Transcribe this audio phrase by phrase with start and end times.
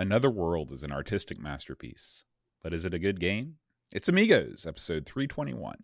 [0.00, 2.22] Another World is an artistic masterpiece.
[2.62, 3.56] But is it a good game?
[3.92, 5.74] It's Amigos, episode 321.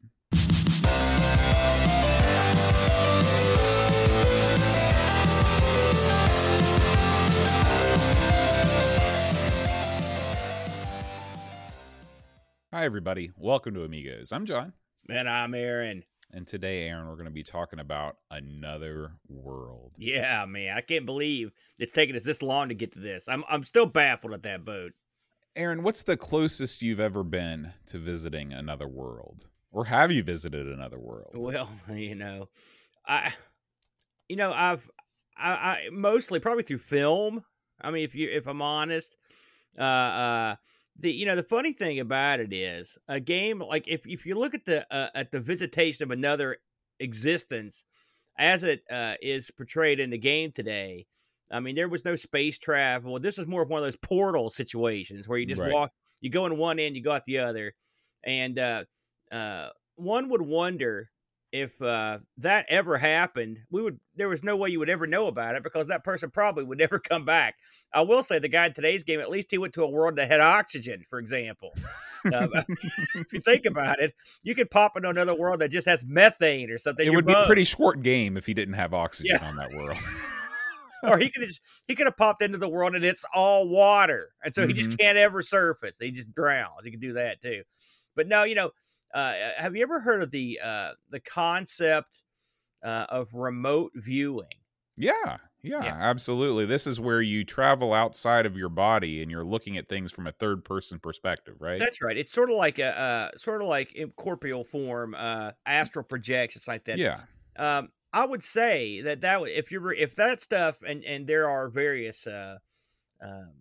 [12.72, 13.32] Hi, everybody.
[13.36, 14.30] Welcome to Amigos.
[14.30, 14.74] I'm John.
[15.08, 16.04] And I'm Aaron.
[16.34, 19.92] And today, Aaron, we're going to be talking about another world.
[19.96, 23.28] Yeah, man, I can't believe it's taken us this long to get to this.
[23.28, 24.94] I'm I'm still baffled at that boat.
[25.54, 30.66] Aaron, what's the closest you've ever been to visiting another world, or have you visited
[30.66, 31.30] another world?
[31.34, 32.48] Well, you know,
[33.06, 33.32] I,
[34.28, 34.90] you know, I've
[35.36, 37.44] I, I mostly probably through film.
[37.80, 39.16] I mean, if you if I'm honest,
[39.78, 40.56] uh, uh
[40.96, 44.36] the you know the funny thing about it is a game like if if you
[44.38, 46.58] look at the uh, at the visitation of another
[47.00, 47.84] existence
[48.38, 51.06] as it uh, is portrayed in the game today.
[51.52, 53.18] I mean, there was no space travel.
[53.20, 55.78] This is more of one of those portal situations where you just Right.
[55.78, 57.74] walk, you go in one end, you go out the other,
[58.24, 58.84] and uh,
[59.30, 61.10] uh, one would wonder
[61.56, 63.60] if uh, that ever happened.
[63.70, 66.30] We would there was no way you would ever know about it because that person
[66.30, 67.54] probably would never come back.
[67.92, 70.16] I will say the guy in today's game, at least he went to a world
[70.16, 71.72] that had oxygen, for example.
[72.24, 72.50] Um,
[73.14, 76.70] if you think about it, you could pop into another world that just has methane
[76.70, 77.06] or something.
[77.06, 79.48] it would be a pretty short game if he didn't have oxygen Yeah.
[79.48, 79.98] on that world.
[81.04, 84.30] or he could just he could have popped into the world and it's all water,
[84.42, 84.82] and so he Mm-hmm.
[84.82, 85.98] just can't ever surface.
[86.00, 86.80] He just drowns.
[86.82, 87.62] He could do that too.
[88.16, 88.70] But no, you know,
[89.14, 92.22] uh, have you ever heard of the uh, the concept
[92.82, 94.48] uh, of remote viewing?
[94.96, 95.96] yeah, yeah, Yeah.
[95.98, 96.66] absolutely.
[96.66, 100.26] This is where you travel outside of your body and you're looking at things from
[100.26, 101.78] a third person perspective, right?
[101.78, 102.16] That's right.
[102.16, 106.68] It's sort of like a uh, sort of like in corporeal form, uh, astral projections
[106.68, 106.98] like that.
[106.98, 107.22] yeah.
[107.56, 111.68] um, I would say that that if you're if that stuff and and there are
[111.68, 112.58] various uh,
[113.20, 113.54] um,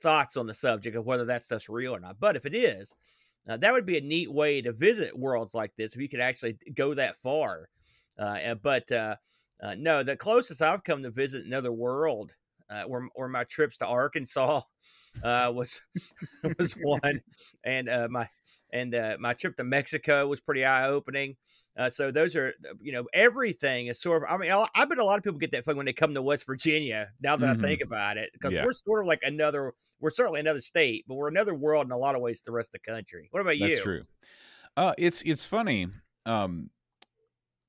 [0.00, 2.18] thoughts on the subject of whether that stuff's real or not.
[2.18, 2.94] But if it is,
[3.48, 6.20] uh, that would be a neat way to visit worlds like this if you could
[6.20, 7.68] actually go that far.
[8.18, 9.16] Uh, but uh,
[9.62, 12.34] uh, no, the closest I've come to visit another world,
[12.70, 14.60] uh, or or my trips to Arkansas,
[15.22, 15.80] uh, was
[16.58, 17.20] was one,
[17.64, 18.28] and uh, my
[18.72, 21.36] and uh, my trip to Mexico was pretty eye opening.
[21.76, 24.28] Uh, so those are, you know, everything is sort of.
[24.30, 26.14] I mean, I I bet a lot of people get that feeling when they come
[26.14, 27.12] to West Virginia.
[27.20, 27.58] Now that Mhm.
[27.58, 28.62] I think about it, because Yeah.
[28.62, 29.74] we're sort of like another.
[30.00, 32.52] We're certainly another state, but we're another world in a lot of ways to the
[32.52, 33.28] rest of the country.
[33.30, 33.76] What about you?
[33.76, 34.04] That's true.
[34.76, 35.88] Uh, it's it's funny.
[36.26, 36.70] Um,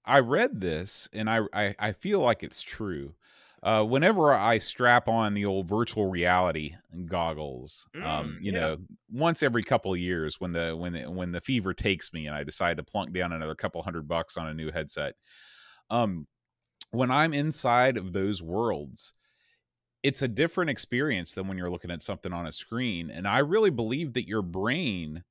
[0.06, 3.16] I read this and I, I I feel like it's true.
[3.64, 6.76] Uh, whenever I strap on the old virtual reality
[7.06, 8.60] goggles, um, Mm, you yeah.
[8.60, 8.78] know,
[9.10, 12.36] once every couple of years, when the when the, when the fever takes me and
[12.36, 15.16] I decide to plunk down another couple hundred bucks on a new headset,
[15.90, 16.28] um,
[16.92, 19.14] when I'm inside of those worlds,
[20.04, 23.10] it's a different experience than when you're looking at something on a screen.
[23.10, 25.24] And I really believe that your brain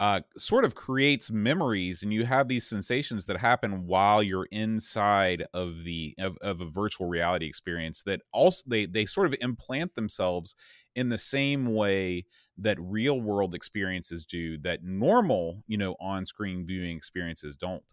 [0.00, 5.44] uh, sort of creates memories and you have these sensations that happen while you're inside
[5.54, 9.94] of the of, of a virtual reality experience that also they they sort of implant
[9.94, 10.56] themselves
[10.96, 12.24] in the same way
[12.58, 17.84] that real world experiences do that normal you know on-screen viewing experiences don't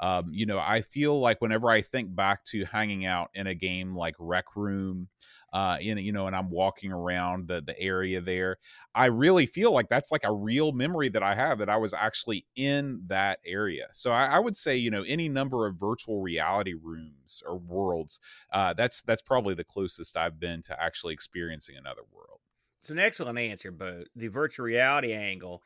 [0.00, 3.54] um, you know i feel like whenever i think back to hanging out in a
[3.54, 5.08] game like rec room
[5.52, 8.56] uh in you know and i'm walking around the the area there
[8.94, 11.94] I really feel like that's like a real memory that I have that I was
[11.94, 13.88] actually in that area.
[13.92, 18.20] So I, I would say, you know, any number of virtual reality rooms or worlds,
[18.52, 22.40] uh, that's that's probably the closest I've been to actually experiencing another world.
[22.80, 24.04] It's an excellent answer, Bo.
[24.16, 25.62] The virtual reality angle,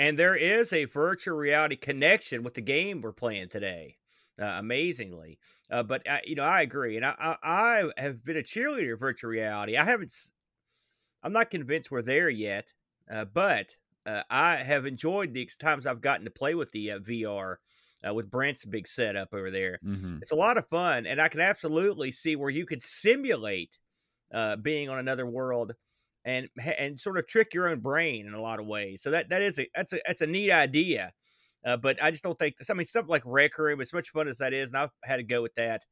[0.00, 3.98] and there is a virtual reality connection with the game we're playing today.
[4.40, 5.38] Uh, amazingly,
[5.70, 8.94] uh, but I, you know, I agree, and I, I, I have been a cheerleader
[8.94, 9.76] of virtual reality.
[9.76, 10.14] I haven't.
[11.22, 12.72] I'm not convinced we're there yet,
[13.12, 16.98] uh, but uh, I have enjoyed the times I've gotten to play with the uh,
[17.00, 17.56] VR
[18.08, 19.78] uh, with Brent's big setup over there.
[19.84, 20.20] Mm-hmm.
[20.22, 23.76] It's a lot of fun, and I can absolutely see where you could simulate
[24.32, 25.74] uh, being on another world
[26.24, 26.48] and
[26.78, 29.02] and sort of trick your own brain in a lot of ways.
[29.02, 31.12] So that that is a that's a that's a neat idea.
[31.64, 34.28] Uh, but I just don't think I mean something like Rec Room, as much fun
[34.28, 35.84] as that is, and I've had to go with that.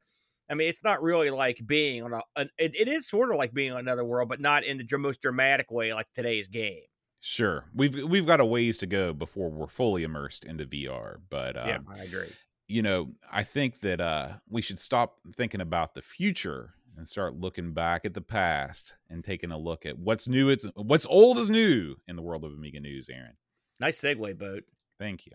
[0.50, 2.22] I mean, it's not really like being on a.
[2.36, 4.98] An, it, it is sort of like being on another world, but not in the
[4.98, 6.80] most dramatic way like today's game.
[7.20, 11.58] Sure, we've we've got a ways to go before we're fully immersed into VR, but
[11.58, 12.30] um, yeah, I agree.
[12.66, 17.36] you know, I think that uh, we should stop thinking about the future and start
[17.36, 20.50] looking back at the past and taking a look at what's new.
[20.50, 23.08] It's what's old is new in the world of Amiga News.
[23.08, 23.36] Aaron,
[23.80, 24.64] Nice segue, boat.
[24.98, 25.32] thank you.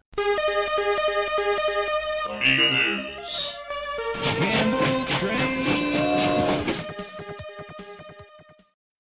[2.30, 3.58] Amiga News.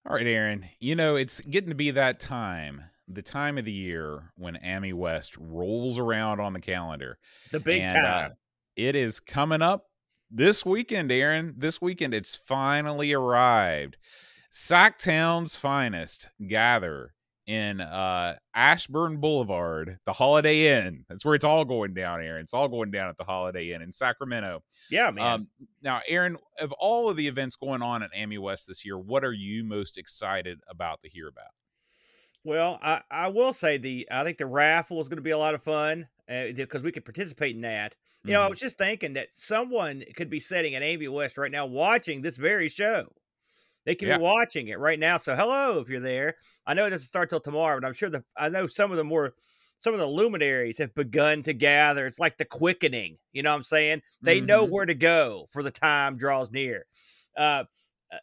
[0.05, 0.65] All All right, Aaron.
[0.79, 5.37] You know, it's getting to be that time, the time of the year when AmiWest
[5.39, 7.17] rolls around on the calendar.
[7.51, 8.31] The big And, time.
[8.31, 8.33] uh,
[8.75, 9.85] it is coming up
[10.33, 11.53] this weekend, Aaron.
[11.57, 13.97] This weekend, it's finally arrived.
[14.51, 17.13] Sacktown's finest gather
[17.45, 21.05] in uh, Ashburn Boulevard, the Holiday Inn.
[21.09, 22.41] That's where it's all going down, Aaron.
[22.41, 24.63] It's all going down at the Holiday Inn in Sacramento.
[24.89, 25.25] yeah, man.
[25.25, 25.47] Um,
[25.81, 29.33] now, Aaron, of all of the events going on at AmiWest this year, what are
[29.33, 31.51] you most excited about to hear about?
[32.45, 35.37] Well, I, I will say the I think the raffle is going to be a
[35.37, 37.95] lot of fun because we could participate in that.
[38.25, 38.49] You know, I Mhm.
[38.49, 42.69] was just thinking that someone could be sitting at AmiWest right now watching this very
[42.69, 43.13] show.
[43.85, 44.09] They could Yeah.
[44.09, 45.17] be watching it right now.
[45.17, 46.35] So, hello if you're there.
[46.67, 48.97] I know it doesn't start till tomorrow, but I'm sure the I know some of
[48.97, 49.35] the more
[49.79, 52.07] some of the luminaries have begun to gather.
[52.07, 53.19] It's like the quickening.
[53.33, 54.03] You know what I'm saying?
[54.23, 54.67] They know Mhm.
[54.67, 56.85] where to go for the time draws near.
[57.37, 57.65] Uh,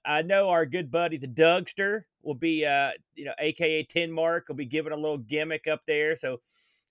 [0.04, 4.48] I know our good buddy the Dougster will be, uh, you know, AKA Ten Mark
[4.48, 6.16] will be giving a little gimmick up there.
[6.16, 6.42] So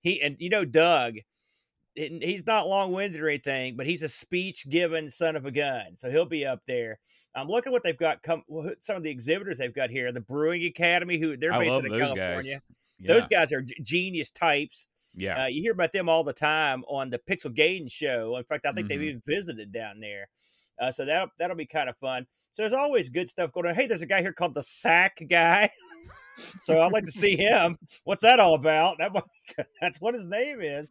[0.01, 1.17] he and you know Doug,
[1.95, 5.51] he- he's not long winded or anything, but he's a speech giving son of a
[5.51, 5.95] gun.
[5.95, 7.00] So he'll be up there.
[7.36, 8.24] I'm looking at what they've got.
[8.24, 8.44] Come
[8.81, 10.12] some of the exhibitors they've got here.
[10.12, 12.53] The Brewing Academy, who they're based in California.
[12.56, 13.07] guys.
[13.07, 14.88] Those guys are genius types.
[15.15, 15.44] Yeah.
[15.44, 18.35] Uh, you hear about them all the time on the Pixel Gaiden show.
[18.38, 19.03] In fact, I think they've Mhm.
[19.09, 20.27] even visited down there.
[20.80, 22.25] Uh, so that that'll be kind of fun.
[22.53, 23.75] So there's always good stuff going on.
[23.75, 25.69] Hey, there's a guy here called the Sack Guy.
[26.62, 27.77] so I'd like to see him.
[28.06, 28.97] What's that all about?
[28.97, 29.12] That
[29.81, 30.88] that's what his name is.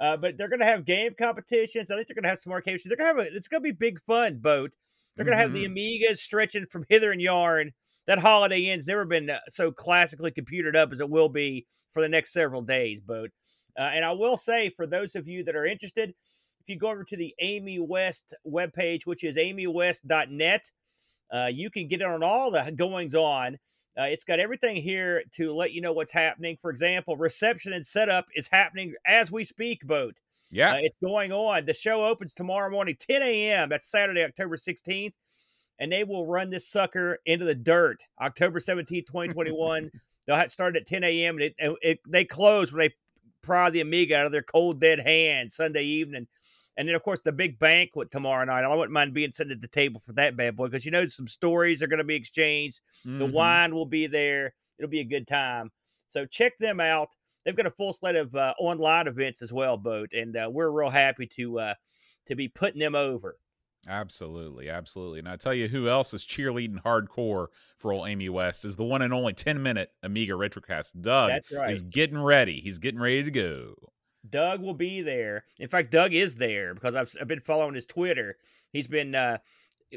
[0.00, 1.90] Uh, but they're going to have game competitions.
[1.90, 2.80] I think they're going to have some arcade.
[2.84, 4.38] They're going to have a, it's going to be big fun.
[4.38, 4.72] Boat.
[5.16, 5.76] They're going to have the Mhm.
[5.76, 7.72] Amigas stretching from hither and yarn.
[8.06, 12.00] That Holiday Inn's never been uh, so classically computed up as it will be for
[12.00, 13.00] the next several days.
[13.00, 13.30] Boat.
[13.78, 16.90] Uh, and I will say, for those of you that are interested, if you go
[16.90, 20.70] over to the AmiWest webpage, which is amiwest.net,
[21.34, 23.58] uh, you can get it on all the goings on.
[23.98, 26.56] Uh, it's got everything here to let you know what's happening.
[26.62, 30.16] For example, reception and setup is happening as we speak, Boat.
[30.50, 30.72] Yeah.
[30.74, 31.66] Uh, it's going on.
[31.66, 33.68] The show opens tomorrow morning, 10 a.m.
[33.68, 35.12] That's Saturday, October 16th.
[35.80, 39.90] And they will run this sucker into the dirt October 17th, 2021.
[40.26, 41.36] They'll have start at 10 a.m.
[41.36, 42.94] And it, it, it- they close when they
[43.42, 46.26] pry the Amiga out of their cold, dead hands Sunday evening.
[46.78, 48.64] And then, of course, the big banquet tomorrow night.
[48.64, 51.04] I wouldn't mind being sitting at the table for that bad boy because you know
[51.06, 52.80] some stories are going to be exchanged.
[53.04, 53.32] The Mhm.
[53.32, 54.54] wine will be there.
[54.78, 55.72] It'll be a good time.
[56.08, 57.08] So check them out.
[57.44, 60.70] They've got a full slate of uh, online events as well, Boat, and uh, we're
[60.70, 61.74] real happy to uh,
[62.26, 63.38] to be putting them over.
[63.88, 65.18] Absolutely, absolutely.
[65.20, 67.46] And I tell you who else is cheerleading hardcore
[67.78, 71.00] for old AmiWest is the one and only 10 minute Amiga Retrocast.
[71.00, 71.70] Doug That's right.
[71.70, 72.60] is getting ready.
[72.60, 73.74] He's getting ready to go.
[74.30, 75.44] Doug will be there.
[75.58, 78.36] In fact, Doug is there because I've, I've been following his Twitter.
[78.72, 79.38] He's been uh,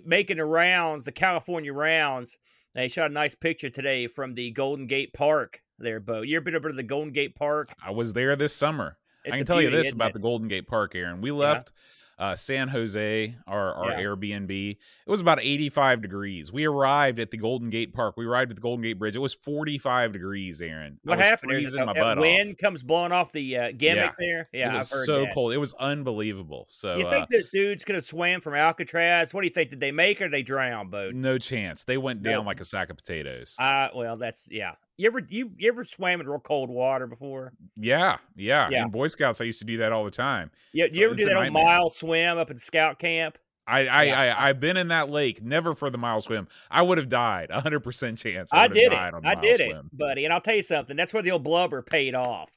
[0.05, 2.37] making the rounds, the California rounds.
[2.73, 6.21] They shot a nice picture today from the Golden Gate Park there, Bo.
[6.21, 7.69] You ever been over to the Golden Gate Park?
[7.83, 8.97] I was there this summer.
[9.25, 10.13] It's I can tell you this about it?
[10.13, 11.21] the Golden Gate Park, Aaron.
[11.21, 11.73] We left
[12.21, 14.05] uh, San Jose, our, our Yeah.
[14.05, 14.71] Airbnb.
[14.71, 16.53] It was about 85 degrees.
[16.53, 18.15] We arrived at the Golden Gate Park.
[18.15, 19.15] We arrived at the Golden Gate Bridge.
[19.15, 20.99] It was 45 degrees, Aaron.
[21.03, 21.51] What happened?
[21.51, 22.57] A, my butt wind off.
[22.59, 24.47] comes blowing off the uh, gimmick there.
[24.53, 25.33] Yeah, it was so that.
[25.33, 25.51] cold.
[25.51, 26.67] It was unbelievable.
[26.69, 29.33] So you uh, think those dudes could have swam from Alcatraz?
[29.33, 29.71] What do you think?
[29.71, 31.09] Did they make or did they drown, Bo?
[31.11, 31.85] no chance.
[31.85, 32.41] They went down No.
[32.43, 33.55] like a sack of potatoes.
[33.59, 34.73] Uh, well, that's yeah.
[35.01, 37.53] You ever you, you ever swam in real cold water before?
[37.75, 38.83] yeah, yeah, Yeah.
[38.83, 40.51] In Boy Scouts, I used to do that all the time.
[40.73, 43.39] Yeah, you ever do that old mile swim up at scout camp?
[43.65, 44.21] I, I, Yeah.
[44.21, 46.47] I, I've been in that lake, never for the mile swim.
[46.69, 48.51] I would have died, a hundred percent chance.
[48.53, 49.13] I have did it.
[49.25, 49.89] I did swim.
[49.91, 50.25] it, buddy.
[50.25, 50.95] And I'll tell you something.
[50.95, 52.51] That's where the old blubber paid off.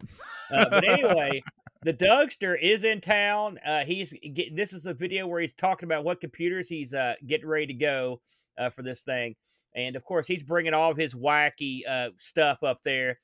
[0.52, 1.42] Uh, but anyway,
[1.80, 3.58] the Dougster is in town.
[3.64, 7.14] Uh, he's get, this is a video where he's talking about what computers he's uh,
[7.26, 8.20] getting ready to go
[8.58, 9.34] uh, for this thing,
[9.74, 13.18] and of course he's bringing all of his wacky uh, stuff up there.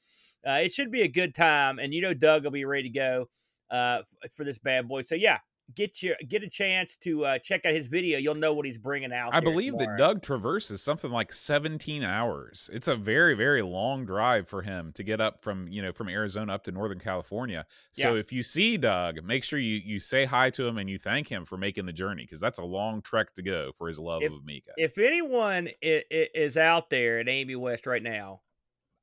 [0.47, 2.99] Uh, it should be a good time, and you know Doug will be ready to
[2.99, 3.29] go
[3.71, 3.99] uh,
[4.35, 5.03] for this bad boy.
[5.03, 5.39] So yeah,
[5.75, 8.19] get your get a chance to uh, check out his video.
[8.19, 9.35] You'll know what he's bringing out.
[9.35, 9.97] I believe that.
[9.99, 12.69] Doug traverses something like 17 hours.
[12.73, 16.09] It's a very, very long drive for him to get up from, you know, from
[16.09, 17.67] Arizona up to Northern California.
[17.93, 18.21] So Yeah.
[18.21, 21.29] if you see Doug, make sure you you say hi to him and you thank
[21.29, 24.23] him for making the journey because that's a long trek to go for his love
[24.23, 24.73] If- of Amiga.
[24.77, 28.41] if anyone is out there at AmiWest right now,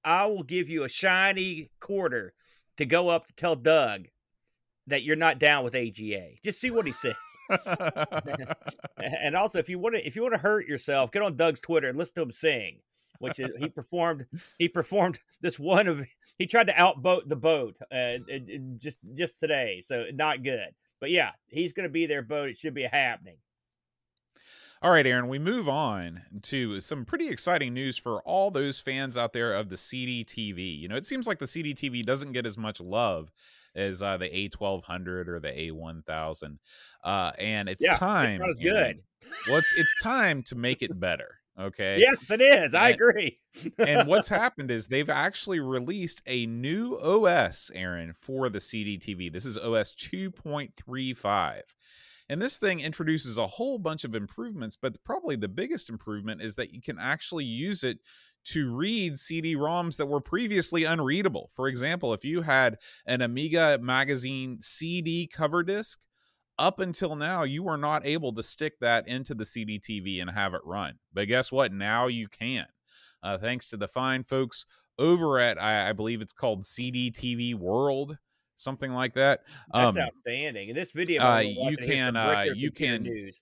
[0.04, 2.34] I will give you a shiny quarter
[2.78, 4.08] to go up to tell Doug
[4.88, 6.32] that you're not down with AGA.
[6.44, 7.16] Just see what he says.
[8.98, 11.62] and also, if you want to, if you want to hurt yourself, get on Doug's
[11.62, 12.80] Twitter and listen to him sing.
[13.20, 14.28] Which is, he performed.
[14.60, 16.06] He performed this one of.
[16.38, 18.18] He tried to outboat the boat, uh,
[18.78, 19.82] just just today.
[19.84, 20.70] So not good.
[21.00, 22.22] But yeah, he's going to be there.
[22.22, 22.50] Boat.
[22.50, 23.38] It should be happening.
[24.84, 29.18] All right, Aaron, we move on to some pretty exciting news for all those fans
[29.18, 30.80] out there of the CDTV.
[30.80, 33.32] You know, it seems like the CDTV doesn't get as much love
[33.78, 36.58] as uh, the A1200 or the A1000.
[37.04, 38.32] Uh, and it's Yeah, time.
[38.32, 39.32] It's not as Aaron, good.
[39.48, 41.36] well, it's, it's time to make it better.
[41.60, 41.98] Okay.
[42.00, 42.76] Yes, it is.
[42.76, 43.40] I agree.
[43.80, 49.32] and what's happened is they've actually released a new OS, Aaron, for the CDTV.
[49.34, 51.62] This is OS 2.35.
[52.30, 56.56] And this thing introduces a whole bunch of improvements, but probably the biggest improvement is
[56.56, 58.00] that you can actually use it
[58.52, 61.50] to read CD ROMs that were previously unreadable.
[61.56, 66.00] For example, if you had an Amiga magazine CD cover disc,
[66.60, 70.54] up until now, you were not able to stick that into the CDTV and have
[70.54, 70.96] it run.
[71.14, 71.72] But guess what?
[71.72, 72.66] Now you can
[73.22, 74.66] uh, thanks to the fine folks
[74.98, 78.18] over at I, I believe it's called CDTV World,
[78.56, 79.42] something like that.
[79.72, 80.70] That's Um, outstanding.
[80.70, 83.40] And this video, uh, you can, uh, you can- News.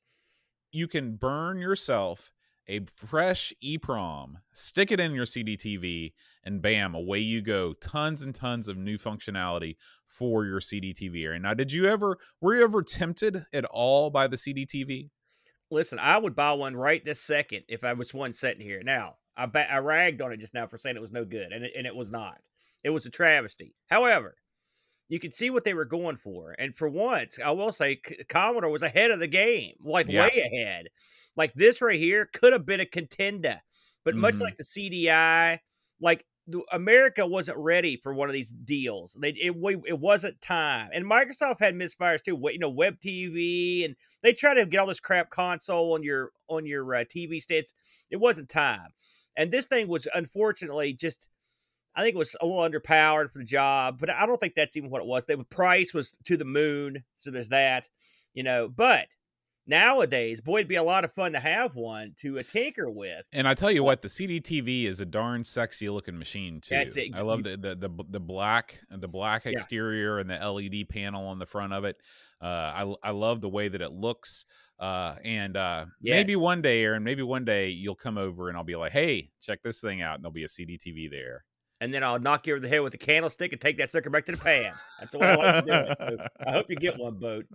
[0.71, 2.33] you can burn yourself
[2.67, 7.73] a fresh EEPROM, stick it in your CDTV, and bam, away you go.
[7.73, 9.75] Tons and tons of new functionality
[10.07, 11.39] for your CDTV area.
[11.39, 15.09] Now, did you ever were you ever tempted at all by the CDTV?
[15.71, 18.81] Listen, I would buy one right this second if I was one sitting here.
[18.83, 21.51] Now, I ba- I ragged on it just now for saying it was no good,
[21.51, 22.39] and it, and it was not.
[22.83, 23.73] It was a travesty.
[23.87, 24.35] However,
[25.07, 27.97] you could see what they were going for, and for once, I will say
[28.29, 30.29] Commodore was ahead of the game, like Yeah.
[30.29, 30.87] way ahead.
[31.37, 33.61] Like this right here could have been a contender,
[34.03, 34.45] but much Mhm.
[34.45, 35.59] like the CDI,
[35.99, 39.17] like the, America wasn't ready for one of these deals.
[39.19, 42.39] They it we, it wasn't time, and Microsoft had misfires too.
[42.51, 46.31] You know, Web TV, and they try to get all this crap console on your
[46.47, 47.73] on your uh, TV stands.
[48.09, 48.93] It wasn't time,
[49.35, 51.29] and this thing was unfortunately just.
[51.95, 54.75] I think it was a little underpowered for the job, but I don't think that's
[54.75, 55.25] even what it was.
[55.25, 57.87] The price was to the moon, so there's that,
[58.33, 58.67] you know.
[58.67, 59.07] But
[59.67, 63.25] nowadays, boy, it'd be a lot of fun to have one to uh, tinker with.
[63.31, 66.75] And I tell you what, the CDTV is a darn sexy looking machine too.
[66.75, 67.11] That's it.
[67.15, 69.51] I love the the the, the black the black Yeah.
[69.51, 71.97] exterior and the LED panel on the front of it.
[72.41, 74.45] Uh, I I love the way that it looks.
[74.77, 78.65] Uh, and uh, maybe one day, Aaron, maybe one day you'll come over and I'll
[78.65, 81.45] be like, hey, check this thing out, and there'll be a CDTV there.
[81.81, 84.09] And then I'll knock you over the head with a candlestick and take that sucker
[84.09, 84.73] back to the pan.
[84.99, 85.97] That's the way I like to do it.
[85.99, 87.45] So I hope you get one, boat.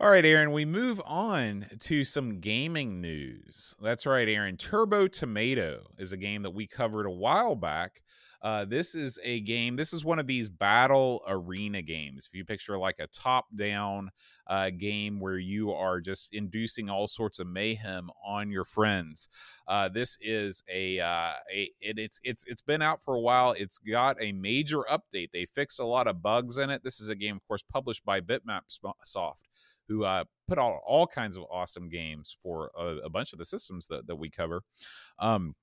[0.00, 3.74] All right, Aaron, we move on to some gaming news.
[3.80, 4.56] That's right, Aaron.
[4.56, 8.02] Turbo Tomato is a game that we covered a while back.
[8.42, 12.26] Uh, this is a game, this is one of these battle arena games.
[12.26, 14.10] If you picture like a top down
[14.48, 19.28] uh, game where you are just inducing all sorts of mayhem on your friends.
[19.68, 23.54] Uh, this is a, uh, a it, it's it's it's been out for a while.
[23.56, 25.30] It's got a major update.
[25.32, 26.82] They fixed a lot of bugs in it.
[26.82, 28.62] This is a game, of course, published by Bitmap
[29.04, 29.48] Soft,
[29.88, 33.44] who uh, put out all kinds of awesome games for a, a bunch of the
[33.44, 34.62] systems that, that we cover.
[35.18, 35.54] Um,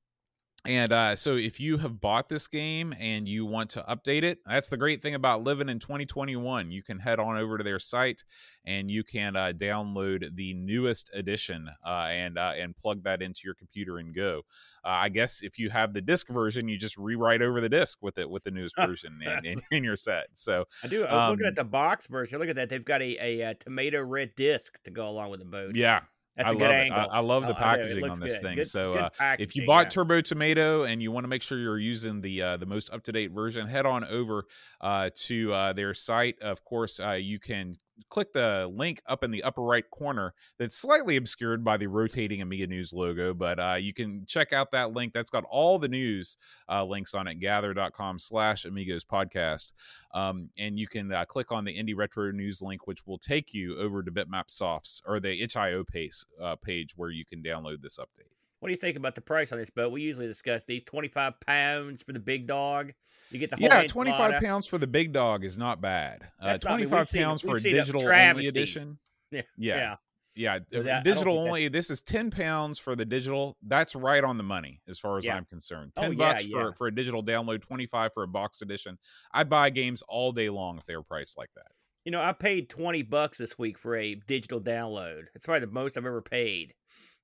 [0.66, 4.40] and uh, so, if you have bought this game and you want to update it,
[4.46, 6.70] that's the great thing about living in 2021.
[6.70, 8.24] You can head on over to their site
[8.66, 13.42] and you can uh, download the newest edition uh, and uh, and plug that into
[13.46, 14.42] your computer and go.
[14.84, 18.00] Uh, I guess if you have the disc version, you just rewrite over the disc
[18.02, 20.26] with it with the newest version in, in, in your set.
[20.34, 21.06] So I do.
[21.06, 22.38] I'm looking Um, at the box version.
[22.38, 22.68] Look at that.
[22.70, 25.76] They've got a, a, uh tomato red disc to go along with the boat.
[25.76, 26.02] yeah,
[26.38, 26.92] That's I a good love it.
[26.92, 28.42] I- I love the Oh, packaging on this good.
[28.42, 28.56] thing.
[28.58, 29.90] Good- So, good uh, if you bought yeah.
[29.90, 33.04] Turbo Tomato and you want to make sure you're using the uh, the most up
[33.04, 34.46] to date version, head on over
[34.82, 36.40] uh, to uh, their site.
[36.42, 37.76] Of course, uh, you can
[38.10, 42.42] click the link up in the upper right corner that's slightly obscured by the rotating
[42.42, 45.14] Amiga News logo, but uh, you can check out that link.
[45.14, 46.38] That's got all the news
[46.70, 49.72] uh, links on it, gather.com slash Amigos podcast.
[50.14, 53.54] Um, and you can uh, click on the Indie Retro News link, which will take
[53.54, 57.82] you over to Bitmap Softs or the itch.io pace, uh, page where you can download
[57.82, 58.39] this update.
[58.60, 59.92] What do you think about the price on this boat?
[59.92, 62.92] We usually discuss these 25 pounds for the big dog.
[63.32, 63.88] You get the whole Yeah, enchilada.
[63.90, 66.24] 25 pounds for the big dog is not bad.
[66.42, 68.98] Uh, That's not- I mean, we've 25 seen- pounds for a digital only edition.
[69.32, 69.42] Yeah.
[69.58, 69.78] Yeah.
[69.78, 70.60] Yeah.
[70.72, 71.68] Yeah, that- digital only.
[71.68, 73.58] This is ten pounds for the digital.
[73.62, 75.36] That's right on the money as far as Yeah.
[75.36, 75.92] I'm concerned.
[75.98, 76.52] Oh, Ten yeah, bucks yeah.
[76.54, 78.98] for for a digital download, twenty five for a box edition.
[79.34, 81.68] I'd buy games all day long if they're priced like that.
[82.06, 85.26] You know, I paid 20 bucks this week for a digital download.
[85.36, 86.74] It's probably the most I've ever paid.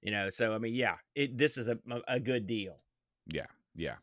[0.06, 2.78] You know, so I mean, yeah, it, this is a, a good deal.
[3.26, 3.48] Yeah.
[3.76, 3.96] Yeah.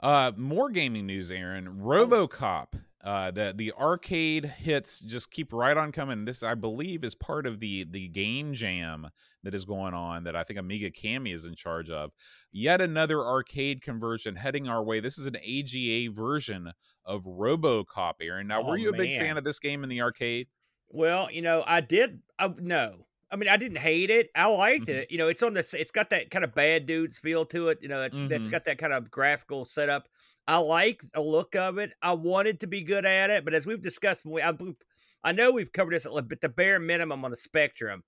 [0.00, 1.78] Uh, more gaming news, Aaron.
[1.82, 2.68] RoboCop.
[3.04, 6.24] Uh, the the arcade hits just keep right on coming.
[6.24, 9.08] This, I believe, is part of the the game jam
[9.44, 12.12] that is going on that I think Amiga Cami is in charge of.
[12.50, 15.00] Yet another arcade conversion heading our way.
[15.00, 16.72] This is an AGA version
[17.04, 18.48] of RoboCop, Aaron.
[18.48, 20.48] Now, Oh, were you a big fan of this game in the arcade?
[20.88, 22.22] Well, you know, I did.
[22.38, 24.30] I, no, I mean, I didn't hate it.
[24.34, 24.88] I liked Mhm.
[24.88, 25.10] it.
[25.10, 25.60] You know, it's on the.
[25.78, 27.78] It's got that kind of bad dudes feel to it.
[27.82, 28.50] You know, it's, that's Mhm.
[28.50, 30.08] got that kind of graphical setup.
[30.48, 31.92] I like the look of it.
[32.02, 34.52] I wanted to be good at it, but as we've discussed, we, I,
[35.24, 38.04] I know we've covered this, but the bare minimum on the spectrum,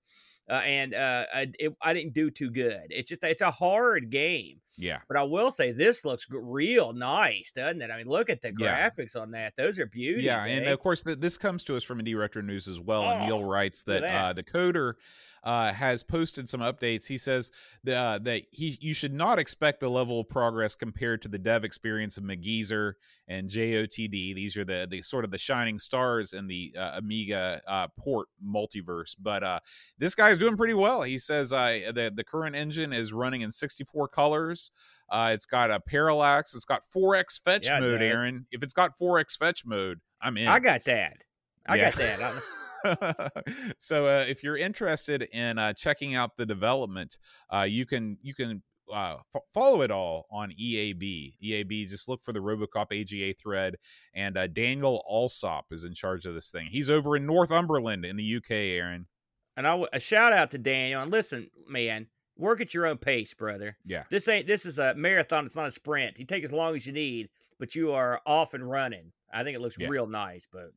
[0.49, 2.87] uh, and uh, I, it, I didn't do too good.
[2.89, 4.99] It's just it's a hard game, Yeah.
[5.07, 7.91] but I will say this looks real nice, doesn't it?
[7.91, 8.89] I mean, look at the Yeah.
[8.89, 10.23] graphics on that; those are beauties.
[10.23, 10.71] Yeah, and eh?
[10.71, 13.03] of course, th- this comes to us from Indie Retro News as well.
[13.03, 14.25] and Neil Oh, writes that, that.
[14.25, 14.93] Uh, the coder
[15.43, 17.05] uh, has posted some updates.
[17.07, 17.49] He says
[17.85, 21.37] that, uh, that he you should not expect the level of progress compared to the
[21.39, 22.93] dev experience of McGeezer
[23.29, 24.35] and JOTD.
[24.35, 28.27] These are the the sort of the shining stars in the uh, Amiga uh, port
[28.45, 29.15] multiverse.
[29.19, 29.59] But uh,
[29.97, 31.03] this guy's doing pretty well.
[31.03, 34.68] He says uh, the the current engine is running in 64 colors.
[35.09, 36.53] Uh, it's got a parallax.
[36.53, 38.01] It's got 4x fetch Yeah, mode.
[38.01, 38.45] Aaron.
[38.51, 40.47] If it's got 4x fetch mode, I'm in.
[40.47, 41.17] I got that.
[41.67, 41.91] I Yeah.
[41.91, 42.43] got that.
[43.77, 47.17] So uh, if you're interested in uh, checking out the development,
[47.53, 48.61] uh, you can you can
[48.93, 51.33] uh, f- follow it all on EAB.
[51.43, 53.75] EAB, just look for the RoboCop AGA thread,
[54.13, 56.67] and uh, Daniel Alsop is in charge of this thing.
[56.71, 58.51] He's over in Northumberland in the UK.
[58.51, 59.07] Aaron,
[59.57, 61.01] And I w- a shout out to Daniel.
[61.03, 62.07] And listen, man,
[62.39, 63.77] work at your own pace, brother.
[63.85, 65.45] yeah, This ain't this is a marathon.
[65.45, 66.17] It's not a sprint.
[66.17, 67.29] You take as long as you need,
[67.59, 69.11] but you are off and running.
[69.31, 69.89] I think it looks Yeah.
[69.89, 70.47] real nice.
[70.51, 70.71] But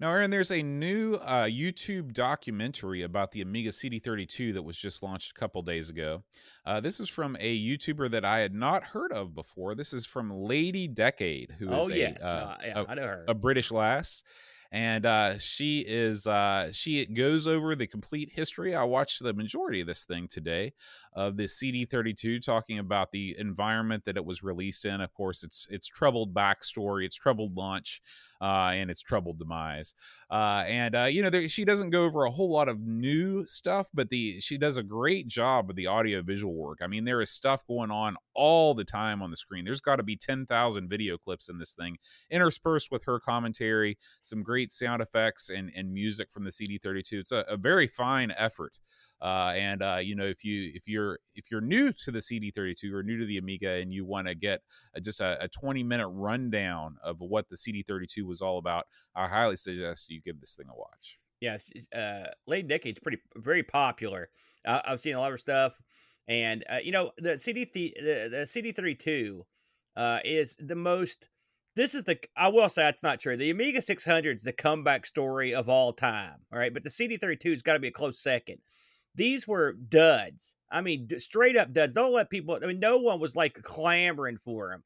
[0.00, 5.02] Now, Aaron, there's a new uh, YouTube documentary about the Amiga CD32 that was just
[5.02, 6.22] launched a couple days ago.
[6.64, 9.74] Uh, this is from a YouTuber that I had not heard of before.
[9.74, 13.02] This is from Lady Decade, who is oh a, yes, uh, yeah, a, I know
[13.02, 13.24] her.
[13.28, 14.22] a British lass.
[14.72, 18.74] And uh, she is uh, she goes over the complete history.
[18.74, 20.72] I watched the majority of this thing today
[21.14, 25.00] of the CD32, talking about the environment that it was released in.
[25.00, 28.00] Of course, it's its troubled backstory, its troubled launch,
[28.40, 29.94] uh, and its troubled demise.
[30.30, 33.44] Uh, and uh, you know, there, she doesn't go over a whole lot of new
[33.46, 36.78] stuff, but the she does a great job with the audio visual work.
[36.80, 39.64] I mean, there is stuff going on all the time on the screen.
[39.64, 41.98] There's got to be ten thousand video clips in this thing,
[42.30, 47.12] interspersed with her commentary, some great sound effects and and music from the CD32.
[47.12, 48.78] It's a, a very fine effort.
[49.22, 52.92] Uh, and uh, you know, if you if you're if you're new to the CD32
[52.92, 54.60] or new to the Amiga and you want to get
[54.94, 59.28] a, just a, a 20 minute rundown of what the CD32 was all about, I
[59.28, 61.18] highly suggest you give this thing a watch.
[61.40, 61.58] yeah,
[61.94, 64.30] uh, Lady Decade's pretty very popular.
[64.64, 65.72] Uh, I've seen a lot of stuff,
[66.28, 69.46] and uh, you know the CD th- the, the CD thirty two
[69.96, 71.28] uh, is the most.
[71.76, 73.36] This is the I will say that's not true.
[73.36, 76.36] The Amiga six hundred is the comeback story of all time.
[76.52, 78.58] All right, but the CD thirty two has got to be a close second.
[79.14, 80.56] These were duds.
[80.70, 81.94] I mean, d- straight up duds.
[81.94, 82.58] Don't let people.
[82.62, 84.82] I mean, no one was like clamoring for them.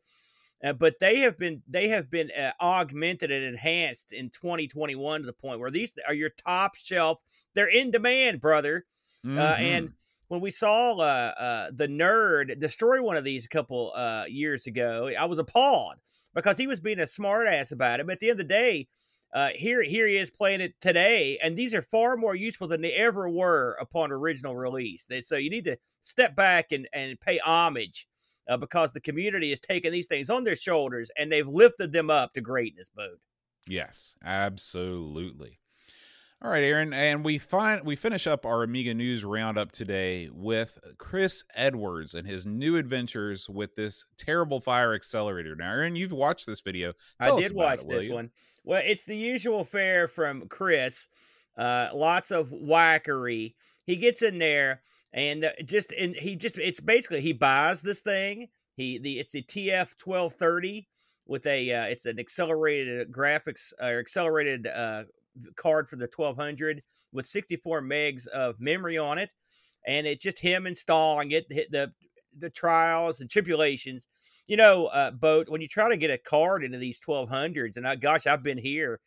[0.62, 5.26] Uh, but they have been they have been uh, augmented and enhanced in 2021 to
[5.26, 7.18] the point where these are your top shelf.
[7.54, 8.84] They're in demand, brother.
[9.26, 9.92] Uh, and Mhm.
[10.28, 14.66] when we saw uh, uh, the nerd destroy one of these a couple uh, years
[14.66, 15.94] ago, I was appalled
[16.34, 18.06] because he was being a smartass about it.
[18.06, 18.88] But at the end of the day,
[19.32, 22.80] uh, here here he is playing it today, and these are far more useful than
[22.80, 25.06] they ever were upon original release.
[25.06, 28.06] They, so you need to step back and, and pay homage
[28.48, 32.10] uh, because the community has taken these things on their shoulders and they've lifted them
[32.10, 33.18] up to greatness, Bode.
[33.68, 35.58] Yes, absolutely.
[36.42, 40.78] All right, Aaron, and we find we finish up our Amiga news roundup today with
[40.98, 45.56] Chris Edwards and his new adventures with this terrible fire accelerator.
[45.56, 46.92] Now, Aaron, you've watched this video.
[47.22, 48.30] Tell I did watch it, this one.
[48.62, 51.08] Well, it's the usual fare from Chris.
[51.56, 53.54] Uh, lots of whackery.
[53.86, 54.82] He gets in there
[55.14, 58.48] and uh, just and he just it's basically he buys this thing.
[58.76, 60.88] He the it's the TF twelve thirty
[61.26, 65.04] with a uh, it's an accelerated graphics or accelerated uh,
[65.56, 69.30] card for the twelve hundred with sixty four megs of memory on it,
[69.86, 71.46] and it's just him installing it.
[71.50, 71.92] Hit the
[72.36, 74.08] the trials and tribulations
[74.46, 77.76] you know, uh, boat when you try to get a card into these twelve hundreds,
[77.76, 79.00] and I, gosh, I've been here.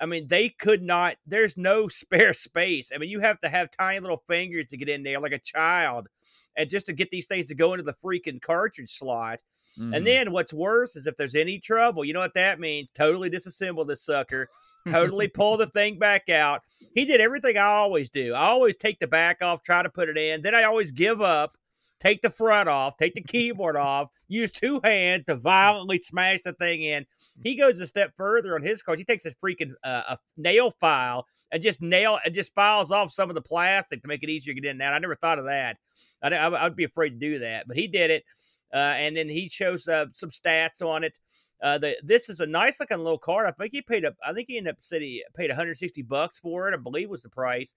[0.00, 1.16] I mean, they could not.
[1.26, 2.90] There's no spare space.
[2.94, 5.38] I mean, you have to have tiny little fingers to get in there, like a
[5.38, 6.08] child,
[6.56, 9.40] and just to get these things to go into the freaking cartridge slot.
[9.78, 9.96] Mhm.
[9.96, 12.90] And then what's worse is if there's any trouble, you know what that means?
[12.90, 14.48] Totally disassemble this sucker.
[14.88, 16.62] Totally pull the thing back out.
[16.94, 18.34] He did everything I always do.
[18.34, 20.42] I always take the back off, try to put it in.
[20.42, 21.56] Then I always give up,
[22.00, 26.52] take the front off, take the keyboard off, use two hands to violently smash the
[26.52, 27.06] thing in.
[27.42, 29.00] He goes a step further on his cards.
[29.00, 33.12] He takes a freaking uh, a nail file and just nail and just files off
[33.12, 34.78] some of the plastic to make it easier to get in.
[34.78, 35.76] Now I never thought of that.
[36.22, 38.24] I, I, I'd be afraid to do that, but he did it.
[38.72, 41.16] Uh, and then he shows uh, some stats on it.
[41.62, 43.46] Uh, the this is a nice looking little card.
[43.46, 44.14] I think he paid up.
[44.26, 46.74] I think he ended up said he paid 160 bucks for it.
[46.74, 47.74] I believe was the price.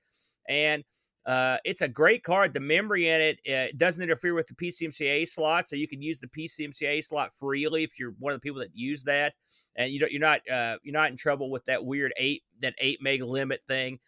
[0.48, 0.84] And
[1.28, 2.54] Uh, it's a great card.
[2.54, 6.22] The memory in it uh, doesn't interfere with the PCMCA slot, so you can use
[6.22, 9.34] the PCMCA slot freely if you're one of the people that use that,
[9.76, 13.02] and you you're not uh, you're not in trouble with that weird eight that eight
[13.02, 14.00] meg limit thing.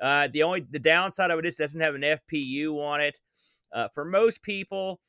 [0.00, 3.18] Uh, the only the downside of it is it doesn't have an FPU on it.
[3.72, 5.00] Uh, for most people,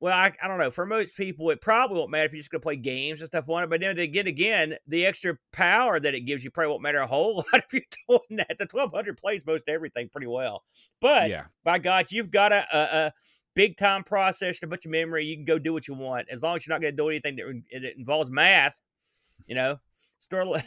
[0.00, 0.70] well, I, I don't know.
[0.70, 3.28] For most people, it probably won't matter if you're just going to play games and
[3.28, 3.70] stuff on it.
[3.70, 7.06] But then again, again, the extra power that it gives you probably won't matter a
[7.06, 8.58] whole lot if you're doing that.
[8.58, 10.64] The 1200 plays most everything pretty well.
[11.02, 11.44] But yeah.
[11.64, 13.12] by God, you've got a, a, a
[13.54, 15.26] big time processor, a bunch of memory.
[15.26, 17.10] You can go do what you want as long as you're not going to do
[17.10, 18.76] anything that, that involves math.
[19.46, 19.80] You know,
[20.18, 20.62] sort of,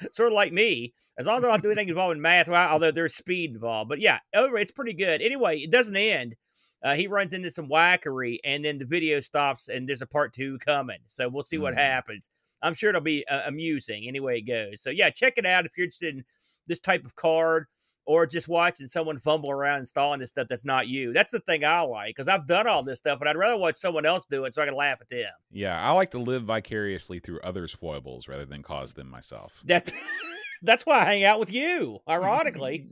[0.10, 0.94] sort of like me.
[1.18, 3.88] As long as I don't do anything involving math, well, although there's speed involved.
[3.88, 5.20] But yeah, over it's pretty good.
[5.20, 6.36] Anyway, it doesn't end
[6.82, 10.32] uh, he runs into some wackery, and then the video stops, and there's a part
[10.32, 10.98] two coming.
[11.06, 11.78] So we'll see what mm.
[11.78, 12.28] happens.
[12.62, 14.82] I'm sure it'll be uh, amusing anyway it goes.
[14.82, 16.24] So yeah, check it out if you're interested in
[16.66, 17.66] this type of card
[18.04, 21.12] or just watching someone fumble around installing this stuff that's not you.
[21.12, 23.76] That's the thing I like because I've done all this stuff, but I'd rather watch
[23.76, 25.30] someone else do it so I can laugh at them.
[25.50, 29.60] Yeah, I like to live vicariously through others' foibles rather than cause them myself.
[29.64, 29.92] That
[30.62, 32.00] that's why I hang out with you.
[32.08, 32.88] Ironically.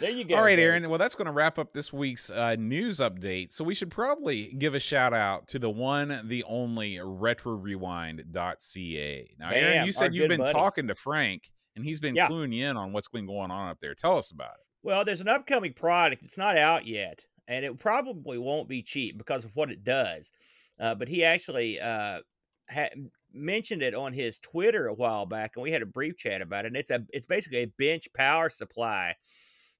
[0.00, 0.36] There you go.
[0.36, 0.88] All right, Aaron.
[0.88, 3.52] Well, that's going to wrap up this week's uh, news update.
[3.52, 9.30] So we should probably give a shout out to the one, the only retrorewind.ca.
[9.38, 10.52] Now, Bam, Aaron, you said you've been buddy.
[10.52, 12.28] talking to Frank, and he's been yeah.
[12.28, 13.94] cluing you in on what's been going on up there.
[13.94, 14.64] Tell us about it.
[14.84, 16.22] Well, there's an upcoming product.
[16.22, 20.30] It's not out yet, and it probably won't be cheap because of what it does.
[20.78, 22.20] Uh, but he actually uh,
[22.68, 22.90] had
[23.32, 26.66] mentioned it on his Twitter a while back, and we had a brief chat about
[26.66, 26.68] it.
[26.68, 29.16] And it's a it's basically a bench power supply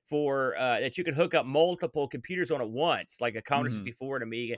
[0.09, 3.71] for uh, that you can hook up multiple computers on at once, like a Commodore
[3.71, 3.85] mm-hmm.
[3.85, 4.57] 64 and Amiga.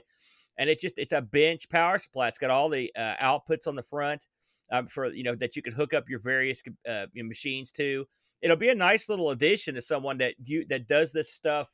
[0.57, 2.27] And it just it's a bench power supply.
[2.27, 4.27] It's got all the uh, outputs on the front
[4.71, 8.05] um, for you know that you can hook up your various uh, your machines to.
[8.41, 11.69] It'll be a nice little addition to someone that you that does this stuff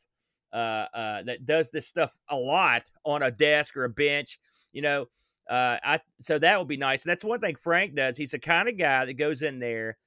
[0.54, 4.40] uh, uh, that does this stuff a lot on a desk or a bench.
[4.74, 5.06] You know,
[5.50, 7.04] uh, I so that would be nice.
[7.04, 8.18] And that's one thing Frank does.
[8.18, 9.98] He's the kind of guy that goes in there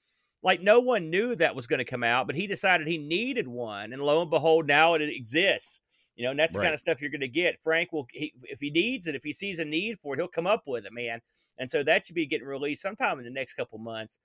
[0.42, 3.46] like no one knew that was going to come out, but he decided he needed
[3.46, 5.80] one, and lo and behold, now it exists.
[6.16, 7.62] You know, and that's the kind of stuff you're going to get.
[7.62, 10.28] Frank will, he, if he needs it, if he sees a need for it, he'll
[10.28, 11.20] come up with it, man.
[11.56, 14.18] And so that should be getting released sometime in the next couple months.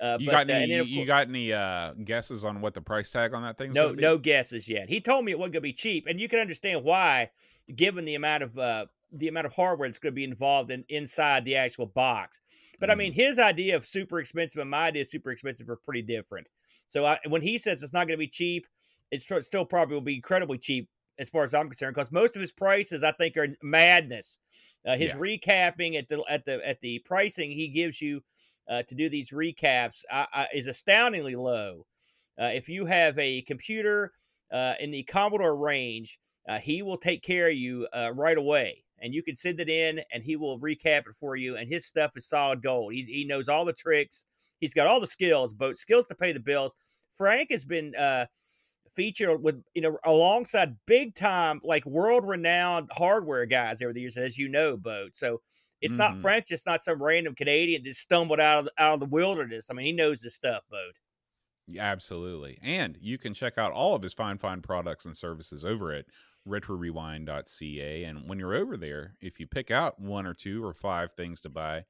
[0.00, 3.10] Uh, you, but, got any, uh, you got any uh, guesses on what the price
[3.10, 3.70] tag on that thing?
[3.70, 3.76] Is?
[3.76, 4.90] No, no guesses yet.
[4.90, 7.30] He told me it wasn't going to be cheap, and you can understand why,
[7.74, 10.84] given the amount of uh, the amount of hardware that's going to be involved in
[10.88, 12.40] inside the actual box.
[12.80, 13.20] But I mean, mm-hmm.
[13.20, 16.48] his idea of super expensive and my idea of super expensive are pretty different.
[16.86, 18.66] So I, when he says it's not going to be cheap,
[19.10, 22.40] it's still probably will be incredibly cheap as far as I'm concerned because most of
[22.40, 24.38] his prices I think are madness.
[24.86, 25.16] Uh, his yeah.
[25.16, 28.22] recapping at the at the at the pricing he gives you
[28.68, 30.04] uh, to do these recaps
[30.54, 31.84] is astoundingly low.
[32.40, 34.12] Uh, if you have a computer
[34.52, 38.84] uh, in the Commodore range, uh, he will take care of you uh, right away
[39.00, 41.56] and you can send it in and he will recap it for you.
[41.56, 42.92] And his stuff is solid gold.
[42.92, 44.24] He's, he knows all the tricks.
[44.60, 46.74] He's got all the skills, both skills to pay the bills.
[47.14, 48.26] Frank has been uh,
[48.94, 54.16] featured with, you know, alongside big time, like world renowned hardware guys over the years,
[54.16, 55.16] as you know, Boat.
[55.16, 55.40] So
[55.80, 55.98] it's mm-hmm.
[55.98, 59.68] not Frank's just not some random Canadian that stumbled out of, out of the wilderness.
[59.70, 60.94] I mean, he knows his stuff, Boat.
[61.68, 62.58] Yeah, absolutely.
[62.62, 66.06] And you can check out all of his fine, fine products and services over at
[66.48, 68.04] retrorewind.ca.
[68.04, 71.40] And when you're over there, if you pick out one or two or five things
[71.42, 71.84] to buy,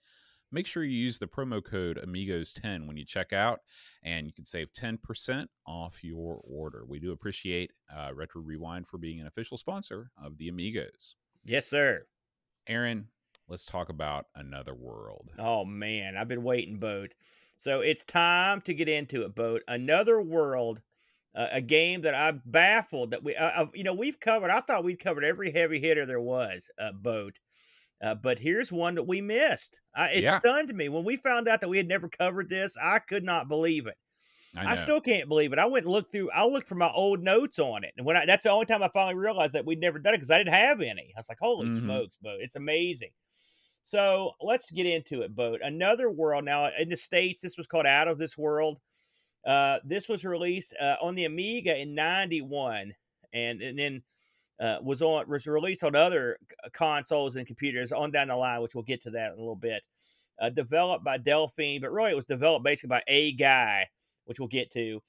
[0.51, 3.61] make sure you use the promo code amigos10 when you check out
[4.03, 6.85] and you can save 10% off your order.
[6.87, 11.14] We do appreciate uh, retro rewind for being an official sponsor of the amigos.
[11.44, 12.07] Yes sir.
[12.66, 13.09] Aaron
[13.49, 15.31] let's talk about another world.
[15.38, 17.14] Oh man i've been waiting boat.
[17.57, 19.62] So it's time to get into it boat.
[19.66, 20.81] Another world
[21.35, 24.51] uh, a game that I'm baffled that we, uh, you know, we've covered.
[24.51, 27.38] I thought we'd covered every heavy hitter there was, uh, boat.
[28.03, 29.81] Uh, but here's one that we missed.
[29.95, 30.38] I, it yeah.
[30.38, 32.77] stunned me when we found out that we had never covered this.
[32.81, 33.97] I could not believe it.
[34.57, 35.59] I, I, still can't believe it.
[35.59, 36.31] I went and looked through.
[36.31, 38.83] I looked for my old notes on it, and when I, that's the only time
[38.83, 41.12] I finally realized that we'd never done it because I didn't have any.
[41.14, 41.79] I was like, "Holy mm-hmm.
[41.79, 42.38] smokes, boat!
[42.41, 43.11] It's amazing."
[43.85, 45.61] So let's get into it, boat.
[45.62, 47.43] Another world now in the states.
[47.43, 48.79] This was called Out of This World.
[49.46, 52.94] Uh, this was released uh, on the Amiga in '91,
[53.33, 54.03] and and then
[54.61, 56.38] uh, was on was released on other
[56.72, 59.57] consoles and computers on down the line, which we'll get to that in a little
[59.57, 59.83] bit.
[60.40, 63.88] Uh, developed by Delphine, but really it was developed basically by a guy,
[64.27, 65.01] which we'll get to,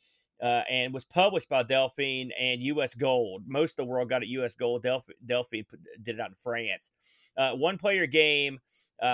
[0.41, 2.95] uh, and was published by Delphine and U.S.
[2.95, 3.43] Gold.
[3.45, 4.55] Most of the world got it U.S.
[4.55, 4.83] Gold.
[4.83, 5.65] Delph- Delphine
[6.01, 6.89] did it out in France.
[7.37, 8.59] Uh, one player game,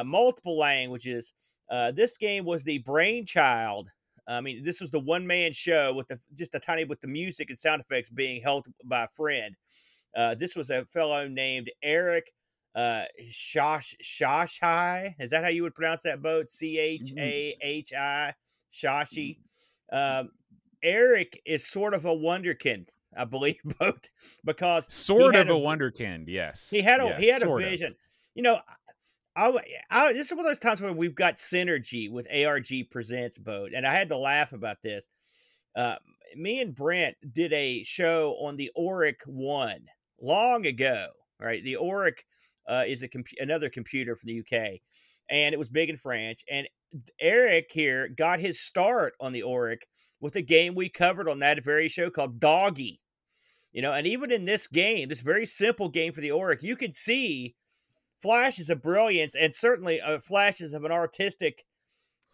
[0.05, 1.33] multiple languages.
[1.93, 3.89] this game was the brainchild
[4.27, 7.07] I mean, this was the one man show with the just a tiny with the
[7.07, 9.55] music and sound effects being held by a friend.
[10.15, 12.31] Uh, this was a fellow named Eric
[12.75, 15.13] uh, Shosh Shoshai.
[15.19, 16.49] Is that how you would pronounce that boat?
[16.49, 18.33] C H A H I
[18.73, 19.37] Shashi.
[19.91, 20.31] Um,
[20.83, 24.09] Eric is sort of a wonderkind, I believe, boat
[24.43, 26.25] because sort of a, a wonderkind.
[26.27, 27.91] Yes, he had a yes, he had a vision.
[27.91, 27.97] Of.
[28.35, 28.59] You know,
[29.35, 29.51] I,
[29.89, 33.71] I, this is one of those times where we've got synergy with ARG Presents Boat,
[33.75, 35.09] and I had to laugh about this.
[35.75, 35.95] Uh,
[36.37, 39.87] me and Brent did a show on the Oric One
[40.21, 41.07] long ago.
[41.39, 42.19] Right, the Oric
[42.69, 44.79] uh, is a comp- another computer from the UK,
[45.29, 46.41] and it was big in French.
[46.49, 46.67] And
[47.19, 49.79] Eric here got his start on the Oric
[50.21, 53.01] with a game we covered on that very show called Doggy.
[53.73, 56.77] You know, and even in this game, this very simple game for the Oric, you
[56.77, 57.55] could see
[58.21, 61.65] flashes of brilliance and certainly uh, flashes of an artistic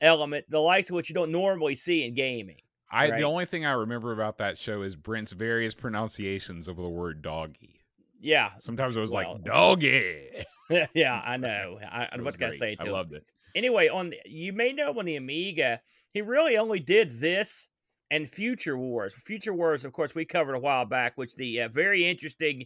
[0.02, 2.58] element, the likes of which you don't normally see in gaming.
[2.92, 3.18] I right?
[3.18, 7.22] the only thing I remember about that show is Brent's various pronunciations of the word
[7.22, 7.82] doggy.
[8.20, 8.52] Yeah.
[8.60, 10.46] Sometimes it was well, like doggy.
[10.94, 11.80] yeah, I know.
[11.82, 13.24] I, I was gonna say I loved it.
[13.56, 15.82] Anyway, on you may know on the Amiga,
[16.14, 17.70] he really only did this
[18.10, 19.14] and Future Wars.
[19.14, 22.66] Future Wars, of course, we covered a while back, which the uh, very interesting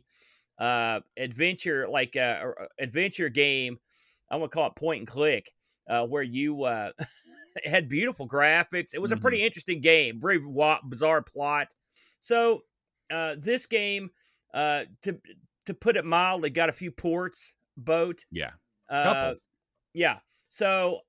[0.60, 2.20] uh, adventure, like uh,
[2.60, 3.78] uh adventure game.
[4.30, 5.52] I'm gonna call it point and click,
[5.90, 6.92] uh, where you uh,
[7.64, 8.94] had beautiful graphics.
[8.94, 9.20] It was mm-hmm.
[9.20, 10.40] a pretty interesting game, very
[10.84, 11.68] bizarre plot.
[12.20, 12.62] So
[13.12, 14.10] uh, this game,
[14.54, 15.20] uh, to
[15.66, 17.56] to put it mildly, got a few ports.
[17.78, 18.52] Boat, yeah,
[18.90, 19.34] uh,
[19.94, 20.20] yeah.
[20.48, 21.02] So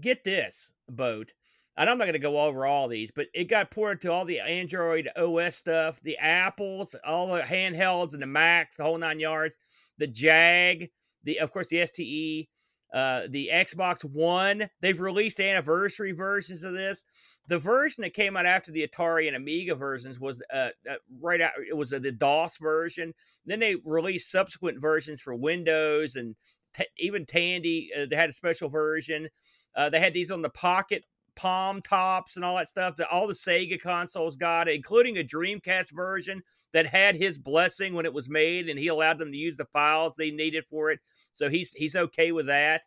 [0.00, 1.32] get this boat
[1.76, 4.24] and I'm not going to go over all these, but it got ported to all
[4.24, 9.18] the Android OS stuff, the Apples, all the handhelds, and the Macs, the whole nine
[9.18, 9.56] yards.
[9.98, 10.90] The Jag,
[11.24, 12.48] the of course the STE,
[12.96, 14.68] uh, the Xbox One.
[14.80, 17.04] They've released anniversary versions of this.
[17.46, 21.40] The version that came out after the Atari and Amiga versions was uh, uh right
[21.40, 21.52] out.
[21.68, 23.12] It was uh, the DOS version.
[23.46, 26.34] Then they released subsequent versions for Windows and
[26.74, 27.90] t- even Tandy.
[27.96, 29.28] Uh, they had a special version.
[29.76, 31.04] Uh, they had these on the Pocket
[31.36, 35.92] palm tops and all that stuff that all the Sega consoles got, including a Dreamcast
[35.92, 36.42] version
[36.72, 39.64] that had his blessing when it was made, and he allowed them to use the
[39.66, 41.00] files they needed for it.
[41.32, 42.82] So he's he's okay with that.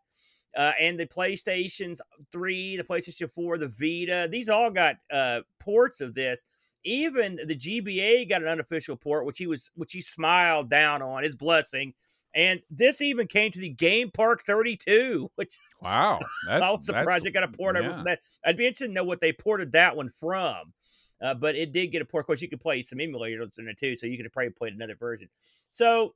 [0.56, 6.02] Uh, and the PlayStation's three, the PlayStation Four, the Vita, these all got uh, ports
[6.02, 6.46] of this.
[6.84, 11.24] Even the GBA got an unofficial port, which he was which he smiled down on
[11.24, 11.94] his blessing
[12.38, 17.26] and this even came to the Game Park 32, which wow, that's, I was surprised
[17.26, 17.82] it got a port yeah.
[17.82, 18.20] over from that.
[18.46, 20.74] I'd be interested to know what they ported that one from.
[21.20, 22.22] Uh, but it did get a port.
[22.22, 24.52] Of course, you could play some emulators in it too, so you could have probably
[24.52, 25.30] played another version.
[25.72, 26.14] So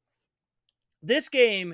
[1.01, 1.73] this game,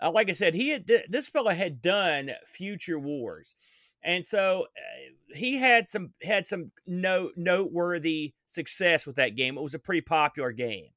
[0.00, 3.56] uh, like I said, he had this fella had done Future Wars,
[4.04, 9.58] and so uh, he had some had some note noteworthy success with that game.
[9.58, 10.90] It was a pretty popular game.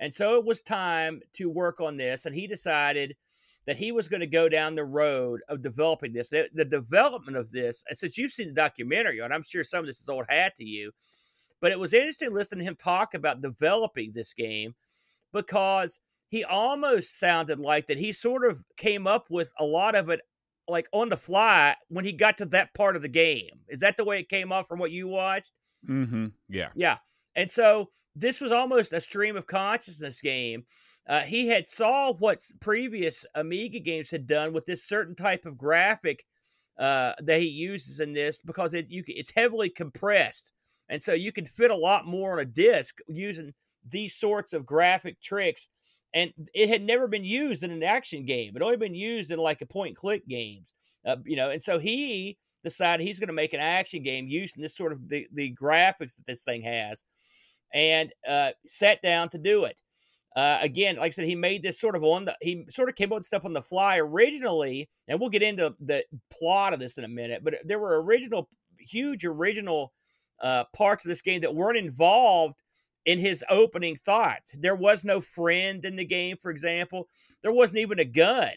[0.00, 2.26] And so it was time to work on this.
[2.26, 3.16] And he decided
[3.66, 6.30] that he was going to go down the road of developing this.
[6.30, 9.86] The, the, development of this, since you've seen the documentary, and I'm sure some of
[9.86, 10.92] this is old hat to you,
[11.60, 14.74] but it was interesting listening to him talk about developing this game
[15.32, 20.08] because he almost sounded like that he sort of came up with a lot of
[20.08, 20.20] it
[20.68, 23.50] like on the fly when he got to that part of the game.
[23.68, 25.52] Is that the way it came off from what you watched?
[25.88, 26.26] Mm-hmm.
[26.48, 26.68] Yeah.
[26.74, 26.98] Yeah.
[27.34, 30.64] And so this was almost a stream of consciousness game.
[31.08, 35.56] Uh, he had saw what previous Amiga games had done with this certain type of
[35.56, 36.24] graphic
[36.78, 40.52] uh, that he uses in this because it, you, it's heavily compressed,
[40.88, 43.52] and so you can fit a lot more on a disc using
[43.88, 45.68] these sorts of graphic tricks.
[46.14, 49.38] And it had never been used in an action game; it only been used in
[49.38, 50.72] like a point click games,
[51.06, 51.50] uh, you know.
[51.50, 55.08] And so he decided he's going to make an action game using this sort of
[55.08, 57.02] the, the graphics that this thing has
[57.72, 59.80] and uh, sat down to do it.
[60.36, 62.94] Uh, again, like I said, he made this sort of on the he sort of
[62.94, 66.78] came up with stuff on the fly originally, and we'll get into the plot of
[66.78, 67.42] this in a minute.
[67.42, 69.92] But there were original, huge original
[70.40, 72.62] uh, parts of this game that weren't involved
[73.04, 74.52] in his opening thoughts.
[74.54, 77.08] There was no friend in the game, for example.
[77.42, 78.52] There wasn't even a gun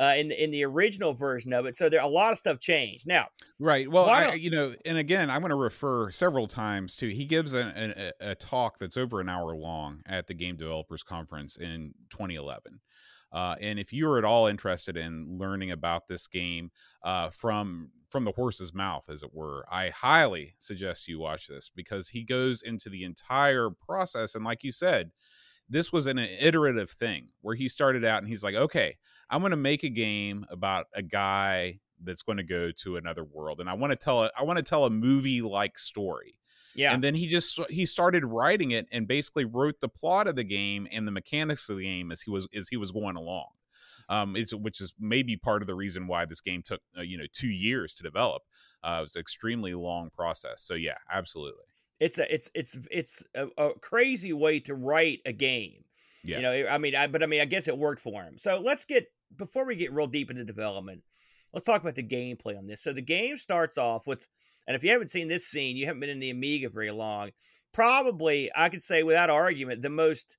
[0.00, 1.76] uh, in in the original version of it.
[1.76, 3.06] So there a lot of stuff changed.
[3.06, 3.26] Now,
[3.58, 3.90] right?
[3.90, 7.54] Well, I, you know, and again, I'm going to refer several times to he gives
[7.54, 11.92] a, a, a, talk that's over an hour long at the Game Developers Conference in
[12.08, 12.80] 2011.
[13.32, 16.70] Uh, and if you're at all interested in learning about this game
[17.04, 21.68] uh, from from the horse's mouth, as it were, I highly suggest you watch this
[21.68, 24.34] because he goes into the entire process.
[24.34, 25.12] And like you said,
[25.70, 28.96] this was an iterative thing where he started out and he's like, okay,
[29.30, 33.24] I'm going to make a game about a guy that's going to go to another
[33.24, 36.34] world, and I want to tell a, I want to tell a movie like story.
[36.74, 36.94] Yeah.
[36.94, 40.44] And then he just he started writing it and basically wrote the plot of the
[40.44, 43.48] game and the mechanics of the game as he was as he was going along.
[44.08, 47.18] Um, it's which is maybe part of the reason why this game took uh, you
[47.18, 48.42] know two years to develop.
[48.82, 50.62] Uh, it was an extremely long process.
[50.62, 51.64] So yeah, absolutely.
[52.00, 55.84] It's a it's it's it's a, a crazy way to write a game.
[56.24, 56.36] Yeah.
[56.36, 58.36] You know, I mean, I, but I mean, I guess it worked for him.
[58.38, 61.02] So let's get before we get real deep into development,
[61.52, 62.82] let's talk about the gameplay on this.
[62.82, 64.26] So the game starts off with,
[64.66, 67.30] and if you haven't seen this scene, you haven't been in the Amiga very long.
[67.72, 70.36] Probably, I could say without argument, the most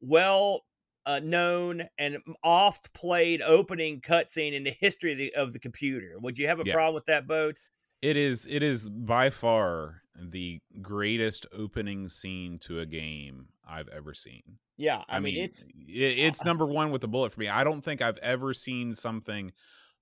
[0.00, 0.62] well
[1.06, 6.16] uh, known and oft played opening cutscene in the history of the, of the computer.
[6.20, 6.74] Would you have a Yeah.
[6.74, 7.58] problem with that, Boat?
[8.02, 14.14] It is it is by far the greatest opening scene to a game I've ever
[14.14, 14.58] seen.
[14.76, 17.48] Yeah, I, mean, it's i- it's uh, number one with a bullet for me.
[17.48, 19.52] I don't think I've ever seen something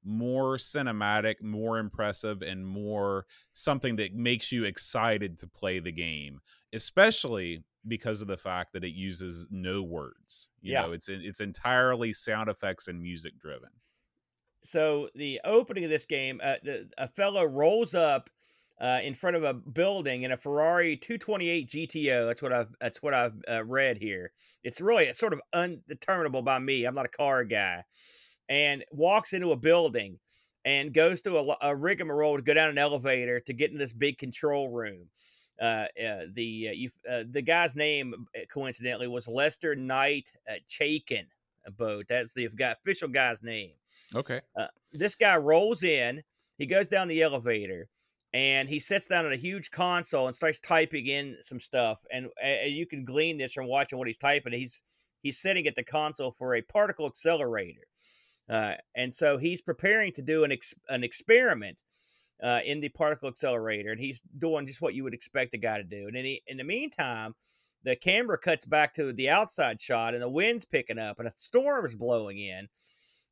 [0.02, 6.40] more cinematic, more impressive, and more something that makes you excited to play the game,
[6.72, 10.48] especially because of the fact that it uses no words.
[10.60, 10.82] You Yeah.
[10.82, 13.70] know, it's it's entirely sound effects and music driven.
[14.64, 18.30] So the opening of this game, uh, the, a fellow rolls up
[18.80, 22.26] uh, in front of a building in a Ferrari 228 GTO.
[22.26, 24.32] That's what I've that's what I've uh, read here.
[24.62, 26.84] It's really it's sort of undeterminable by me.
[26.84, 27.84] I'm not a car guy,
[28.48, 30.18] and walks into a building
[30.64, 33.92] and goes through a, a rigmarole to go down an elevator to get in this
[33.92, 35.08] big control room.
[35.60, 40.54] Uh, uh, the uh, you, uh, the guy's name uh, coincidentally was Lester Knight uh,
[40.68, 41.26] Chaykin.
[41.78, 42.04] Boat.
[42.10, 43.72] That's the official guy's name
[44.14, 44.40] Okay.
[44.92, 46.22] this guy rolls in,
[46.58, 47.88] he goes down the elevator,
[48.32, 52.04] and he sits down at a huge console and starts typing in some stuff.
[52.12, 54.52] And uh, you can glean this from watching what he's typing.
[54.52, 54.82] He's
[55.22, 57.86] he's sitting at the console for a particle accelerator,
[58.48, 61.82] uh, and so he's preparing to do an ex- an experiment
[62.42, 65.78] uh, in the particle accelerator, and he's doing just what you would expect a guy
[65.78, 66.06] to do.
[66.08, 67.34] And in, the, in the meantime,
[67.84, 71.32] the camera cuts back to the outside shot, and the wind's picking up, and a
[71.36, 72.68] storm is blowing in.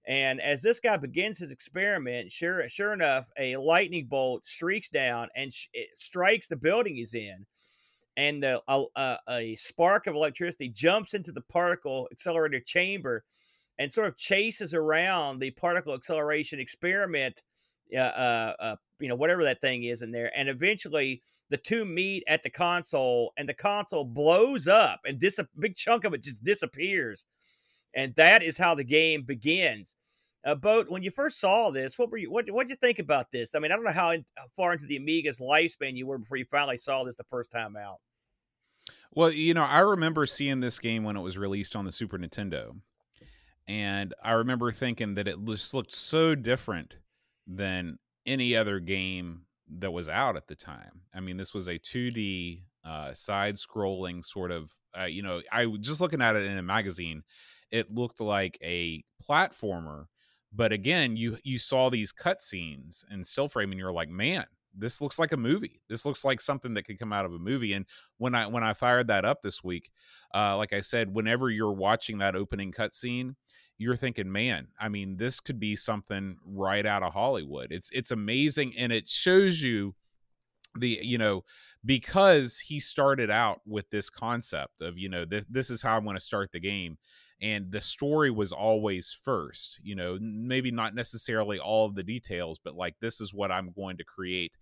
[0.06, 5.28] And as this guy begins his experiment, sure, sure enough, a lightning bolt streaks down
[5.36, 7.46] and sh- strikes the building he's in,
[8.16, 13.24] and the, a, a, a spark of electricity jumps into the particle accelerator chamber,
[13.78, 17.42] and sort of chases around the particle acceleration experiment,
[17.94, 21.84] uh, uh, uh, you know, whatever that thing is in there, and eventually the two
[21.84, 26.12] meet at the console, and the console blows up, and dis- a big chunk of
[26.12, 27.24] it just disappears
[27.94, 29.96] and that is how the game begins.
[30.44, 32.30] Uh, Boat, when you first saw this, what were you?
[32.30, 33.54] What what did you think about this?
[33.54, 36.18] I mean, I don't know how, in, how far into the Amiga's lifespan you were
[36.18, 37.98] before you finally saw this the first time out.
[39.14, 42.18] Well, you know, I remember seeing this game when it was released on the Super
[42.18, 42.74] Nintendo.
[43.68, 46.96] And I remember thinking that it just looked so different
[47.46, 49.42] than any other game
[49.78, 51.02] that was out at the time.
[51.14, 55.66] I mean, this was a 2D uh, side scrolling sort of, uh, you know, I
[55.66, 57.22] was just looking at it in a magazine,
[57.72, 60.04] it looked like a platformer.
[60.52, 64.44] But again, you you saw these cutscenes and still frame, and you're like, man,
[64.76, 65.80] this looks like a movie.
[65.88, 67.72] This looks like something that could come out of a movie.
[67.72, 67.86] And
[68.18, 69.90] when I when I fired that up this week,
[70.34, 73.34] uh, like I said, whenever you're watching that opening cutscene,
[73.78, 77.72] you're thinking, man, I mean, this could be something right out of Hollywood.
[77.72, 79.94] It's it's amazing, and it shows you
[80.78, 81.44] the you know
[81.84, 86.04] because he started out with this concept of you know this this is how I'm
[86.04, 86.96] going to start the game
[87.42, 92.58] and the story was always first you know maybe not necessarily all of the details
[92.62, 94.56] but like this is what i'm going to create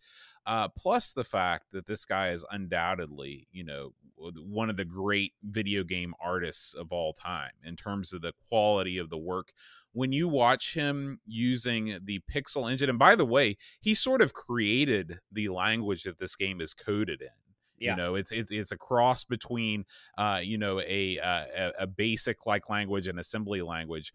[0.47, 5.33] uh, plus the fact that this guy is undoubtedly you know one of the great
[5.45, 9.53] video game artists of all time in terms of the quality of the work.
[9.93, 14.35] When you watch him using the pixel engine and by the way he sort of
[14.35, 17.29] created the language that this game is coded in
[17.81, 17.93] Yeah.
[17.93, 19.85] you know it's it's it's a cross between
[20.19, 24.12] uh you know a uh, a, a basic like language and assembly language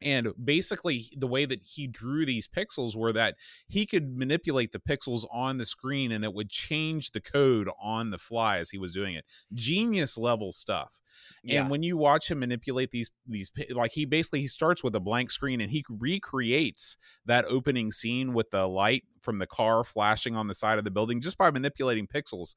[0.00, 3.34] and basically the way that he drew these pixels were that
[3.66, 8.10] he could manipulate the pixels on the screen and it would change the code on
[8.10, 9.24] the fly as he was doing it.
[9.52, 11.00] Genius level stuff.
[11.42, 11.60] Yeah.
[11.60, 15.00] and when you watch him manipulate these these like he basically he starts with a
[15.00, 16.96] blank screen and he recreates
[17.26, 20.90] that opening scene with the light from the car flashing on the side of the
[20.90, 22.54] building just by manipulating pixels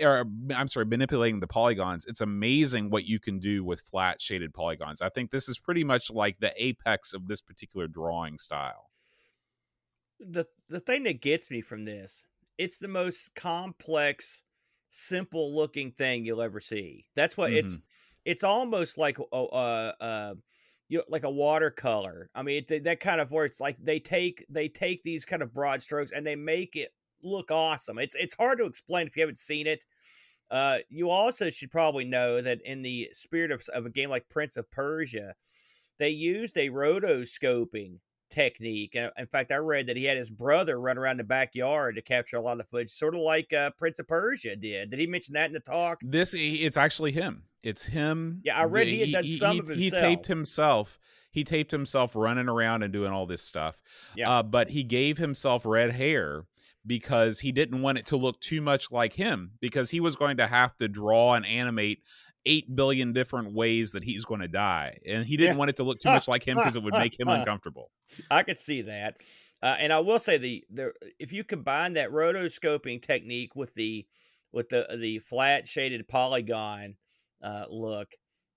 [0.00, 0.24] or
[0.54, 2.04] I'm sorry, manipulating the polygons.
[2.06, 5.00] It's amazing what you can do with flat shaded polygons.
[5.02, 8.90] I think this is pretty much like the apex of this particular drawing style.
[10.20, 12.24] the the thing that gets me from this,
[12.58, 14.42] it's the most complex,
[14.88, 17.06] simple looking thing you'll ever see.
[17.14, 17.78] That's what it's.
[18.24, 20.34] It's almost like a, uh, uh,
[20.88, 22.28] you know, like a watercolor.
[22.34, 25.42] I mean, it, that kind of where it's like they take they take these kind
[25.42, 26.90] of broad strokes and they make it
[27.26, 27.98] look awesome.
[27.98, 29.84] It's it's hard to explain if you haven't seen it.
[30.50, 34.28] Uh, you also should probably know that in the spirit of, of a game like
[34.28, 35.34] Prince of Persia,
[35.98, 37.98] they used a rotoscoping
[38.30, 38.94] technique.
[38.94, 42.36] In fact, I read that he had his brother run around the backyard to capture
[42.36, 44.90] a lot of the footage, sort of like uh, Prince of Persia did.
[44.90, 45.98] Did he mention that in the talk?
[46.02, 47.44] This it's actually him.
[47.62, 48.40] It's him.
[48.44, 49.82] Yeah, I read he had done some he, of himself.
[49.82, 50.98] He taped himself.
[51.30, 53.82] He taped himself running around and doing all this stuff.
[54.14, 56.44] Yeah, uh, but he gave himself red hair
[56.86, 60.36] because he didn't want it to look too much like him because he was going
[60.38, 62.00] to have to draw and animate
[62.44, 65.58] 8 billion different ways that he's going to die and he didn't Yeah.
[65.58, 67.90] want it to look too much like him because it would make him uncomfortable
[68.30, 69.16] I could see that.
[69.62, 74.06] Uh, and I will say the the if you combine that rotoscoping technique with the
[74.52, 76.96] with the the flat shaded polygon
[77.42, 78.08] uh, look,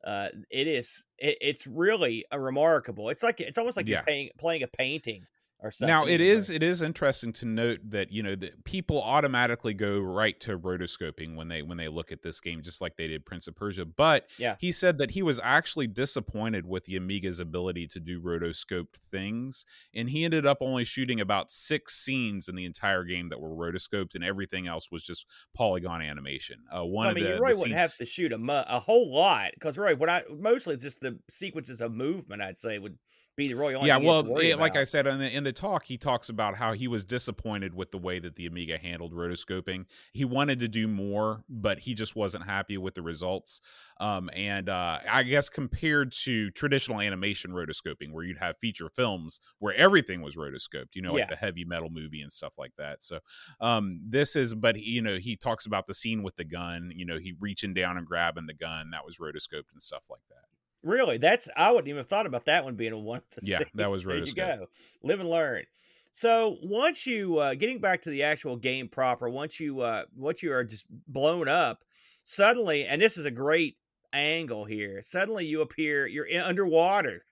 [0.03, 3.09] uh, it is it, it's really a remarkable.
[3.09, 3.97] It's like it's almost like Yeah.
[3.97, 5.25] you're paying, playing a painting
[5.61, 5.93] or something.
[5.93, 9.99] now it is it is interesting to note that you know that people automatically go
[9.99, 13.25] right to rotoscoping when they when they look at this game just like they did
[13.25, 14.55] prince of persia but Yeah.
[14.59, 19.65] he said that he was actually disappointed with the amiga's ability to do rotoscoped things
[19.93, 23.49] and he ended up only shooting about six scenes in the entire game that were
[23.49, 27.41] rotoscoped and everything else was just polygon animation uh one I of mean, the, you
[27.41, 30.77] really wouldn't have to shoot a mu- a whole lot because really, what I mostly
[30.77, 32.41] just the sequences of movement.
[32.41, 32.97] I'd say would
[33.39, 35.35] be the really only yeah thing you have well eh, like i said in the,
[35.35, 38.45] in the talk he talks about how he was disappointed with the way that the
[38.45, 39.85] amiga handled rotoscoping.
[40.13, 43.61] He wanted to do more but he just wasn't happy with the results.
[43.99, 49.39] Um, and uh, i guess compared to traditional animation rotoscoping where you'd have feature films
[49.59, 53.03] where everything was rotoscoped you know like the heavy metal movie and stuff like that.
[53.03, 53.19] So
[53.61, 56.91] um, this is but he, you know he talks about the scene with the gun
[56.95, 60.23] you know he reaching down and grabbing the gun that was rotoscoped and stuff like
[60.29, 63.41] that Really, that's I wouldn't even have thought about that one being a one to
[63.43, 64.67] yeah that was There you go.
[65.03, 65.65] Live and learn.
[66.11, 70.41] So once you uh, getting back to the actual game proper, once you uh, once
[70.41, 71.83] you are just blown up,
[72.23, 73.77] suddenly, and this is a great
[74.13, 75.01] angle here.
[75.03, 77.25] Suddenly, you appear you're in, underwater,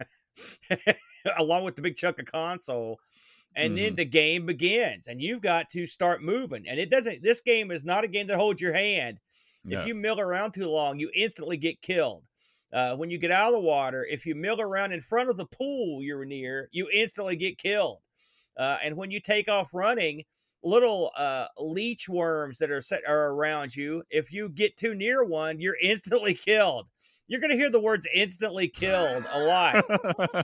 [1.37, 2.99] along with the big chunk of console,
[3.55, 3.95] and then Mhm.
[3.95, 6.67] the game begins, and you've got to start moving.
[6.67, 7.23] And it doesn't.
[7.23, 9.19] This game is not a game that holds your hand.
[9.63, 9.79] No.
[9.79, 12.26] If you mill around too long, you instantly get killed.
[12.73, 15.37] Uh, when you get out of the water, if you mill around in front of
[15.37, 17.99] the pool you're near, you instantly get killed.
[18.57, 20.23] Uh, and when you take off running,
[20.63, 24.03] little uh, leech worms that are set are around you.
[24.09, 26.87] If you get too near one, you're instantly killed.
[27.27, 29.83] You're going to hear the words "instantly killed" a lot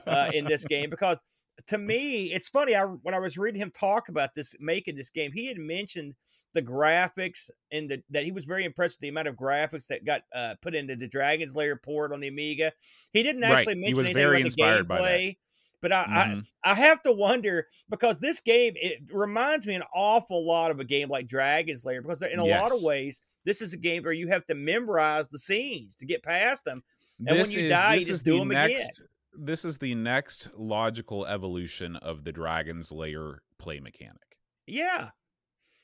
[0.06, 1.22] uh, in this game because
[1.66, 5.10] to me it's funny I, when i was reading him talk about this making this
[5.10, 6.14] game he had mentioned
[6.54, 10.04] the graphics and the, that he was very impressed with the amount of graphics that
[10.04, 12.72] got uh, put into the dragon's lair port on the amiga
[13.12, 13.58] he didn't Right.
[13.58, 15.04] actually He mention was anything very about the inspired by that.
[15.18, 15.36] gameplay
[15.82, 16.46] but I, Mhm.
[16.64, 20.80] I i have to wonder because this game it reminds me an awful lot of
[20.80, 24.02] a game like dragon's lair because in a lot of ways this is a game
[24.02, 26.82] where you have to memorize the scenes to get past them
[27.18, 28.70] And when you is die, you just do the 'em again.
[28.70, 29.02] next
[29.36, 35.10] this is the next logical evolution of the dragon's lair play mechanic Yeah.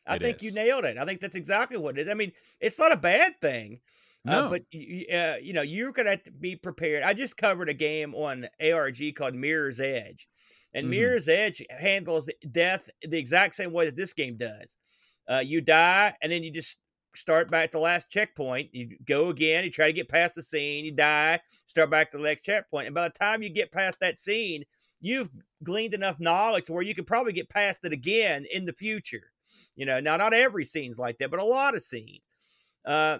[0.07, 0.99] I It think you nailed it.
[0.99, 2.09] I think that's exactly what it is.
[2.09, 3.81] I mean, it's not a bad thing,
[4.25, 7.03] no uh, but uh, you know, you're gonna have to be prepared.
[7.03, 10.29] I just covered a game on ARG called Mirror's Edge,
[10.75, 10.91] and Mhm.
[10.91, 14.77] Mirror's Edge handles death the exact same way that this game does.
[15.29, 16.79] Uh, you die, and then you just
[17.15, 18.71] start back at the last checkpoint.
[18.73, 19.65] You go again.
[19.65, 20.85] You try to get past the scene.
[20.85, 21.41] You die.
[21.67, 24.65] Start back to the next checkpoint, and by the time you get past that scene,
[25.01, 25.31] you've
[25.63, 29.33] gleaned enough knowledge to where you can probably get past it again in the future.
[29.81, 32.29] You know, now not every scene's like that, but a lot of scenes.
[32.85, 33.19] Uh,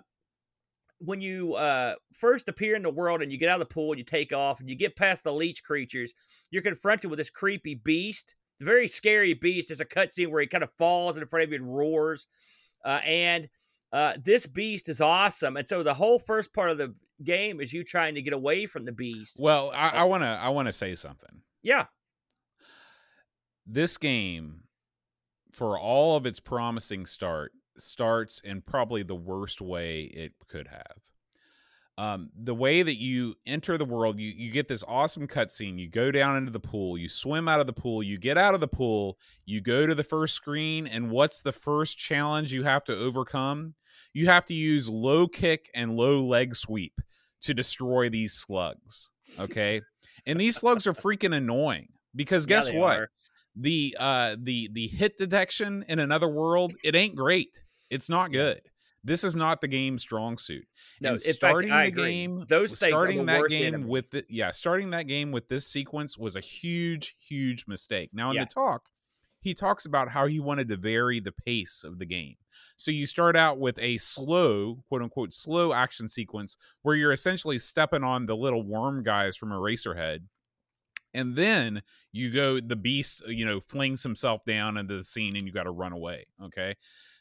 [0.99, 3.93] when you uh, first appear in the world and you get out of the pool,
[3.93, 6.13] and you take off and you get past the leech creatures,
[6.51, 8.35] you're confronted with this creepy beast.
[8.55, 9.69] It's a very scary beast.
[9.69, 12.27] There's a cutscene where he kind of falls in front of you and roars.
[12.85, 13.49] Uh, and
[13.93, 15.57] uh, this beast is awesome.
[15.57, 16.95] And so the whole first part of the
[17.25, 19.37] game is you trying to get away from the beast.
[19.41, 21.87] well i, I want to i want to say something Yeah.
[23.67, 24.63] this game
[25.53, 30.97] for all of its promising start starts in probably the worst way it could have.
[31.99, 35.79] Um, the way that you enter the world you, you get this awesome cutscene.
[35.79, 38.55] You go down into the pool you swim out of the pool you get out
[38.55, 42.63] of the pool you go to the first screen and what's the first challenge you
[42.63, 43.75] have to overcome?
[44.15, 47.01] You have to use low kick and low leg sweep
[47.43, 49.83] to destroy these slugs okay?
[50.27, 52.99] And these slugs are freaking annoying because guess they what?
[52.99, 53.11] are.
[53.61, 58.61] The uh the the hit detection in another world it ain't great it's not good
[59.03, 60.67] This is not the game's strong suit.
[61.01, 63.85] No, And in fact, starting I the game, Those starting that game enemy.
[63.87, 68.11] with the, yeah, starting that game with this sequence was a huge, huge mistake.
[68.13, 68.45] Now in Yeah.
[68.45, 68.83] the talk,
[69.41, 72.37] he talks about how he wanted to vary the pace of the game.
[72.77, 77.59] So you start out with a slow, quote unquote, slow action sequence where you're essentially
[77.59, 80.21] stepping on the little worm guys from Eraserhead.
[81.15, 81.83] And then
[82.13, 85.65] you go, the beast, you know, flings himself down into the scene and you got
[85.65, 86.27] to run away.
[86.43, 86.75] Okay.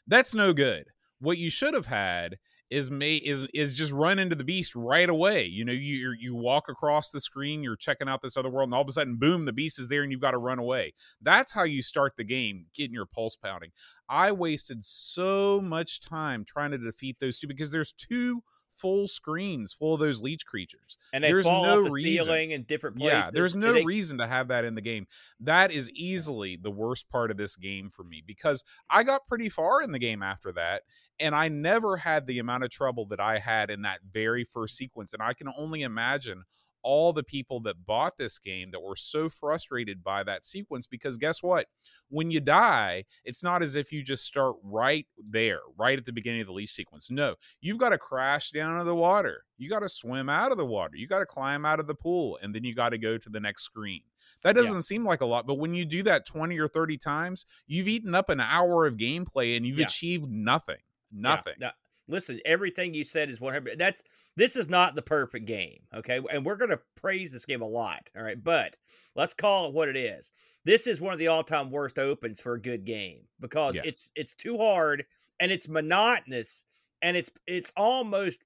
[0.06, 0.86] That's no good.
[1.20, 2.38] What you should have had
[2.70, 5.44] is may is is just run into the beast right away.
[5.44, 8.74] You know, you you walk across the screen, you're checking out this other world, and
[8.74, 10.94] all of a sudden, boom, the beast is there, and you've got to run away.
[11.20, 13.70] That's how you start the game, getting your pulse pounding.
[14.08, 18.42] I wasted so much time trying to defeat those two because there's two
[18.80, 20.96] full screens full of those leech creatures.
[21.12, 22.24] and they there's fall no off the reason.
[22.24, 23.26] ceiling in different places.
[23.26, 25.06] Yeah, there's no they- reason to have that in the game.
[25.40, 29.48] That is easily the worst part of this game for me because I got pretty
[29.48, 30.82] far in the game after that,
[31.18, 34.76] and I never had the amount of trouble that I had in that very first
[34.76, 35.12] sequence.
[35.12, 36.44] And I can only imagine
[36.82, 41.18] all the people that bought this game that were so frustrated by that sequence because
[41.18, 41.66] guess what?
[42.08, 46.12] When you die, it's not as if you just start right there, right at the
[46.12, 47.10] beginning of the leash sequence.
[47.10, 49.44] No, you've got to crash down to the water.
[49.58, 50.96] You got to swim out of the water.
[50.96, 53.28] You got to climb out of the pool, and then you got to go to
[53.30, 54.00] the next screen.
[54.42, 57.44] That doesn't seem like a lot, but when you do that 20 or 30 times,
[57.66, 59.84] you've eaten up an hour of gameplay and you've Yeah.
[59.84, 60.76] achieved nothing.
[61.12, 61.54] Yeah, Nothing.
[61.58, 61.70] no,
[62.10, 63.78] listen, everything you said is 100.
[63.78, 64.02] That's
[64.36, 66.20] this is not the perfect game, okay?
[66.30, 68.42] And we're going to praise this game a lot, all right?
[68.42, 68.76] But
[69.16, 70.30] let's call it what it is.
[70.64, 73.82] This is one of the all-time worst opens for a good game because Yeah.
[73.84, 75.04] it's it's too hard
[75.40, 76.64] and it's monotonous
[77.02, 78.40] and it's it's almost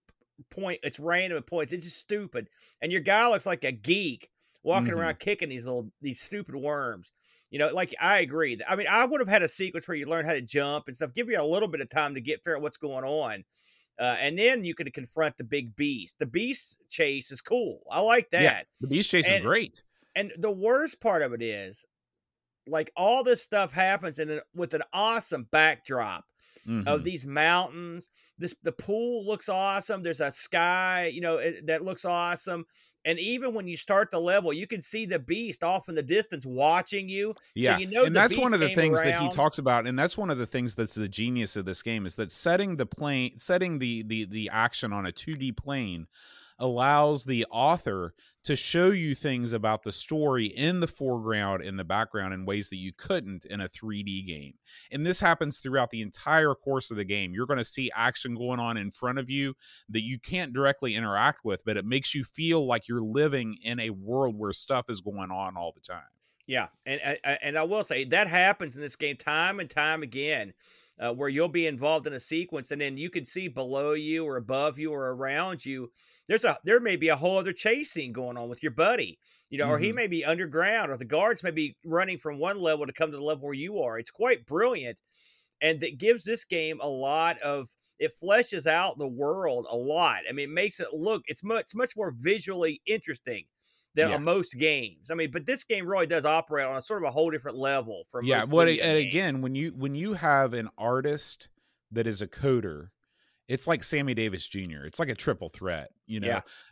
[0.50, 1.72] point it's random points.
[1.72, 2.48] It's just stupid.
[2.82, 4.30] And your guy looks like a geek
[4.62, 4.98] walking Mhm.
[4.98, 7.12] around kicking these little these stupid worms.
[7.54, 8.58] You know, like I agree.
[8.68, 10.96] I mean, I would have had a sequence where you learn how to jump and
[10.96, 11.14] stuff.
[11.14, 13.44] Give you a little bit of time to get figure out what's going on,
[13.96, 16.18] uh, and then you could confront the big beast.
[16.18, 17.82] The beast chase is cool.
[17.88, 18.42] I like that.
[18.42, 18.62] Yeah.
[18.80, 19.84] The beast chase is great.
[20.16, 21.84] And the worst part of it is,
[22.66, 26.24] like all this stuff happens in a, with an awesome backdrop
[26.66, 26.88] Mhm.
[26.88, 28.08] of these mountains.
[28.36, 30.02] This the pool looks awesome.
[30.02, 32.64] There's a sky, you know, it, that looks awesome.
[33.04, 36.02] And even when you start the level, you can see the beast off in the
[36.02, 37.34] distance watching you.
[37.54, 40.16] Yeah, you know and that's one of the things that he talks about, and that's
[40.16, 43.38] one of the things that's the genius of this game is that setting the plane,
[43.38, 46.06] setting the the the action on a two D plane,
[46.58, 51.84] allows the author to show you things about the story in the foreground in the
[51.84, 54.54] background in ways that you couldn't in a 3D game.
[54.90, 57.32] And this happens throughout the entire course of the game.
[57.34, 59.54] You're going to see action going on in front of you
[59.88, 63.80] that you can't directly interact with, but it makes you feel like you're living in
[63.80, 66.02] a world where stuff is going on all the time.
[66.46, 70.52] Yeah, and and- I will say that happens in this game time and time again,
[70.98, 74.26] uh, where you'll be involved in a sequence, and then you can see below you
[74.26, 75.90] or above you or around you.
[76.28, 79.18] There's a there may be a whole other chase scene going on with your buddy,
[79.50, 79.92] you know, or he Mhm.
[79.92, 83.16] may be underground, or the guards may be running from one level to come to
[83.16, 83.98] the level where you are.
[83.98, 85.00] It's quite brilliant,
[85.60, 87.68] and that gives this game a lot of
[87.98, 90.22] it fleshes out the world a lot.
[90.28, 93.46] I mean, it makes it look it's much much more visually interesting
[93.94, 94.18] than Yeah.
[94.22, 95.10] most games.
[95.10, 97.58] I mean, but this game really does operate on a sort of a whole different
[97.58, 98.98] level from yeah what and games.
[98.98, 101.48] again when you when you have an artist
[101.90, 102.90] that is a coder
[103.48, 106.26] it's like sammy davis jr it's like a triple threat you know?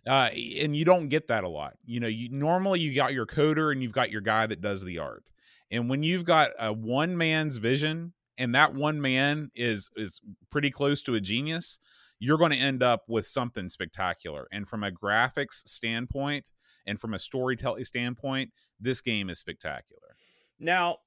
[0.06, 2.08] Uh and you don't get that a lot you know?
[2.08, 5.24] You normally you got your coder and you've got your guy that does the art
[5.70, 10.20] and when you've got a one man's vision and that one man is is
[10.50, 11.78] pretty close to a genius
[12.18, 16.50] you're going to end up with something spectacular and from a graphics standpoint
[16.86, 18.50] and from a storytelling standpoint
[18.82, 20.16] this game is spectacular.
[20.58, 20.98] Now,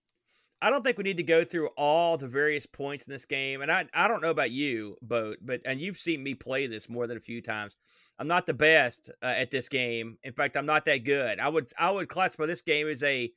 [0.61, 3.61] I don't think we need to go through all the various points in this game,
[3.61, 6.89] and I I don't know about you, Boat, but and you've seen me play this
[6.89, 7.75] more than a few times.
[8.17, 10.17] I'm not the best uh, at this game.
[10.23, 11.39] In fact, I'm not that good.
[11.39, 13.31] I would I would classify this game as a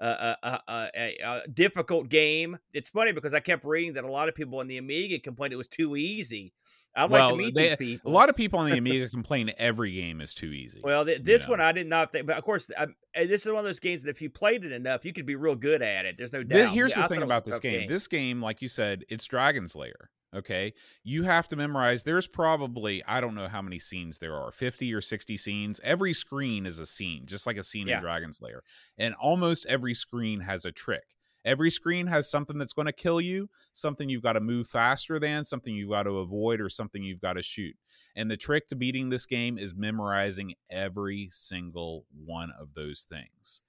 [0.00, 2.58] a, a, a, difficult game.
[2.72, 5.52] It's funny because I kept reading that a lot of people on the Amiga complained
[5.52, 6.52] it was too easy.
[6.94, 9.52] I'd like Well, to meet they- these A lot of people on the Amiga complain
[9.58, 10.80] every game is too easy.
[10.82, 11.50] Well, th- you this know.
[11.50, 13.78] one I did not think, but of course, I, uh, this is one of those
[13.80, 16.16] games that if you played it enough, you could be real good at it.
[16.18, 16.72] There's no doubt.
[16.74, 17.88] here's Yeah, the thing about this tough game.
[17.88, 20.10] This game, like you said, it's Dragon's Lair.
[20.32, 22.04] Okay, you have to memorize.
[22.04, 25.80] There's probably I don't know how many scenes there are, fifty or sixty scenes.
[25.82, 27.96] Every screen is a scene, just like a scene Yeah.
[27.96, 28.62] in Dragon's Lair,
[28.96, 31.02] and almost every screen has a trick.
[31.44, 35.18] Every screen has something that's going to kill you, something you've got to move faster
[35.18, 37.74] than, something you've got to avoid, or something you've got to shoot.
[38.16, 43.62] And the trick to beating this game is memorizing every single one of those things.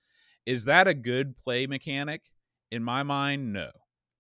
[0.45, 2.23] Is that a good play mechanic?
[2.71, 3.69] In my mind, no.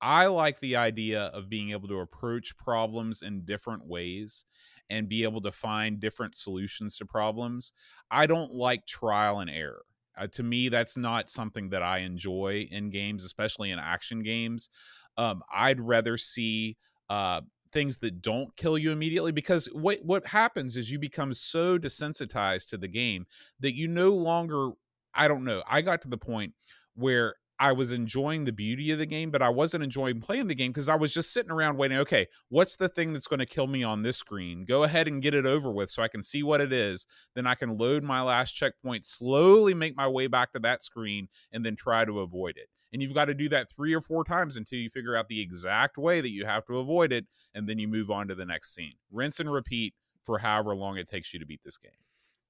[0.01, 4.45] I like the idea of being able to approach problems in different ways
[4.89, 7.71] and be able to find different solutions to problems.
[8.09, 9.83] I don't like trial and error.
[10.17, 14.69] Uh, to me, that's not something that I enjoy in games, especially in action games.
[15.17, 16.77] Um, I'd rather see
[17.09, 17.41] uh,
[17.71, 22.67] things that don't kill you immediately because what what happens is you become so desensitized
[22.69, 23.25] to the game
[23.59, 24.71] that you no longer.
[25.13, 25.61] I don't know.
[25.67, 26.53] I got to the point
[26.95, 30.55] where I was enjoying the beauty of the game, but I wasn't enjoying playing the
[30.55, 31.99] game because I was just sitting around waiting.
[31.99, 34.65] Okay, what's the thing that's going to kill me on this screen?
[34.65, 37.05] Go ahead and get it over with so I can see what it is.
[37.35, 41.27] Then I can load my last checkpoint, slowly make my way back to that screen,
[41.51, 42.67] and then try to avoid it.
[42.93, 45.39] And you've got to do that three or four times until you figure out the
[45.39, 48.43] exact way that you have to avoid it, and then you move on to the
[48.43, 48.95] next scene.
[49.11, 49.93] Rinse and repeat
[50.23, 51.91] for however long it takes you to beat this game.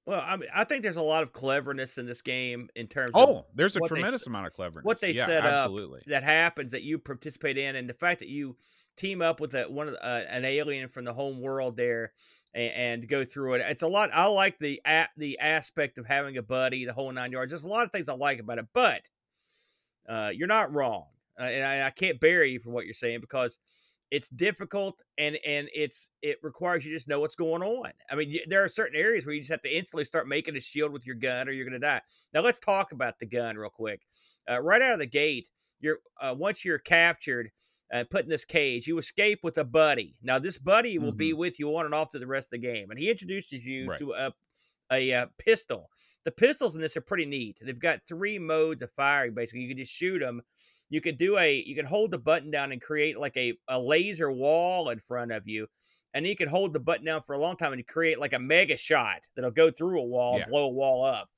[0.04, 3.12] Well, I mean, I think there's a lot of cleverness in this game in terms.
[3.14, 4.84] of Oh, there's a what they tremendous amount of cleverness.
[4.84, 6.02] what they yeah, set up absolutely.
[6.06, 8.56] that happens that you participate in, and the fact that you
[8.96, 12.12] team up with a, one of the, uh, an alien from the home world there
[12.52, 13.62] and, and go through it.
[13.68, 14.10] It's a lot.
[14.12, 17.52] I like the a, the aspect of having a buddy, the whole nine yards.
[17.52, 19.08] There's a lot of things I like about it, but
[20.08, 21.06] uh, you're not wrong,
[21.38, 23.58] uh, and I, I can't bury you for what you're saying because
[24.12, 27.90] it's difficult and and it's it requires you to just know what's going on.
[28.10, 30.54] I mean, y- there are certain areas where you just have to instantly start making
[30.56, 32.02] a shield with your gun, or you're going to die.
[32.34, 34.02] Now let's talk about the gun real quick.
[34.48, 35.48] Uh, right out of the gate,
[35.80, 37.50] you're uh, once you're captured
[37.90, 40.14] and put in this cage, you escape with a buddy.
[40.22, 42.66] Now this buddy will be with you on and off to the rest of the
[42.66, 43.98] game, and he introduces you Right.
[43.98, 44.32] to a
[44.92, 45.88] a uh, pistol.
[46.24, 47.58] The pistols in this are pretty neat.
[47.64, 49.32] They've got three modes of firing.
[49.34, 50.42] Basically, you can just shoot them.
[50.92, 51.62] You could do a.
[51.66, 55.32] You can hold the button down and create like a, a laser wall in front
[55.32, 55.66] of you,
[56.12, 58.34] and then you can hold the button down for a long time and create like
[58.34, 60.44] a mega shot that'll go through a wall, Yeah.
[60.50, 61.30] blow a wall up.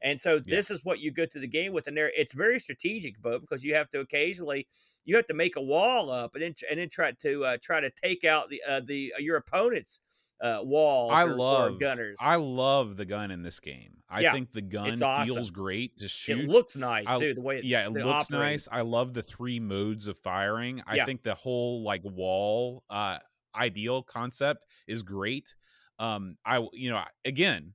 [0.00, 0.42] And so Yeah.
[0.54, 3.40] this is what you go to the game with, and there it's very strategic, Bo,
[3.40, 4.68] because you have to occasionally
[5.04, 7.80] you have to make a wall up and then and then try to uh, try
[7.80, 10.02] to take out the uh, the your opponent's
[10.40, 11.12] uh, walls.
[11.12, 12.16] I or, or love gunners.
[12.20, 13.98] I love the gun in this game.
[14.08, 15.26] I Yeah, think the gun awesome.
[15.34, 16.40] feels great to shoot.
[16.40, 17.34] it looks nice I- too.
[17.34, 18.68] The way it, yeah, it looks nice.
[18.70, 20.82] I love the three modes of firing.
[20.86, 21.04] I Yeah.
[21.04, 23.18] think the whole like wall uh
[23.54, 25.54] ideal concept is great.
[25.98, 27.74] Um I you know, again,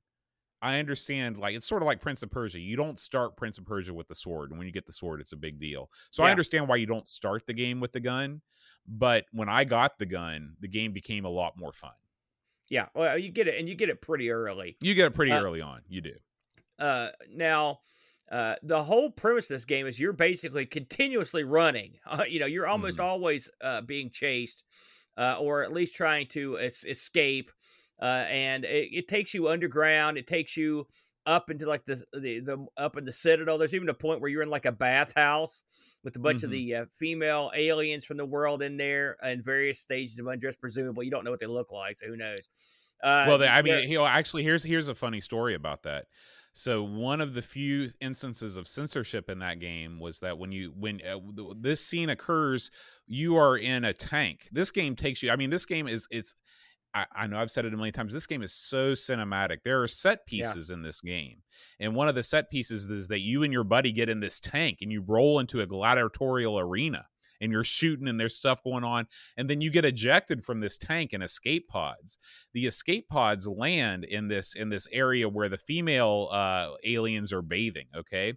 [0.60, 2.58] I understand like it's sort of like Prince of Persia.
[2.58, 5.20] You don't start Prince of Persia with the sword, and when you get the sword,
[5.20, 5.90] it's a big deal.
[6.10, 8.40] So I understand why you don't start the game with the gun,
[8.88, 11.92] but when I got the gun, the game became a lot more fun.
[12.68, 14.76] Yeah, well, you get it, and you get it pretty early.
[14.80, 15.82] You get it pretty Uh, early on.
[15.88, 16.14] You do.
[16.78, 17.80] Uh, now,
[18.30, 21.98] uh, the whole premise of this game is you're basically continuously running.
[22.04, 23.04] Uh, you know, you're almost Mhm.
[23.04, 24.64] always uh, being chased,
[25.16, 27.50] uh, or at least trying to es- escape.
[28.00, 30.18] Uh, and it, it takes you underground.
[30.18, 30.86] It takes you
[31.24, 33.58] up into like the, the the up in the citadel.
[33.58, 35.64] There's even a point where you're in like a bathhouse
[36.06, 36.52] with a bunch of Mhm.
[36.52, 40.54] the uh, female aliens from the world in there in various stages of undress.
[40.54, 42.48] Presumably, you don't know what they look like, so who knows?
[43.02, 46.04] Uh, well, they, I mean, you know, actually, here's here's a funny story about that.
[46.52, 50.72] So one of the few instances of censorship in that game was that when you
[50.76, 51.18] when uh,
[51.60, 52.70] this scene occurs,
[53.08, 54.48] you are in a tank.
[54.52, 55.32] This game takes you.
[55.32, 56.36] I mean, this game is it's.
[56.96, 58.12] I, I know I've said it a million times.
[58.12, 59.58] This game is so cinematic.
[59.64, 60.44] There are set Yeah.
[60.44, 61.42] pieces in this game,
[61.80, 64.40] and one of the set pieces is that you and your buddy get in this
[64.40, 67.04] tank and you roll into a gladiatorial arena,
[67.40, 70.78] and you're shooting and there's stuff going on, and then you get ejected from this
[70.78, 72.18] tank in escape pods
[72.54, 77.42] the escape pods land in this in this area where the female uh aliens are
[77.42, 78.32] bathing okay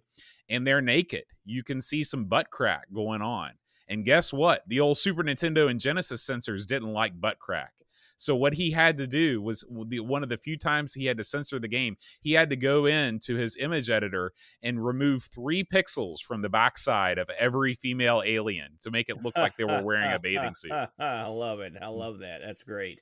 [0.50, 3.52] and they're naked you can see some butt crack going on
[3.88, 7.72] and guess what the old super nintendo and genesis censors didn't like butt crack
[8.20, 11.16] so what he had to do was the, one of the few times he had
[11.16, 15.64] to censor the game he had to go into his image editor and remove three
[15.64, 19.82] pixels from the backside of every female alien to make it look like they were
[19.82, 21.72] wearing a bathing suit I love it.
[21.80, 22.40] I love that.
[22.44, 23.00] That's great.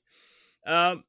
[0.67, 1.05] Um,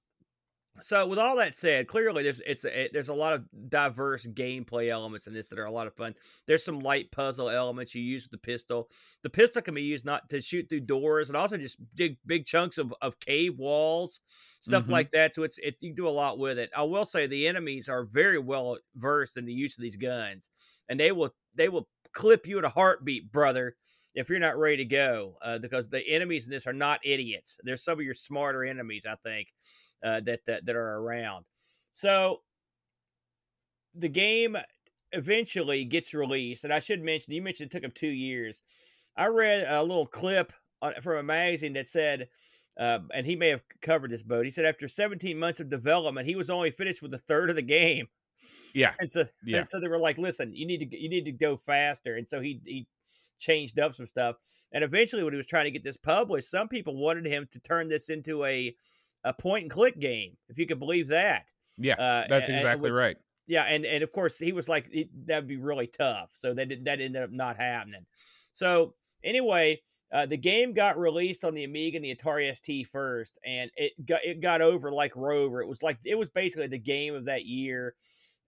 [0.82, 4.90] so with all that said, clearly there's it's a, there's a lot of diverse gameplay
[4.90, 6.16] elements in this that are a lot of fun.
[6.48, 8.90] There's some light puzzle elements you use with the pistol.
[9.24, 12.46] The pistol can be used not to shoot through doors and also just dig big
[12.46, 14.22] chunks of, of cave walls,
[14.60, 14.90] stuff Mhm.
[14.90, 15.34] like that.
[15.34, 16.70] So it's it, you can do a lot with it.
[16.76, 20.50] I will say the enemies are very well versed in the use of these guns,
[20.88, 23.76] and they will they will clip you at a heartbeat, brother
[24.16, 27.58] if you're not ready to go, uh, because the enemies in this are not idiots.
[27.64, 29.50] They're some of your smarter enemies, I think,
[30.04, 31.46] uh, that, that that are around.
[31.92, 32.42] So
[33.96, 34.56] the game
[35.12, 38.62] eventually gets released, and I should mention you mentioned it took them two years.
[39.18, 42.30] I read a little clip on, from a magazine that said.
[42.80, 44.46] Uh, and he may have covered this boat.
[44.46, 47.58] He said after 17 months of development, he was only finished with a third of
[47.58, 48.08] the game.
[48.74, 49.60] yeah And so, Yeah.
[49.60, 52.28] and so they were like, "Listen, you need to you need to go faster." And
[52.28, 52.88] so he he
[53.38, 54.38] changed up some stuff.
[54.72, 57.60] And eventually, when he was trying to get this published, some people wanted him to
[57.60, 58.76] turn this into a
[59.24, 61.48] a point and click game, if you could believe that.
[61.78, 63.18] Yeah, uh, that's exactly which, right.
[63.48, 64.92] Yeah, and and of course he was like
[65.26, 68.06] that would be really tough, so that that ended up not happening.
[68.52, 69.82] So anyway,
[70.14, 73.94] uh, the game got released on the Amiga and the Atari ST first, and it
[74.06, 75.62] got it got over like Rover.
[75.62, 77.96] It was like it was basically the game of that year.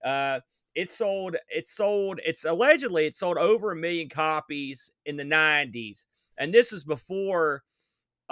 [0.04, 0.40] Uh,
[0.74, 6.04] it sold it sold it's allegedly it sold over a million copies in the 90s
[6.38, 7.62] and this was before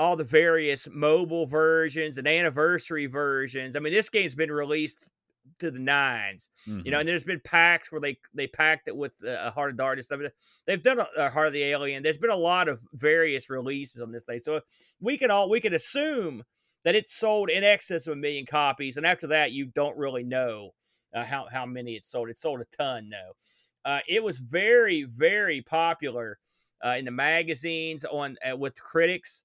[0.00, 5.10] all the various mobile versions and anniversary versions i mean this game's been released
[5.58, 6.80] to the 9s mm-hmm.
[6.84, 7.00] you know mm-hmm.
[7.00, 10.20] and there's been packs where they they packed it with a heart of darkness stuff
[10.66, 14.00] they've done a, a heart of the alien there's been a lot of various releases
[14.00, 14.60] on this thing so
[15.00, 16.42] we can all we can assume
[16.82, 20.22] that it sold in excess of a million copies and after that you don't really
[20.24, 20.72] know
[21.14, 22.28] uh, how how many it sold.
[22.28, 23.90] It sold a ton though.
[23.90, 26.38] Uh, it was very very popular
[26.84, 29.44] uh, in the magazines on uh, with critics.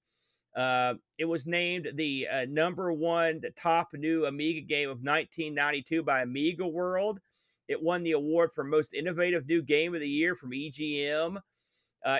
[0.56, 6.22] Uh, it was named the uh, number one top new Amiga game of 1992 by
[6.22, 7.20] Amiga World.
[7.68, 11.36] It won the award for most innovative new game of the year from EGM.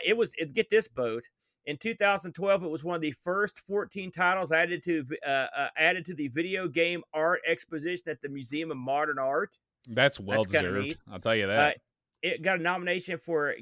[0.05, 1.25] it was it, get this boat
[1.67, 6.05] in 2012, it was one of the first 14 titles added to uh, uh, added
[6.07, 9.59] to the video game art exposition at the Museum of Modern Art.
[9.89, 10.97] That's well That's deserved.
[11.11, 11.59] I'll tell you that.
[11.59, 11.73] Uh,
[12.23, 13.55] it got a nomination for.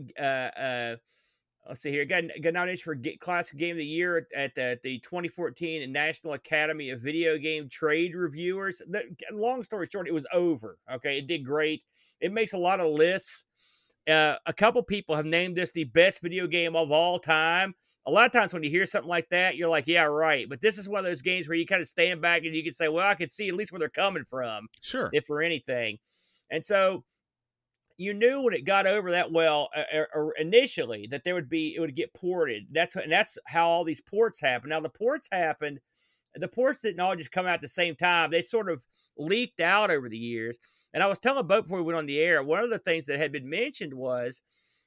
[1.67, 2.05] Let's see here.
[2.05, 6.35] Got, got a nomination for Classic Game of the Year at the, the 2014 National
[6.35, 8.83] Academy of Video Game Trade Reviewers.
[8.87, 10.79] The, long story short, it was over.
[10.93, 11.83] Okay, it did great.
[12.21, 13.45] It makes a lot of lists.
[14.09, 17.75] Uh, a couple people have named this the best video game of all time
[18.07, 20.49] a lot of times when you hear something like that, you're like, yeah, right.
[20.49, 22.63] But this is one of those games where you kind of stand back and you
[22.63, 24.69] can say, well, I can see at least where they're coming from.
[24.83, 25.09] Sure.
[25.13, 25.99] If for anything.
[26.51, 27.05] And so
[27.97, 31.75] you knew when it got over that well uh, uh, initially that there would be,
[31.77, 32.67] it would get ported.
[32.73, 34.71] That's and that's how all these ports happen.
[34.71, 35.81] Now, the ports happened,
[36.35, 38.31] the ports didn't all just come out at the same time.
[38.31, 38.83] They sort of
[39.17, 40.59] leaked out over the years.
[40.93, 43.07] And I was telling Boat before we went on the air, one of the things
[43.07, 44.43] that had been mentioned was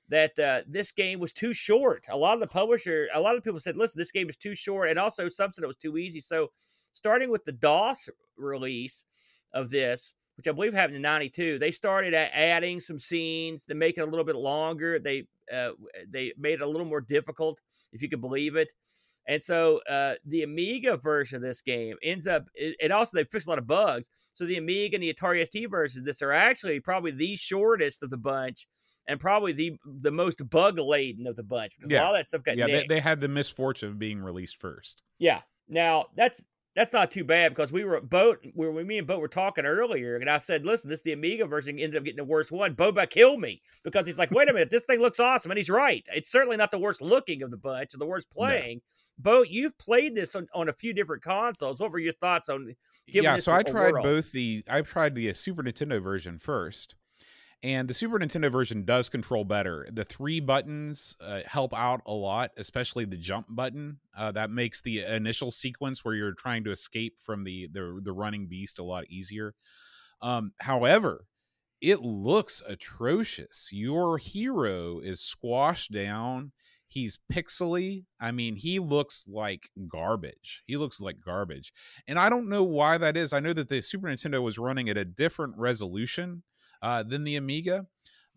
[0.10, 2.06] that uh, this game was too short.
[2.10, 4.56] A lot of the publisher, a lot of people said, "Listen, this game is too
[4.56, 6.22] short," and also some said it was too easy.
[6.22, 6.52] So,
[6.94, 9.06] starting with the DOS release
[9.54, 13.98] of this, which I believe happened in '92, they started adding some scenes to make
[13.98, 15.00] it a little bit longer.
[15.00, 15.72] They uh,
[16.10, 17.60] they made it a little more difficult,
[17.92, 18.72] if you could believe it.
[19.28, 23.26] And so uh, the Amiga version of this game ends up, it, it, also, they
[23.26, 24.10] fixed a lot of bugs.
[24.34, 28.10] So the Amiga and the Atari ST versions this are actually probably the shortest of
[28.10, 28.68] the bunch
[29.08, 32.02] and probably the the most bug laden of the bunch because yeah.
[32.02, 32.68] a lot of that stuff got yeah.
[32.68, 35.02] They, they, had the misfortune of being released first.
[35.18, 35.42] Yeah.
[35.68, 36.46] Now that's
[36.78, 39.66] that's not too bad because we were boat where we me and boat were talking
[39.66, 42.76] earlier, and I said, "Listen, this the Amiga version ended up getting the worst one."
[42.76, 45.72] Boba killed me because he's like, "Wait a minute, this thing looks awesome," and he's
[45.72, 46.06] right.
[46.14, 48.82] It's certainly not the worst looking of the bunch or the worst playing.
[49.18, 49.32] No.
[49.32, 51.80] Boat, you've played this on, on a few different consoles.
[51.80, 52.76] What were your thoughts on?
[53.08, 54.04] yeah, so I tried world?
[54.04, 56.94] both the I tried the uh, Super Nintendo version first,
[57.64, 59.88] and the Super Nintendo version does control better.
[59.92, 64.00] The three buttons uh, help out a lot, especially the jump button.
[64.16, 68.14] Uh, that makes the initial sequence where you're trying to escape from the the, the
[68.14, 69.56] running beast a lot easier.
[70.22, 71.26] Um, however,
[71.82, 73.70] it looks atrocious.
[73.72, 76.52] Your hero is squashed down.
[76.88, 78.06] He's pixely.
[78.20, 80.64] I mean, he looks like garbage.
[80.68, 81.74] He looks like garbage.
[82.08, 83.34] And I don't know why that is.
[83.34, 86.44] I know that the Super Nintendo was running at a different resolution
[86.82, 87.86] uh, than the Amiga.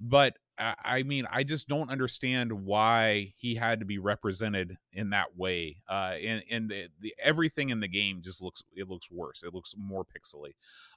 [0.01, 5.37] But I mean, I just don't understand why he had to be represented in that
[5.37, 5.77] way.
[5.89, 9.43] Uh, and and the, the, everything in the game just looks it looks worse.
[9.43, 10.51] It looks more pixely.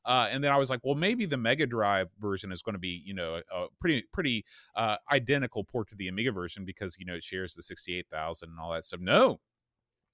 [0.03, 2.79] Uh, and then I was like, well, maybe the Mega Drive version is going to
[2.79, 4.43] be you know a, a pretty pretty
[4.75, 8.07] uh, identical port to the Amiga version because you know it shares the sixty eight
[8.11, 8.99] thousand and all that stuff.
[8.99, 9.39] No,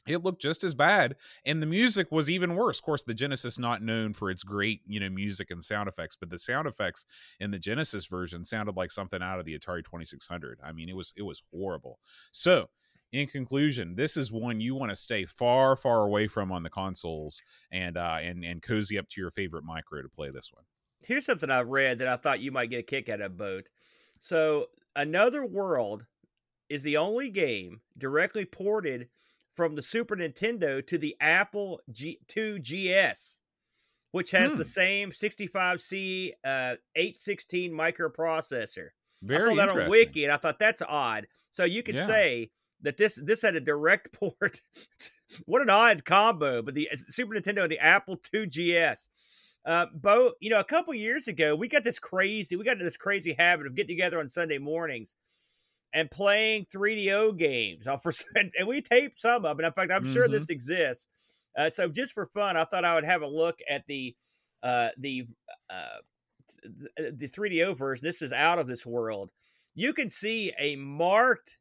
[0.08, 2.80] it looked just as bad and the music was even worse.
[2.80, 6.16] Of course the genesis not known for its great you know music and sound effects
[6.16, 7.06] but the sound effects
[7.39, 10.95] in the genesis version sounded like something out of the atari 2600 i mean it
[10.95, 12.00] was it was horrible.
[12.32, 12.70] So
[13.12, 16.70] in conclusion this is one you want to stay far far away from on the
[16.70, 17.41] consoles
[17.72, 20.64] and uh and and cozy up to your favorite micro to play this one.
[21.06, 23.68] Here's something i read that i thought you might get a kick out of boat
[24.20, 26.06] so another world
[26.70, 29.10] is the only game directly ported
[29.56, 33.39] from the Super Nintendo to the Apple G- 2GS,
[34.12, 34.58] which has hmm.
[34.58, 38.89] the same 65C uh, 816 microprocessor.
[39.22, 41.28] Very I saw that on Wiki, and I thought that's odd.
[41.52, 42.06] So you could yeah.
[42.06, 44.62] say that this this had a direct port.
[45.45, 46.62] what an odd combo!
[46.62, 49.10] But the uh, Super Nintendo and the Apple 2GS.
[49.66, 52.86] Uh, Bo, you know, a couple years ago, we got this crazy, we got into
[52.86, 55.16] this crazy habit of getting together on Sunday mornings
[55.93, 57.87] and playing 3DO games.
[57.87, 59.65] Uh, for and we taped some of it.
[59.65, 60.13] In fact, I'm mm-hmm.
[60.13, 61.07] sure this exists.
[61.57, 64.15] Uh, so just for fun, I thought I would have a look at the
[64.61, 65.27] uh, the
[65.69, 65.99] uh,
[66.97, 68.05] the 3DO version.
[68.05, 69.31] This is out of this world.
[69.73, 71.57] You can see a marked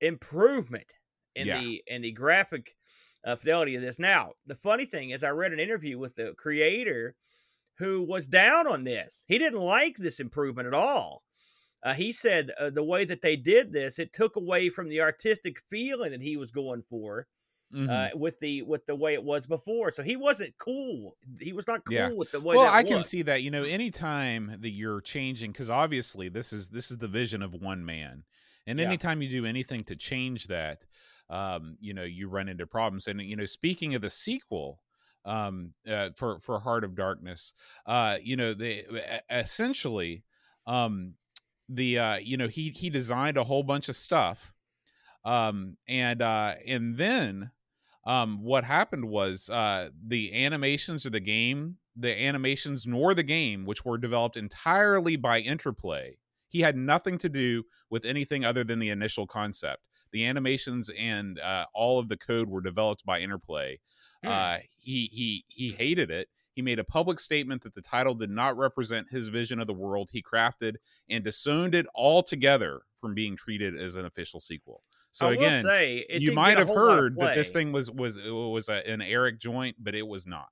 [0.00, 0.92] improvement
[1.34, 1.60] in yeah.
[1.60, 2.74] the in the graphic
[3.24, 3.98] uh, fidelity of this.
[3.98, 7.14] Now, the funny thing is, I read an interview with the creator
[7.78, 9.24] who was down on this.
[9.28, 11.22] He didn't like this improvement at all.
[11.82, 15.00] Uh, he said uh, the way that they did this, it took away from the
[15.00, 17.26] artistic feeling that he was going for.
[17.74, 17.90] Mm-hmm.
[17.90, 21.18] Uh, with the with the way it was before, so he wasn't cool.
[21.38, 22.10] He was not cool yeah.
[22.10, 22.56] with the way.
[22.56, 22.90] Well, I was.
[22.90, 23.42] can see that.
[23.42, 27.52] You know, anytime that you're changing, because obviously this is this is the vision of
[27.52, 28.24] one man,
[28.66, 28.86] and yeah.
[28.86, 30.86] anytime you do anything to change that,
[31.30, 33.06] um, you know, you run into problems.
[33.06, 34.80] And you know, speaking of the sequel,
[35.24, 37.52] um, uh, for for Heart of Darkness,
[37.86, 38.84] uh, you know, they
[39.30, 40.24] essentially,
[40.66, 41.14] um,
[41.68, 44.52] the uh, you know, he he designed a whole bunch of stuff,
[45.24, 47.50] um, and uh, and then
[48.04, 53.66] um, what happened was uh, the animations of the game, the animations nor the game,
[53.66, 56.16] which were developed entirely by Interplay.
[56.48, 59.82] He had nothing to do with anything other than the initial concept.
[60.12, 63.78] The animations and uh, all of the code were developed by Interplay.
[64.24, 64.30] Mm.
[64.30, 66.28] Uh, he he he hated it.
[66.58, 69.72] He made a public statement that the title did not represent his vision of the
[69.72, 70.74] world he crafted
[71.08, 74.82] and disowned it altogether from being treated as an official sequel.
[75.12, 78.84] So I again, say, you might have heard that this thing was was was a,
[78.90, 80.48] an Eric joint, but it was not.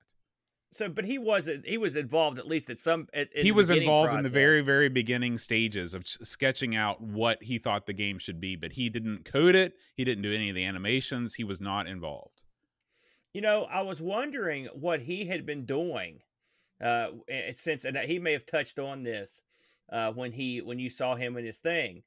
[0.71, 1.67] So, but he wasn't.
[1.67, 3.09] He was involved at least at some.
[3.13, 4.19] At, he was involved process.
[4.19, 8.39] in the very, very beginning stages of sketching out what he thought the game should
[8.39, 9.73] be, but he didn't code it.
[9.95, 11.33] He didn't do any of the animations.
[11.33, 12.36] He was not involved.
[13.37, 16.21] You know, I was wondering what he had been doing
[16.83, 17.09] uh,
[17.53, 19.43] since, and he may have touched on this
[19.91, 22.01] uh, when he when you saw him in his thing.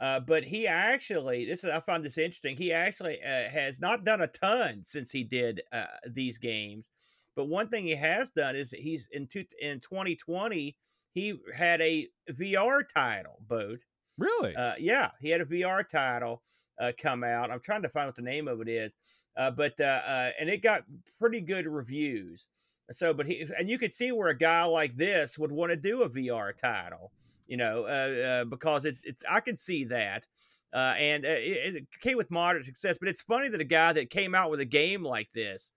[0.00, 2.56] Uh, but he actually, this is I find this interesting.
[2.56, 6.90] He actually uh, has not done a ton since he did uh, these games.
[7.36, 10.76] But one thing he has done is he's in two, in 2020
[11.14, 13.78] he had a VR title, boat.
[14.18, 14.56] Really?
[14.56, 16.42] Uh, yeah, he had a VR title
[16.80, 17.50] uh, come out.
[17.50, 18.96] I'm trying to find what the name of it is,
[19.36, 20.84] uh, but uh, uh, and it got
[21.18, 22.48] pretty good reviews.
[22.90, 25.76] So, but he and you could see where a guy like this would want to
[25.76, 27.12] do a VR title,
[27.46, 30.26] you know, uh, because it's it's I can see that.
[30.72, 34.34] and it, it came with moderate success, but it's funny that a guy that came
[34.34, 35.72] out with a game like this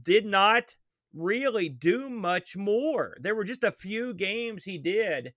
[0.00, 0.76] did not
[1.14, 3.16] really do much more.
[3.20, 5.32] There were just a few games he did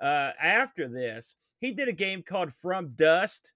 [0.00, 1.36] uh, after this.
[1.60, 3.52] He did a game called From Dust.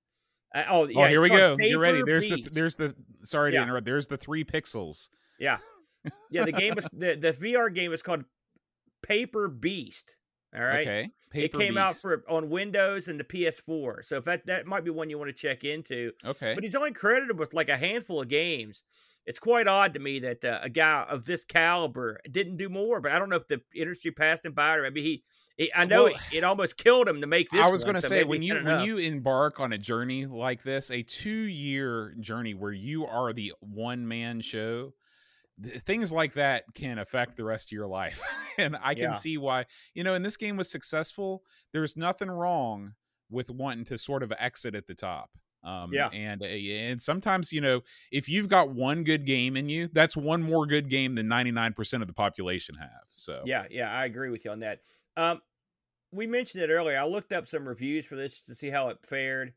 [0.55, 1.57] Uh, oh, yeah, oh, here we go.
[1.59, 2.03] You're ready.
[2.05, 2.45] There's Beast.
[2.45, 2.95] the there's the
[3.25, 3.63] sorry to yeah.
[3.65, 3.87] interrupt.
[3.87, 5.09] There's the three pixels.
[5.39, 5.59] Yeah,
[6.31, 6.45] yeah.
[6.45, 8.25] The game was the the VR game was called
[9.03, 10.17] Paper Beast.
[10.55, 10.87] All right.
[10.87, 11.11] Okay.
[11.31, 11.83] Paper it came Beast.
[11.83, 14.05] out for on Windows and the PS4.
[14.05, 16.13] So if that that might be one you want to check into.
[16.25, 16.55] Okay.
[16.55, 18.85] But he's only credited with like a handful of games
[19.27, 23.01] it's quite odd to me that uh, a guy of this caliber didn't do more.
[23.01, 25.25] But I don't know if the industry passed him by, or maybe he.
[25.57, 27.65] He I know well, it, it, almost killed him to make this.
[27.65, 30.63] I was going to so say when you when you embark on a journey like
[30.63, 34.93] this, a two year journey where you are the one man show,
[35.61, 38.21] things like that can affect the rest of your life
[38.59, 39.13] and i can yeah.
[39.13, 42.93] see why you know and this game was successful there's nothing wrong
[43.31, 45.31] with wanting to sort of exit at the top
[45.65, 47.81] um, yeah, and uh, and sometimes you know
[48.13, 51.53] if you've got one good game in you, that's one more good game than ninety
[51.53, 52.91] nine percent of the population have.
[53.09, 54.81] So yeah, yeah, I agree with you on that.
[55.17, 55.41] Um,
[56.13, 56.99] we mentioned it earlier.
[56.99, 59.53] I looked up some reviews for this to see how it fared.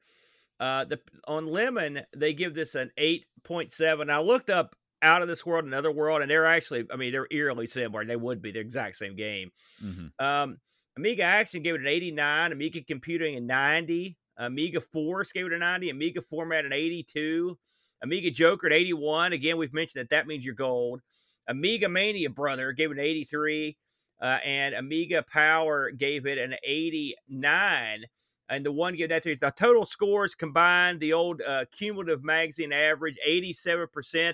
[0.60, 4.10] Uh, the on Lemon they give this an eight point seven.
[4.10, 7.28] I looked up Out of This World, Another World, and they're actually, I mean, they're
[7.30, 8.04] eerily similar.
[8.04, 9.52] They would be the exact same game.
[9.84, 10.26] Mm-hmm.
[10.26, 10.58] Um,
[10.98, 15.58] Amiga Action gave it an 89, Amiga Computing a 90, Amiga Force gave it a
[15.58, 15.90] 90.
[15.90, 17.58] Amiga Format an 82.
[18.04, 19.34] Amiga Joker at 81.
[19.34, 21.02] Again, we've mentioned that that means you're gold.
[21.48, 23.78] Amiga Mania Brother gave it an 83.
[24.20, 28.06] Uh, and Amiga Power gave it an 89.
[28.50, 29.36] And the one gave that three.
[29.36, 34.34] The total scores combined, the old uh, cumulative magazine average, 87%,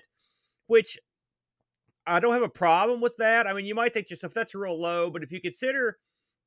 [0.68, 0.98] which
[2.06, 3.48] I don't have a problem with that.
[3.48, 5.10] I mean, you might think to yourself, that's real low.
[5.10, 5.98] But if you consider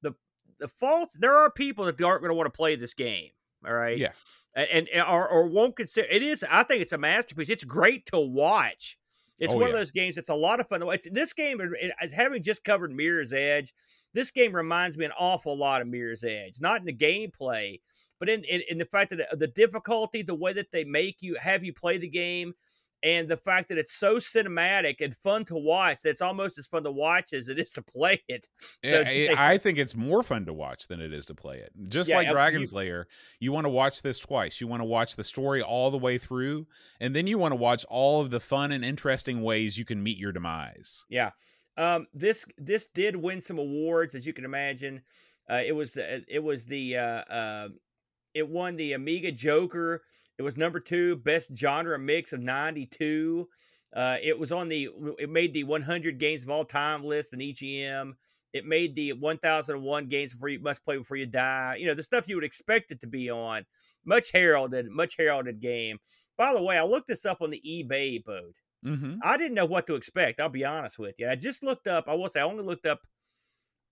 [0.02, 0.14] the
[0.58, 3.30] the faults, there are people that aren't going to want to play this game.
[3.66, 3.98] All right.
[3.98, 4.12] Yeah.
[4.54, 6.44] And, and or, or won't consider it is.
[6.48, 7.50] I think it's a masterpiece.
[7.50, 8.96] It's great to watch.
[9.38, 9.74] It's oh, one yeah.
[9.74, 10.16] of those games.
[10.16, 10.82] It's a lot of fun.
[10.82, 11.60] It's, this game,
[12.00, 13.72] as having just covered Mirror's Edge,
[14.14, 16.60] this game reminds me an awful lot of Mirror's Edge.
[16.60, 17.80] Not in the gameplay,
[18.18, 21.16] but in, in, in the fact that uh, the difficulty, the way that they make
[21.20, 22.54] you have you play the game,
[23.02, 26.66] and the fact that it's so cinematic and fun to watch that it's almost as
[26.66, 28.46] fun to watch as it is to play it.
[28.84, 31.58] So Yeah, I I think it's more fun to watch than it is to play
[31.58, 31.70] it.
[31.88, 33.06] Just Yeah, like uh, you- Dragon's Lair,
[33.40, 34.60] you want to watch this twice.
[34.60, 36.66] You want to watch the story all the way through,
[37.00, 40.02] and then you want to watch all of the fun and interesting ways you can
[40.02, 41.04] meet your demise.
[41.08, 41.30] Yeah.
[41.76, 45.02] Um, this this did win some awards, as you can imagine.
[45.48, 47.68] Uh, it was uh, it was the uh, uh,
[48.34, 50.02] it won the Amiga Joker.
[50.38, 53.48] It was number two best genre mix of '92.
[53.94, 57.40] Uh, it was on the it made the 100 games of all time list in
[57.40, 58.12] EGM.
[58.52, 61.76] It made the 1001 games before you must play before you die.
[61.78, 63.64] You know the stuff you would expect it to be on.
[64.04, 65.98] Much heralded, much heralded game.
[66.36, 68.54] By the way, I looked this up on the eBay boat.
[68.84, 69.16] Mm-hmm.
[69.22, 70.40] I didn't know what to expect.
[70.40, 71.28] I'll be honest with you.
[71.28, 72.04] I just looked up.
[72.06, 73.00] I will say I only looked up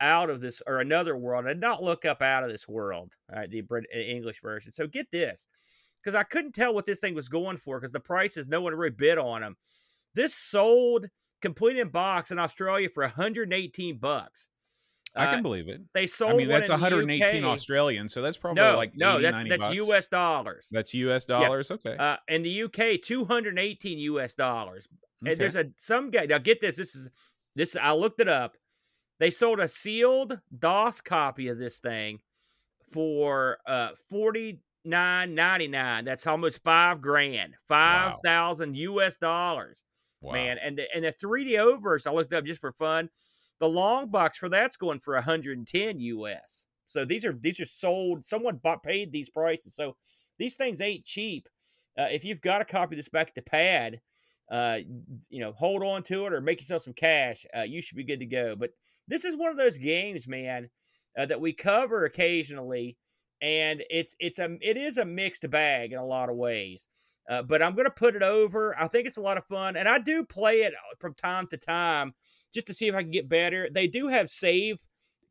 [0.00, 1.46] out of this or another world.
[1.46, 3.14] I did not look up out of this world.
[3.32, 4.72] All right, the uh, English version.
[4.72, 5.48] So get this,
[6.04, 8.74] because I couldn't tell what this thing was going for because the prices no one
[8.74, 9.56] really bid on them.
[10.14, 11.06] This sold
[11.40, 14.48] complete in box in Australia for 118 bucks.
[15.16, 15.80] I can Uh, believe it.
[15.92, 16.32] they sold.
[16.32, 17.50] I mean, that's in 118 UK.
[17.50, 19.74] Australian, so that's probably No, like no, 80, that's that's bucks.
[19.76, 20.08] U.S.
[20.08, 20.68] dollars.
[20.72, 21.24] That's U.S.
[21.24, 21.70] dollars.
[21.70, 21.96] Okay.
[21.96, 24.34] Uh, in the UK, 218 U.S.
[24.34, 24.88] dollars.
[25.22, 25.32] okay.
[25.32, 26.26] And there's a some guy.
[26.26, 26.76] Now get this.
[26.76, 27.08] This is
[27.54, 27.76] this.
[27.80, 28.56] I looked it up.
[29.20, 32.18] They sold a sealed DOS copy of this thing
[32.92, 36.04] for uh forty nine ninety nine.
[36.04, 39.16] That's almost five grand, five thousand U.S.
[39.16, 39.84] dollars,
[40.20, 40.32] wow.
[40.32, 40.58] man.
[40.62, 43.08] And the, and the 3D overs I looked up just for fun.
[43.60, 46.66] The long box for that's going for 110 US.
[46.86, 48.24] So these are these are sold.
[48.24, 49.74] Someone bought paid these prices.
[49.74, 49.96] So
[50.38, 51.48] these things ain't cheap.
[51.98, 54.00] Uh, if you've got a copy of this back at the pad,
[54.50, 54.78] uh,
[55.30, 57.46] you know, hold on to it or make yourself some cash.
[57.56, 58.54] Uh, you should be good to go.
[58.56, 58.70] But
[59.08, 60.68] this is one of those games, man,
[61.18, 62.96] uh, that we cover occasionally,
[63.44, 66.88] and it's it's a it is a mixed bag in a lot of ways.
[67.28, 68.74] Uh, but I'm going to put it over.
[68.78, 71.46] I think it's a lot of fun, and I do play it uh, from time
[71.48, 72.14] to time
[72.52, 73.68] just to see if I can get better.
[73.72, 74.76] They do have save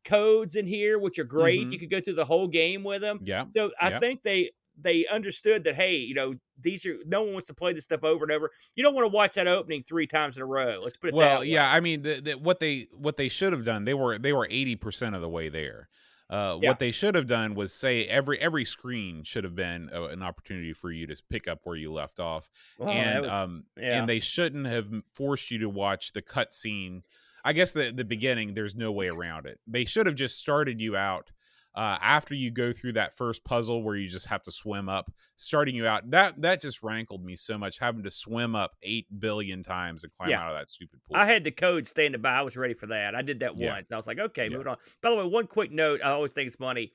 [0.04, 1.68] codes in here, which are great.
[1.68, 1.72] Mhm.
[1.72, 3.20] You could go through the whole game with them.
[3.24, 3.46] yeah.
[3.56, 3.98] So I Yeah.
[4.00, 7.72] think they they understood that hey, you know, these are no one wants to play
[7.72, 8.50] this stuff over and over.
[8.74, 10.80] You don't want to watch that opening three times in a row.
[10.82, 11.46] Let's put it that Well, way.
[11.46, 11.72] yeah.
[11.72, 14.48] I mean, the, the, what they what they should have done, they were they were
[14.50, 15.88] 80 percent of the way there.
[16.30, 16.70] Uh, Yeah.
[16.70, 20.22] What they should have done was say every every screen should have been a, an
[20.22, 23.98] opportunity for you to pick up where you left off, that and was- um, yeah.
[23.98, 27.02] and they shouldn't have forced you to watch the cutscene.
[27.44, 29.60] I guess the the beginning, there's no way around it.
[29.66, 31.30] They should have just started you out
[31.76, 35.10] uh, after you go through that first puzzle where you just have to swim up,
[35.36, 36.08] starting you out.
[36.10, 40.12] That that just rankled me so much, having to swim up eight billion times and
[40.14, 40.40] climb Yeah.
[40.42, 41.16] out of that stupid pool.
[41.16, 42.30] I had the code standing by.
[42.34, 43.14] I was ready for that.
[43.14, 43.72] I did that Yeah.
[43.72, 43.90] once.
[43.90, 44.50] I was like, okay, Yeah.
[44.50, 44.76] moving on.
[45.02, 46.00] By the way, one quick note.
[46.04, 46.92] I always think it's funny.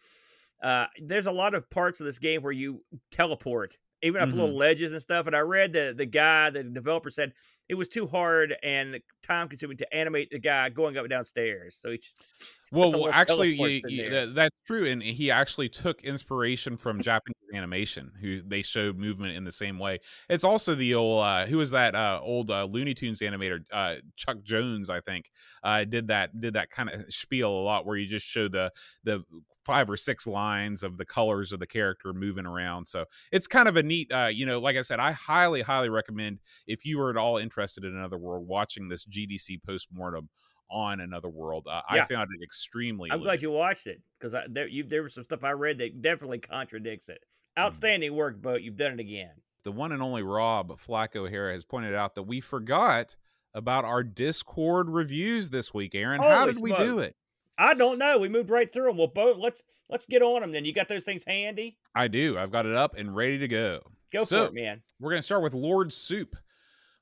[0.63, 4.33] Uh, there's a lot of parts of this game where you teleport, even up Mhm.
[4.33, 5.27] little ledges and stuff.
[5.27, 7.33] And I read the the guy, the developer said
[7.69, 11.23] it was too hard and time consuming to animate the guy going up and down
[11.23, 11.77] stairs.
[11.79, 12.27] So he just
[12.71, 17.35] well, well actually, you, you- that- that's true, and he actually took inspiration from Japanese
[17.53, 19.99] animation, who they showed movement in the same way.
[20.29, 23.95] It's also the old uh, who was that uh, old uh, Looney Tunes animator, uh,
[24.15, 25.31] Chuck Jones, I think,
[25.63, 28.71] uh, did that did that kind of spiel a lot, where you just show the
[29.03, 29.23] the
[29.65, 32.87] five or six lines of the colors of the character moving around.
[32.87, 35.89] So it's kind of a neat, uh, you know, like I said, I highly, highly
[35.89, 40.29] recommend if you are at all interested in Another World, watching this GDC postmortem
[40.71, 41.67] on Another World.
[41.69, 43.11] Uh, I found it extremely.
[43.11, 46.01] I'm glad you watched it because there you there was some stuff I read that
[46.01, 47.23] definitely contradicts it.
[47.57, 47.63] Mm.
[47.63, 48.61] Outstanding work, Boat.
[48.61, 49.31] You've done it again.
[49.63, 53.15] the one and only Rob Flacco here has pointed out that we forgot
[53.55, 55.95] about our Discord reviews this week.
[55.95, 57.15] Aaron, how Holy did we do it?
[57.57, 58.19] I don't know.
[58.19, 58.97] We moved right through them.
[58.97, 60.51] Well, Boat, let's let's get on them.
[60.51, 61.77] Then you got those things handy.
[61.95, 62.37] I do.
[62.37, 63.81] I've got it up and ready to go.
[64.13, 64.81] Go So, for it, man.
[64.99, 66.35] We're going to start with Lord Soup.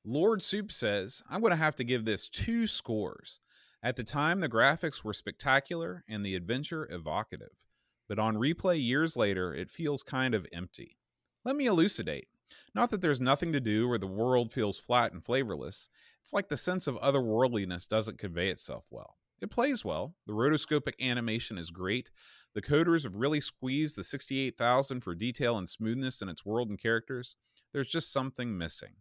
[0.10, 3.42] Lord Soup says, I'm going to have to give this two scores.
[3.84, 7.52] At the time, the graphics were spectacular and the adventure evocative.
[8.08, 10.96] But on replay years later, it feels kind of empty.
[11.44, 12.30] Let me elucidate.
[12.74, 15.90] Not that there's nothing to do or the world feels flat and flavorless.
[16.22, 19.18] It's like the sense of otherworldliness doesn't convey itself well.
[19.42, 20.16] It plays well.
[20.26, 22.12] The rotoscopic animation is great.
[22.56, 26.80] The coders have really squeezed the 68,000 for detail and smoothness in its world and
[26.80, 27.36] characters.
[27.74, 28.94] There's just something missing.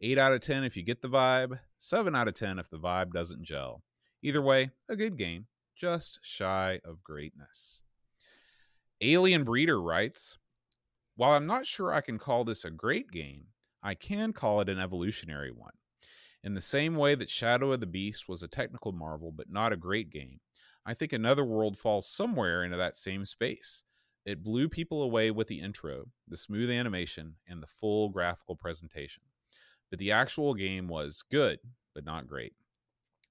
[0.00, 2.78] 8 out of 10 if you get the vibe, 7 out of 10 if the
[2.78, 3.82] vibe doesn't gel.
[4.22, 7.82] Either way, a good game, just shy of greatness.
[9.00, 10.38] Alien Breeder writes
[11.16, 13.46] While I'm not sure I can call this a great game,
[13.82, 15.74] I can call it an evolutionary one.
[16.42, 19.72] In the same way that Shadow of the Beast was a technical marvel but not
[19.72, 20.40] a great game,
[20.84, 23.82] I think Another World falls somewhere into that same space.
[24.24, 29.22] It blew people away with the intro, the smooth animation, and the full graphical presentation.
[29.90, 31.58] But the actual game was good,
[31.94, 32.52] but not great.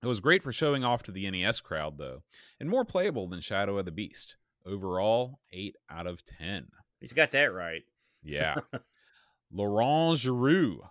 [0.03, 2.22] It was great for showing off to the NES crowd, though,
[2.60, 4.36] and more playable than Shadow of the Beast.
[4.66, 6.68] Overall, 8 out of 10.
[6.99, 7.84] He's got that right.
[8.24, 8.56] Yeah.
[9.51, 10.82] Laurent Giroux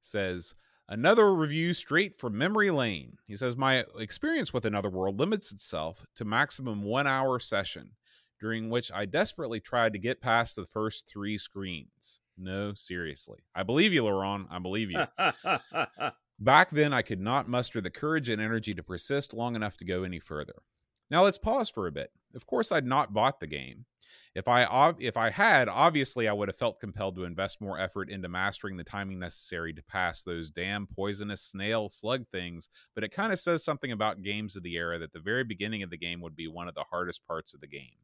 [0.00, 0.54] says,
[0.88, 3.16] Another review straight from memory lane.
[3.26, 7.92] He says, My experience with Another World limits itself to maximum one hour session,
[8.40, 12.20] during which I desperately tried to get past the first three screens.
[12.36, 13.38] No, seriously.
[13.54, 14.48] I believe you, Laurent.
[14.50, 15.04] I believe you.
[16.40, 19.84] Back then, I could not muster the courage and energy to persist long enough to
[19.84, 20.62] go any further.
[21.10, 22.10] Now let's pause for a bit.
[22.34, 23.86] Of course, I'd not bought the game.
[24.34, 28.10] If I if I had, obviously I would have felt compelled to invest more effort
[28.10, 33.12] into mastering the timing necessary to pass those damn poisonous snail slug things, but it
[33.12, 35.96] kind of says something about games of the era that the very beginning of the
[35.96, 37.94] game would be one of the hardest parts of the game.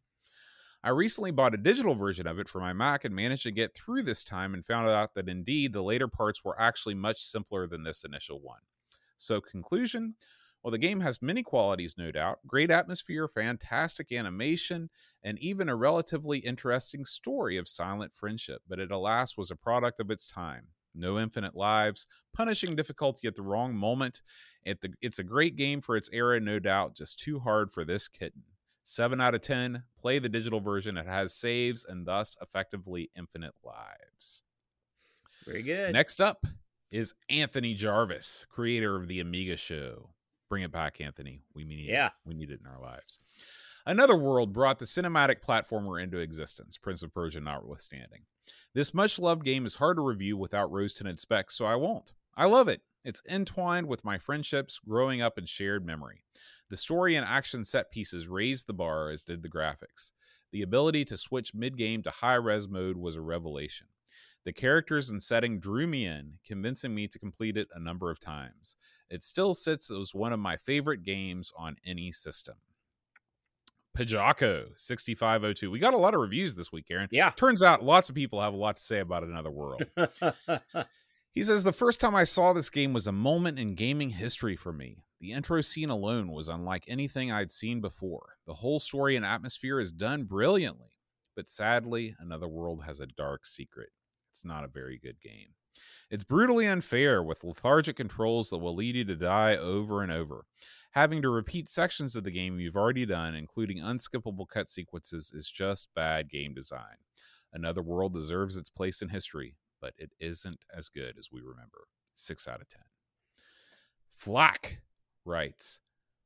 [0.82, 3.74] I recently bought a digital version of it for my Mac and managed to get
[3.74, 7.66] through this time and found out that indeed the later parts were actually much simpler
[7.66, 8.60] than this initial one.
[9.16, 10.14] So, conclusion
[10.62, 14.90] well, the game has many qualities, no doubt great atmosphere, fantastic animation,
[15.22, 20.00] and even a relatively interesting story of silent friendship, but it alas was a product
[20.00, 20.66] of its time.
[20.94, 24.22] No infinite lives, punishing difficulty at the wrong moment.
[24.64, 28.42] It's a great game for its era, no doubt, just too hard for this kitten.
[28.82, 29.82] 7 out of 10.
[30.00, 30.96] Play the digital version.
[30.96, 34.42] It has saves and thus effectively infinite lives.
[35.46, 35.92] Very good.
[35.92, 36.46] Next up
[36.90, 40.10] is Anthony Jarvis, creator of the Amiga Show.
[40.48, 41.42] Bring it back, Anthony.
[41.54, 42.06] We need yeah.
[42.06, 42.12] it.
[42.24, 43.20] We need it in our lives.
[43.86, 48.22] Another World brought the cinematic platformer into existence, Prince of Persia notwithstanding.
[48.74, 52.12] This much loved game is hard to review without rose tinted specs, so I won't.
[52.36, 52.82] I love it.
[53.04, 56.24] It's entwined with my friendships, growing up, and shared memory.
[56.70, 60.12] The story and action set pieces raised the bar, as did the graphics.
[60.52, 63.88] The ability to switch mid game to high res mode was a revelation.
[64.44, 68.20] The characters and setting drew me in, convincing me to complete it a number of
[68.20, 68.76] times.
[69.10, 72.54] It still sits as one of my favorite games on any system.
[73.96, 75.70] Pajako 6502.
[75.70, 77.08] We got a lot of reviews this week, Aaron.
[77.10, 77.30] Yeah.
[77.30, 79.84] Turns out lots of people have a lot to say about Another World.
[81.32, 84.54] he says, The first time I saw this game was a moment in gaming history
[84.54, 85.02] for me.
[85.20, 88.36] The intro scene alone was unlike anything I'd seen before.
[88.46, 90.96] The whole story and atmosphere is done brilliantly.
[91.36, 93.90] But sadly, Another World has a dark secret.
[94.30, 95.48] It's not a very good game.
[96.10, 100.44] It's brutally unfair with lethargic controls that will lead you to die over and over.
[100.92, 105.50] Having to repeat sections of the game you've already done, including unskippable cut sequences, is
[105.50, 106.96] just bad game design.
[107.52, 111.86] Another World deserves its place in history, but it isn't as good as we remember.
[112.14, 112.80] 6 out of 10.
[114.14, 114.80] Flack
[115.24, 115.80] writes,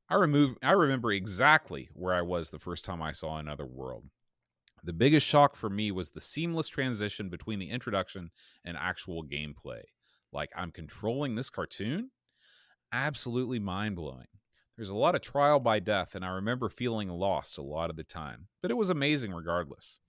[0.09, 4.05] I, remove, I remember exactly where I was the first time I saw Another World.
[4.83, 8.29] The biggest shock for me was the seamless transition between the introduction
[8.63, 9.81] and actual gameplay.
[10.31, 12.11] Like, I'm controlling this cartoon?
[12.91, 14.27] Absolutely mind blowing.
[14.77, 17.95] There's a lot of trial by death, and I remember feeling lost a lot of
[17.95, 19.99] the time, but it was amazing regardless.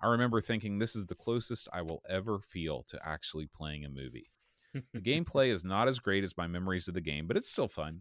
[0.00, 3.88] I remember thinking this is the closest I will ever feel to actually playing a
[3.88, 4.30] movie.
[4.92, 7.68] the gameplay is not as great as my memories of the game, but it's still
[7.68, 8.00] fun.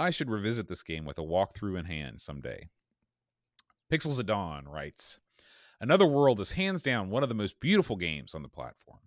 [0.00, 2.70] I should revisit this game with a walkthrough in hand someday.
[3.92, 5.18] Pixels at Dawn writes
[5.78, 9.00] Another World is hands down one of the most beautiful games on the platform.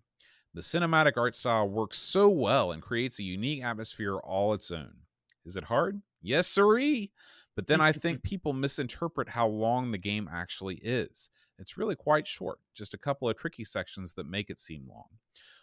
[0.53, 4.93] The cinematic art style works so well and creates a unique atmosphere all its own.
[5.45, 5.99] Is it hard?
[6.21, 7.11] Yes, sirree.
[7.55, 11.31] But then I think people misinterpret how long the game actually is.
[11.57, 15.07] It's really quite short, just a couple of tricky sections that make it seem long.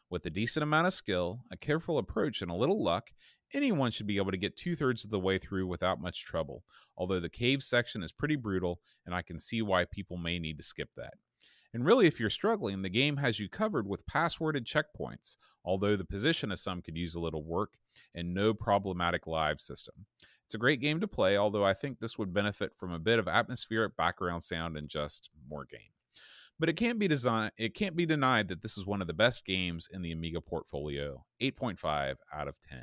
[0.09, 3.12] With a decent amount of skill, a careful approach, and a little luck,
[3.55, 6.64] anyone should be able to get two thirds of the way through without much trouble,
[6.96, 10.59] although the cave section is pretty brutal, and I can see why people may need
[10.59, 11.14] to skip that.
[11.72, 16.05] And really, if you're struggling, the game has you covered with passworded checkpoints, although the
[16.05, 17.74] position of some could use a little work,
[18.14, 20.06] and no problematic live system.
[20.44, 23.20] It's a great game to play, although I think this would benefit from a bit
[23.20, 25.93] of atmospheric background sound and just more game.
[26.59, 29.14] But it can't be designed it can't be denied that this is one of the
[29.14, 31.24] best games in the Amiga portfolio.
[31.40, 32.81] 8.5 out of 10.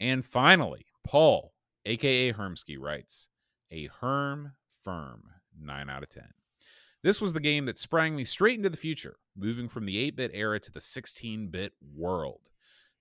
[0.00, 1.52] And finally, Paul,
[1.84, 3.28] aka Hermsky, writes
[3.70, 4.52] a Herm
[4.82, 5.24] firm
[5.60, 6.24] 9 out of 10.
[7.02, 10.16] This was the game that sprang me straight into the future, moving from the 8
[10.16, 12.50] bit era to the 16 bit world.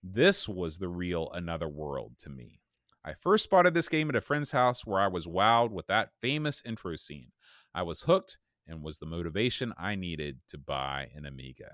[0.04, 2.60] This was the real Another World to me.
[3.06, 6.10] I first spotted this game at a friend's house where I was wowed with that
[6.22, 7.32] famous intro scene.
[7.74, 8.38] I was hooked
[8.68, 11.74] and was the motivation I needed to buy an Amiga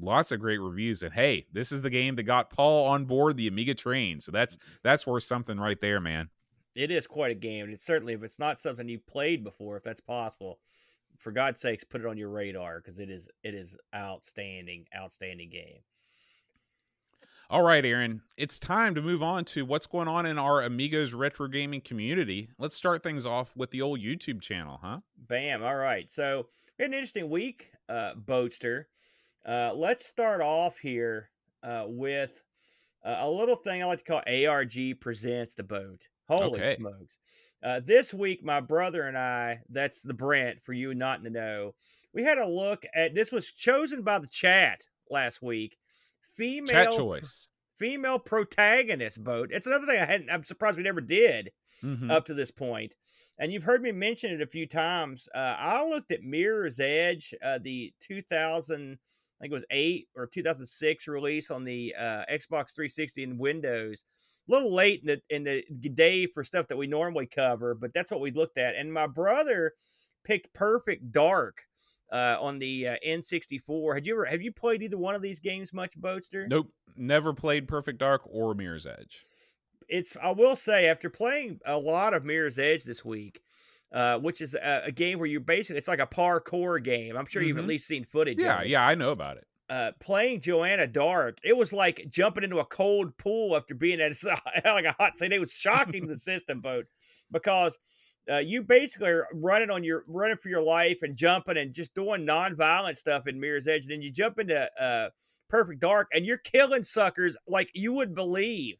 [0.00, 3.36] lots of great reviews and hey this is the game that got paul on board
[3.36, 6.28] the amiga train so that's that's worth something right there man
[6.74, 9.76] it is quite a game and it's certainly if it's not something you played before
[9.76, 10.58] if that's possible
[11.16, 15.48] for god's sakes put it on your radar because it is it is outstanding outstanding
[15.48, 15.78] game
[17.50, 21.12] All right, Aaron, it's time to move on to what's going on in our Amigos
[21.12, 22.48] retro gaming community.
[22.58, 25.00] Let's start things off with the old YouTube channel, huh?
[25.28, 25.62] Bam.
[25.62, 26.10] All right.
[26.10, 26.46] So
[26.78, 28.86] we had an interesting week, uh, Boatster.
[29.46, 31.30] Uh, let's start off here
[31.62, 32.42] uh, with
[33.04, 36.08] uh, a little thing I like to call ARG Presents the Boat.
[36.28, 36.76] Holy Okay.
[36.76, 37.18] smokes.
[37.62, 41.74] Uh, this week, my brother and I, that's the Brent for you not to know,
[42.12, 44.80] we had a look at this was chosen by the chat
[45.10, 45.76] last week.
[46.36, 47.48] Female Chat choice.
[47.76, 49.50] female protagonist boat.
[49.52, 51.50] It's another thing I hadn't I'm surprised we never did
[51.82, 52.10] Mhm.
[52.10, 52.94] up to this point.
[53.38, 55.28] And you've heard me mention it a few times.
[55.34, 58.96] Uh, I looked at Mirror's Edge, uh, the 2000, I
[59.44, 64.04] think it was eight or 2006 release on the uh, Xbox 360 and Windows.
[64.48, 67.92] A little late in the in the day for stuff that we normally cover, but
[67.94, 68.74] that's what we looked at.
[68.74, 69.72] And my brother
[70.24, 71.62] picked Perfect Dark
[72.10, 73.94] uh, on the uh, N64.
[73.94, 76.48] Had you ever have you played either one of these games much, Boatster?
[76.48, 76.68] Nope.
[76.96, 79.26] Never played Perfect Dark or Mirror's Edge.
[79.88, 83.42] it's I will say after playing a lot of Mirror's Edge this week,
[83.94, 87.16] uh, which is a, a game where you're basically it's like a parkour game.
[87.16, 87.68] I'm sure you've at Mhm.
[87.68, 88.38] least seen footage.
[88.38, 88.68] Yeah, of it.
[88.68, 89.46] yeah, I know about it.
[89.70, 94.12] Uh, playing Joanna Dark, it was like jumping into a cold pool after being at
[94.12, 95.32] a, like a hot sun.
[95.32, 96.86] It was shocking to the system boat
[97.32, 97.78] because.
[98.26, 101.94] Uh, you basically are running on your running for your life and jumping and just
[101.94, 103.82] doing non-violent stuff in Mirror's Edge.
[103.82, 105.10] And then you jump into uh,
[105.50, 108.76] Perfect Dark and you're killing suckers like you would believe.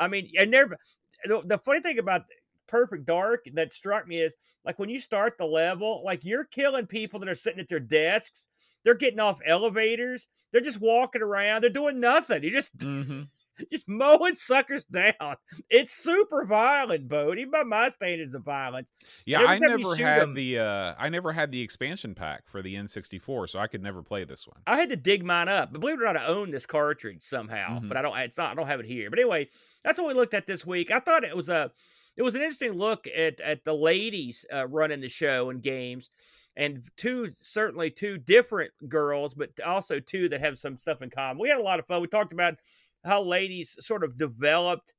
[0.00, 0.76] I mean, and there.
[1.24, 2.22] The, the funny thing about
[2.68, 6.86] Perfect Dark that struck me is like when you start the level, like you're killing
[6.86, 8.46] people that are sitting at their desks.
[8.84, 10.28] They're getting off elevators.
[10.52, 11.62] They're just walking around.
[11.62, 12.44] They're doing nothing.
[12.44, 13.22] You just hmm
[13.72, 15.34] just mowing suckers down.
[15.68, 18.88] It's super violent, Bodie, by my standards of violence.
[19.26, 22.76] Yeah, I never had 'em- the uh I never had the expansion pack for the
[22.76, 24.60] N64, so I could never play this one.
[24.66, 27.22] I had to dig mine up, but believe it or not, I own this cartridge
[27.22, 27.80] somehow.
[27.80, 27.88] Mhm.
[27.88, 28.16] But I don't.
[28.18, 28.52] It's not.
[28.52, 29.10] I don't have it here.
[29.10, 29.48] But anyway,
[29.82, 30.90] that's what we looked at this week.
[30.92, 31.72] I thought it was a.
[32.18, 36.10] It was an interesting look at at the ladies uh, running the show and games,
[36.56, 41.40] and two certainly two different girls, but also two that have some stuff in common.
[41.40, 42.02] We had a lot of fun.
[42.02, 42.56] We talked about
[43.04, 44.94] how ladies sort of developed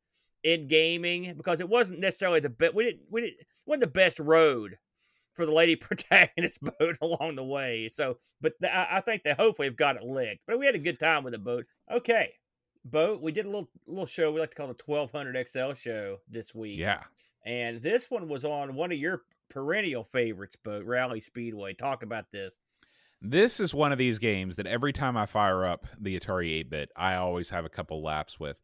[0.45, 2.73] in gaming because it wasn't necessarily the best.
[2.73, 3.01] We didn't.
[3.11, 3.37] We didn't.
[3.65, 4.77] wasn't the best road
[5.33, 7.89] for the lady protagonist boat along the way.
[7.89, 10.43] So, but th- I, I think they hopefully have got it licked.
[10.47, 11.65] But we had a good time with the boat.
[11.91, 12.31] Okay,
[12.85, 13.22] boat.
[13.22, 16.18] We did a little little show we like to call the twelve hundred XL show
[16.30, 16.77] this week.
[16.77, 17.03] Yeah.
[17.45, 21.73] and this one was on one of your perennial favorites, boat Rally Speedway.
[21.73, 22.57] Talk about this.
[23.22, 26.69] This is one of these games that every time I fire up the Atari 8
[26.69, 28.56] bit, I always have a couple laps with.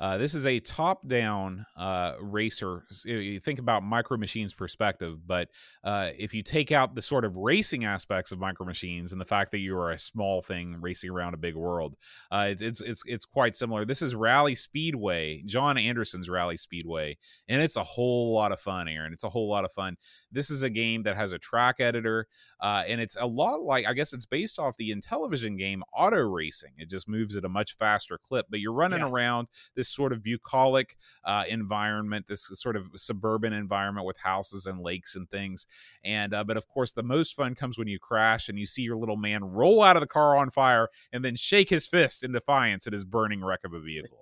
[0.00, 2.84] Uh, this is a top down uh, racer.
[3.04, 5.48] You think about Micro Machines perspective, but
[5.84, 9.26] uh, if you take out the sort of racing aspects of Micro Machines and the
[9.26, 11.96] fact that you are a small thing racing around a big world,
[12.30, 13.84] uh, it's, it's it's it's quite similar.
[13.84, 17.18] This is Rally Speedway, John Anderson's Rally Speedway,
[17.48, 19.12] and it's a whole lot of fun, Aaron.
[19.12, 19.96] It's a whole lot of fun.
[20.32, 22.26] This is a game that has a track editor
[22.60, 26.20] uh, and it's a lot like I guess it's based off the Intellivision game Auto
[26.20, 26.72] Racing.
[26.78, 29.08] It just moves at a much faster clip, but you're running Yeah.
[29.10, 34.80] around this sort of bucolic uh, environment, this sort of suburban environment with houses and
[34.80, 35.66] lakes and things.
[36.04, 38.82] And uh, but of course, the most fun comes when you crash and you see
[38.82, 42.22] your little man roll out of the car on fire and then shake his fist
[42.22, 44.18] in defiance at his burning wreck of a vehicle.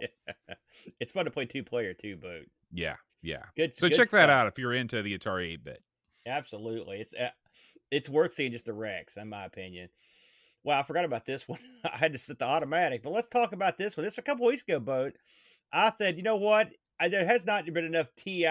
[1.00, 2.46] it's fun to play two player too, boat.
[2.72, 3.44] yeah, yeah.
[3.56, 3.76] Good.
[3.76, 5.82] So good check that out if you're into the Atari 8 bit.
[6.26, 7.30] Absolutely, it's uh,
[7.90, 9.88] it's worth seeing just the wrecks, in my opinion.
[10.64, 11.60] Wow, I forgot about this one.
[11.84, 14.04] I had to set the automatic, but let's talk about this one.
[14.04, 15.14] This a couple weeks ago, boat.
[15.72, 16.68] I said, you know what?
[17.00, 18.44] I, there has not been enough Ti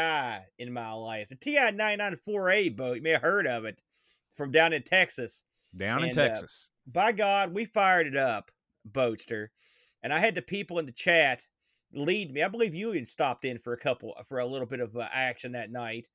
[0.57, 1.27] in my life.
[1.29, 3.81] The Ti 994A boat, you may have heard of it
[4.35, 5.43] from down in Texas.
[5.75, 6.69] Down in And, uh, Texas.
[6.85, 8.51] By God, we fired it up,
[8.89, 9.47] Boatster,
[10.01, 11.43] and I had the people in the chat
[11.93, 12.43] lead me.
[12.43, 15.07] I believe you even stopped in for a couple for a little bit of uh,
[15.11, 16.07] action that night,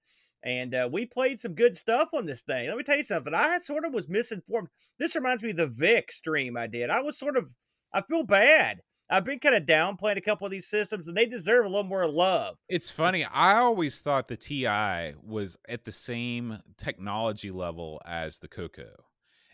[0.42, 2.68] and uh, we played some good stuff on this thing.
[2.68, 3.34] Let me tell you something.
[3.34, 4.68] I sort of was misinformed.
[4.98, 6.88] This reminds me of the Vic stream I did.
[6.88, 7.50] I was sort of
[7.92, 8.80] I feel bad.
[9.12, 11.84] I've been kind of downplaying a couple of these systems, and they deserve a little
[11.84, 12.56] more love.
[12.70, 13.24] It's funny.
[13.26, 18.88] I always thought the TI was at the same technology level as the Coco.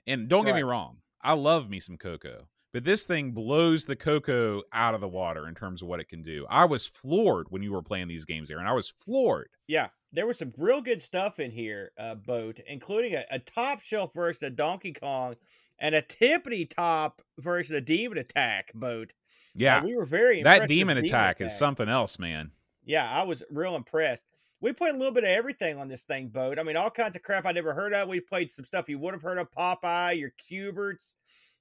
[0.06, 3.96] And don't get me wrong, I love me some Coco, but this thing blows the
[3.96, 6.46] Coco out of the water in terms of what it can do.
[6.48, 8.66] I was floored when you were playing these games, Aaron.
[8.66, 9.48] I was floored.
[9.66, 13.82] Yeah, there was some real good stuff in here, uh, boat, including a, a top
[13.82, 15.34] shelf version of Donkey Kong
[15.80, 19.12] and a tippity top version of Demon Attack boat.
[19.58, 19.84] Uh, Yeah.
[19.84, 22.52] we were very impressed that demon attack is something else, man.
[22.84, 24.24] Yeah, I was real impressed.
[24.60, 26.58] We played a little bit of everything on this thing, boat.
[26.58, 28.08] I mean, all kinds of crap I never heard of.
[28.08, 31.14] We played some stuff you would have heard of, Popeye, your Q*berts,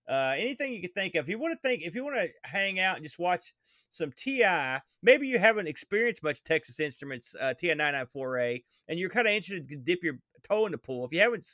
[0.10, 1.26] uh, anything you could think of.
[1.26, 3.54] If you want to think, if you want to hang out and just watch
[3.90, 9.28] some TI, maybe you haven't experienced much Texas Instruments uh, TI 994A, and you're kind
[9.28, 11.06] of interested to dip your toe in the pool.
[11.06, 11.46] If you haven't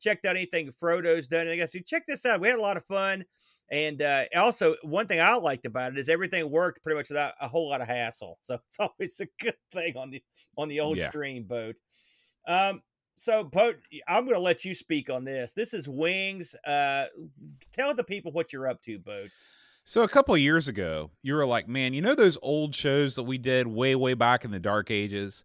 [0.00, 2.40] checked out anything Frodo's done, anything else, you check this out.
[2.40, 3.24] We had a lot of fun.
[3.70, 7.34] And uh, also, one thing I liked about it is everything worked pretty much without
[7.40, 8.38] a whole lot of hassle.
[8.40, 10.22] So it's always a good thing on the
[10.56, 11.00] on the old Yeah.
[11.00, 11.76] stream boat.
[12.46, 12.82] Um,
[13.16, 13.76] so, boat,
[14.06, 15.52] I'm going to let you speak on this.
[15.52, 16.54] This is Wings.
[16.66, 17.06] Uh,
[17.72, 19.32] tell the people what you're up to, boat.
[19.84, 23.16] So a couple of years ago, you were like, "Man, you know those old shows
[23.16, 25.44] that we did way, way back in the dark ages?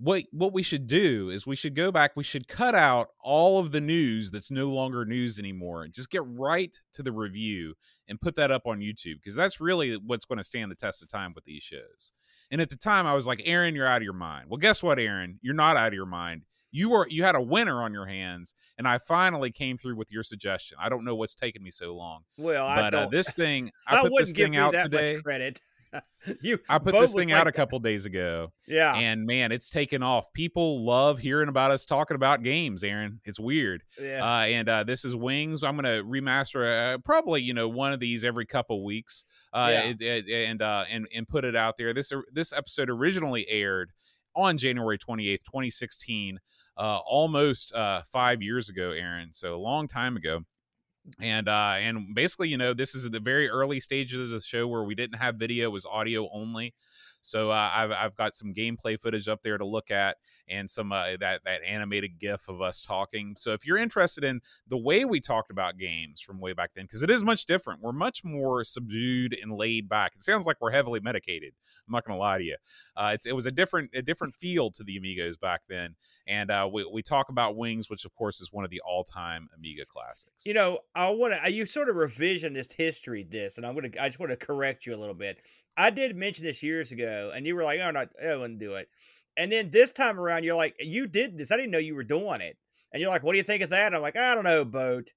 [0.00, 2.12] What what we should do is we should go back.
[2.14, 6.10] We should cut out all of the news that's no longer news anymore, and just
[6.10, 7.74] get right to the review
[8.08, 11.02] and put that up on YouTube because that's really what's going to stand the test
[11.02, 12.12] of time with these shows."
[12.50, 14.82] And at the time, I was like, "Aaron, you're out of your mind." Well, guess
[14.84, 15.40] what, Aaron?
[15.42, 16.42] You're not out of your mind.
[16.70, 20.12] You were you had a winner on your hands, and I finally came through with
[20.12, 20.78] your suggestion.
[20.80, 24.02] I don't know what's taken me so long Well, but uh, this thing I, I
[24.02, 25.14] put wouldn't this give thing you out that today.
[25.14, 25.60] much credit.
[26.42, 29.70] you, I put this thing out like a couple days ago, Yeah, and man, it's
[29.70, 30.24] taken off.
[30.34, 32.84] People love hearing about us talking about games.
[32.84, 33.82] Aaron, it's weird.
[34.00, 34.24] yeah.
[34.24, 35.62] Uh, and uh, this is Wings.
[35.62, 39.80] I'm gonna remaster uh, probably you know one of these every couple weeks, uh, Yeah.
[39.98, 41.94] it- it- and uh, and and put it out there.
[41.94, 43.90] This this episode originally aired
[44.36, 46.38] on January 28th, 2016,
[46.76, 49.30] uh, almost uh, five years ago, Aaron.
[49.32, 50.40] So a long time ago.
[51.20, 54.66] And uh, and basically, you know, this is the very early stages of the show
[54.66, 56.74] where we didn't have video; it was audio only.
[57.20, 60.16] So uh, I've I've got some gameplay footage up there to look at,
[60.48, 63.34] and some uh, that that animated GIF of us talking.
[63.36, 66.84] So if you're interested in the way we talked about games from way back then,
[66.84, 70.12] because it is much different, we're much more subdued and laid back.
[70.14, 71.52] It sounds like we're heavily medicated.
[71.86, 72.56] I'm not going to lie to you.
[72.96, 75.94] Uh, it's, it was a different a different feel to the Amigos back then,
[76.26, 79.04] and uh, we we talk about Wings, which of course is one of the all
[79.04, 80.46] time Amiga classics.
[80.46, 81.50] You know, I want to.
[81.50, 83.90] You sort of revisionist history this, and I'm gonna.
[84.00, 85.38] I just want to correct you a little bit.
[85.78, 88.74] I did mention this years ago, and you were like, "Oh, not, I wouldn't do
[88.74, 88.88] it."
[89.36, 91.52] And then this time around, you're like, "You did this.
[91.52, 92.58] I didn't know you were doing it."
[92.92, 95.12] And you're like, "What do you think of that?" I'm like, "I don't know, boat.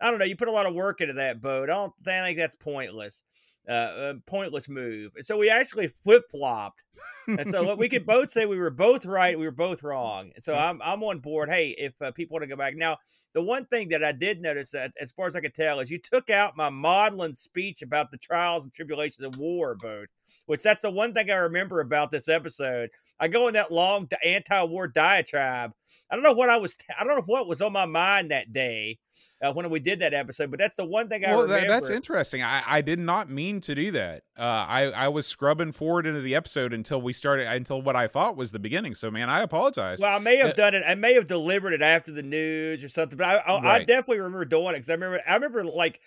[0.00, 0.24] I don't know.
[0.24, 1.70] You put a lot of work into that boat.
[1.70, 3.22] I don't I think that's pointless.
[3.68, 6.82] Uh, uh pointless move." So we actually flip flopped.
[7.28, 10.32] and so we could both say we were both right, we were both wrong.
[10.38, 11.48] So I'm I'm on board.
[11.48, 12.98] Hey, if uh, people want to go back now,
[13.34, 15.90] the one thing that I did notice that, as far as I could tell, is
[15.90, 20.08] you took out my maudlin speech about the trials and tribulations of war, boat.
[20.46, 22.90] Which that's the one thing I remember about this episode.
[23.20, 25.72] I go in that long anti-war diatribe.
[26.10, 26.76] I don't know what I was.
[26.98, 28.98] I don't know what was on my mind that day
[29.42, 31.60] uh, when we did that episode, but that's the one thing I well, remember.
[31.62, 32.42] that, that's interesting.
[32.42, 34.22] I, I did not mean to do that.
[34.38, 38.08] Uh, I I was scrubbing forward into the episode until we started until what I
[38.08, 38.94] thought was the beginning.
[38.94, 40.00] So man, I apologize.
[40.00, 40.82] Well, I may have Uh, done it.
[40.86, 44.18] I may have delivered it after the news or something, but I, I, I definitely
[44.18, 45.20] remember doing it because I remember.
[45.26, 46.00] I remember like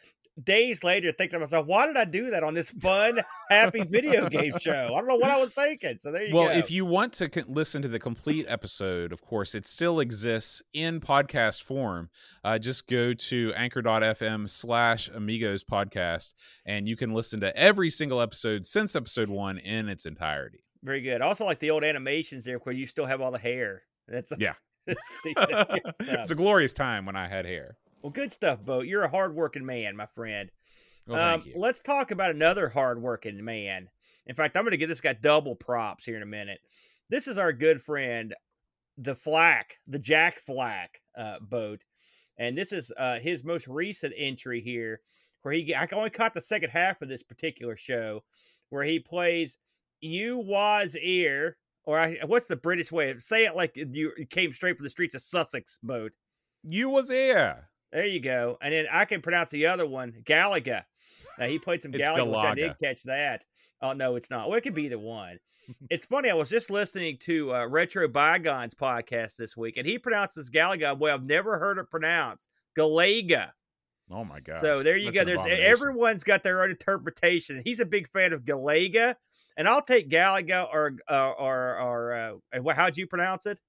[0.43, 4.29] days later thinking to myself, "Why did I do that on this fun, happy video
[4.29, 5.97] game show?" I don't know what I was thinking.
[5.99, 6.49] So there you well, go.
[6.49, 10.61] Well, if you want to listen to the complete episode, of course, it still exists
[10.73, 12.09] in podcast form.
[12.43, 16.33] Uh, just go to anchor.fm slash amigos podcast
[16.65, 20.59] and you can listen to every single episode since episode one in its entirety.
[20.83, 21.21] very good.
[21.21, 23.83] I also like the old animations there where you still have all the hair.
[24.07, 24.53] That's Yeah.
[25.23, 27.77] See, that's good it's a glorious time when I had hair.
[28.05, 28.85] Well, good stuff, Boat.
[28.85, 30.51] You're a hardworking man, my friend.
[31.07, 31.59] Well, um, thank you.
[31.59, 33.89] Let's talk about another hardworking man.
[34.27, 36.59] In fact, I'm going to give this guy double props here in a minute.
[37.09, 38.35] This is our good friend,
[38.99, 41.81] the Flack, the Jack Flack uh, boat,
[42.37, 45.01] and this is uh, his most recent entry here,
[45.41, 48.23] where he I only caught the second half of this particular show,
[48.69, 49.57] where he plays
[49.99, 53.55] "You Was Ear," or I, what's the British way of say it?
[53.55, 56.11] Like you came straight from the streets of Sussex boat.
[56.63, 57.71] You was there.
[57.95, 58.57] There you go.
[58.61, 60.83] And then I can pronounce the other one, Galaga.
[61.39, 63.45] Now he played some Galaga, which I did catch that.
[63.81, 64.49] Oh no, it's not.
[64.49, 65.37] Well, it could be the one.
[65.89, 66.29] it's funny.
[66.29, 70.99] I was just listening to uh, Retro Bygones podcast this week, and he pronounces Galaga.
[70.99, 73.51] Well, I've never heard it pronounced Galaga.
[74.11, 74.57] Oh my god.
[74.57, 75.23] So there you go.
[75.23, 77.61] There's everyone's got their own interpretation.
[77.63, 79.15] He's a big fan of Galaga,
[79.55, 83.61] and I'll take Galaga or uh, or or uh, how'd you pronounce it?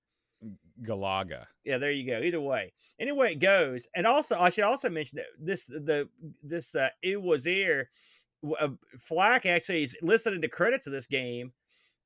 [0.82, 1.46] Galaga.
[1.64, 2.20] Yeah, there you go.
[2.20, 3.86] Either way, anyway it goes.
[3.94, 6.08] And also, I should also mention that this the
[6.42, 7.90] this uh, it was here.
[8.60, 11.52] Uh, Flack actually is listed in the credits of this game,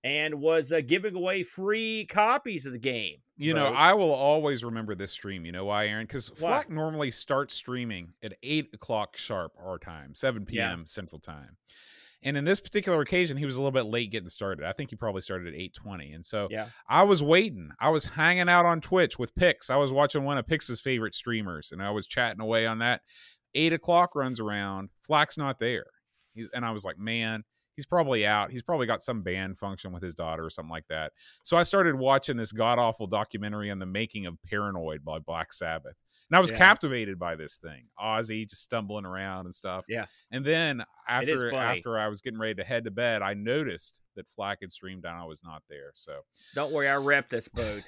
[0.05, 3.17] and was uh, giving away free copies of the game.
[3.37, 5.47] You know, I will always remember this stream.
[5.47, 6.05] You know why, Aaron?
[6.07, 6.29] Because?
[6.29, 10.69] Flack normally starts streaming at eight o'clock sharp our time, seven Yeah.
[10.69, 10.87] p.m.
[10.87, 11.57] Central Time.
[12.23, 14.65] And in this particular occasion, he was a little bit late getting started.
[14.65, 16.13] I think he probably started at eight twenty.
[16.13, 17.71] And so yeah, I was waiting.
[17.81, 19.71] I was hanging out on Twitch with Pix.
[19.71, 23.01] I was watching one of Pix's favorite streamers, and I was chatting away on that.
[23.55, 25.87] Eight o'clock runs around, Flack's not there.
[26.35, 27.43] He's and I was like, man,
[27.75, 28.51] he's probably out.
[28.51, 31.13] He's probably got some band function with his daughter or something like that.
[31.43, 35.53] So I started watching this god awful documentary on the making of Paranoid by Black
[35.53, 35.97] Sabbath.
[36.31, 36.59] And I was Yeah.
[36.59, 37.89] captivated by this thing.
[37.99, 39.85] Ozzy just stumbling around and stuff.
[39.89, 40.07] Yeah.
[40.31, 44.29] And then after after I was getting ready to head to bed, I noticed that
[44.29, 45.91] Flack had streamed and I was not there.
[45.95, 46.21] So
[46.55, 47.83] Don't worry, I repped this boat.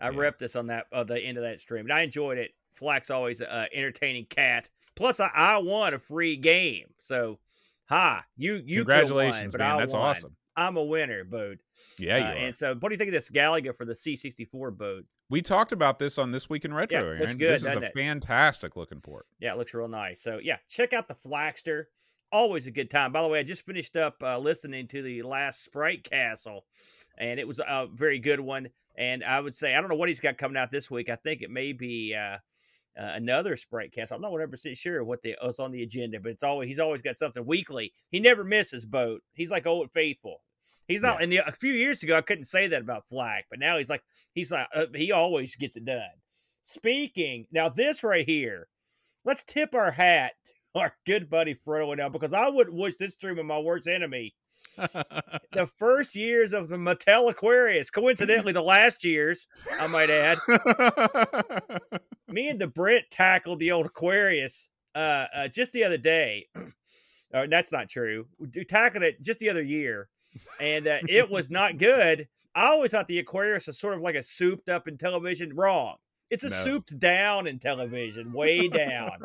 [0.00, 0.16] I Yeah.
[0.16, 2.52] repped this on that uh, the end of that stream, and I enjoyed it.
[2.72, 4.68] Flack's always a uh, entertaining cat.
[4.96, 6.92] Plus, I, I won a free game.
[7.00, 7.38] So,
[7.86, 9.76] ha, you you congratulations, won, man.
[9.76, 10.02] I That's won.
[10.02, 10.36] awesome.
[10.56, 11.58] I'm a winner, boat.
[11.98, 12.34] Yeah, you Uh, are.
[12.34, 15.04] and so, what do you think of this Galaga for the C64 boat?
[15.28, 17.00] We talked about this on this week in retro.
[17.00, 17.38] Yeah, looks Aaron.
[17.38, 17.92] good, this is a it?
[17.94, 19.26] fantastic looking port.
[19.40, 20.22] Yeah, it looks real nice.
[20.22, 21.84] So yeah, check out the Flaxter.
[22.32, 23.12] Always a good time.
[23.12, 26.64] By the way, I just finished up uh, listening to the last Sprite Castle,
[27.18, 28.68] and it was a very good one.
[28.96, 31.08] And I would say I don't know what he's got coming out this week.
[31.08, 32.38] I think it may be uh,
[32.98, 34.16] uh, another Sprite Castle.
[34.16, 36.78] I'm not 100 percent sure what the what's on the agenda, but it's always he's
[36.78, 37.92] always got something weekly.
[38.10, 39.22] He never misses boat.
[39.34, 40.40] He's like old faithful.
[40.88, 41.18] He's not.
[41.18, 41.22] Yeah.
[41.22, 43.90] And the, a few years ago, I couldn't say that about Flack, but now he's
[43.90, 44.02] like
[44.34, 46.00] he's like uh, he always gets it done.
[46.62, 48.68] Speaking now, this right here,
[49.24, 50.32] let's tip our hat
[50.74, 53.88] to our good buddy Frodo now because I wouldn't wish this dream of my worst
[53.88, 54.34] enemy.
[55.52, 59.46] The first years of the Mattel Aquarius, coincidentally, the last years,
[59.80, 60.36] I might add,
[62.28, 66.48] me and the Brit tackled the old Aquarius uh, uh just the other day.
[67.32, 68.26] or that's not true.
[68.38, 70.10] We tackled it just the other year,
[70.60, 72.28] and uh, it was not good.
[72.54, 75.50] I always thought the Aquarius was sort of like a souped up Intellivision.
[75.54, 75.96] Wrong.
[76.30, 76.54] It's a No.
[76.54, 79.18] souped down Intellivision, way down.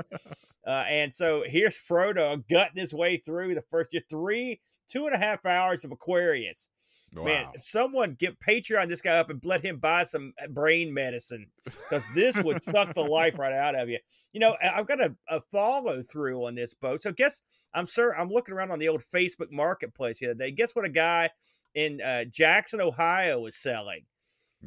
[0.68, 4.60] uh, and so here's Frodo gutting his way through the first three,
[4.90, 6.70] two and a half hours of Aquarius.
[7.14, 7.52] Man, wow.
[7.56, 11.48] if someone get Patreon this guy up and let him buy some uh, brain medicine
[11.66, 14.00] because this would suck the life right out of you.
[14.32, 17.04] You know, I've got a, a follow through on this boat.
[17.04, 17.42] So guess
[17.74, 20.52] I'm sure I'm looking around on the old Facebook marketplace the other day.
[20.52, 21.30] Guess what a guy
[21.76, 24.06] in uh, Jackson, Ohio is selling?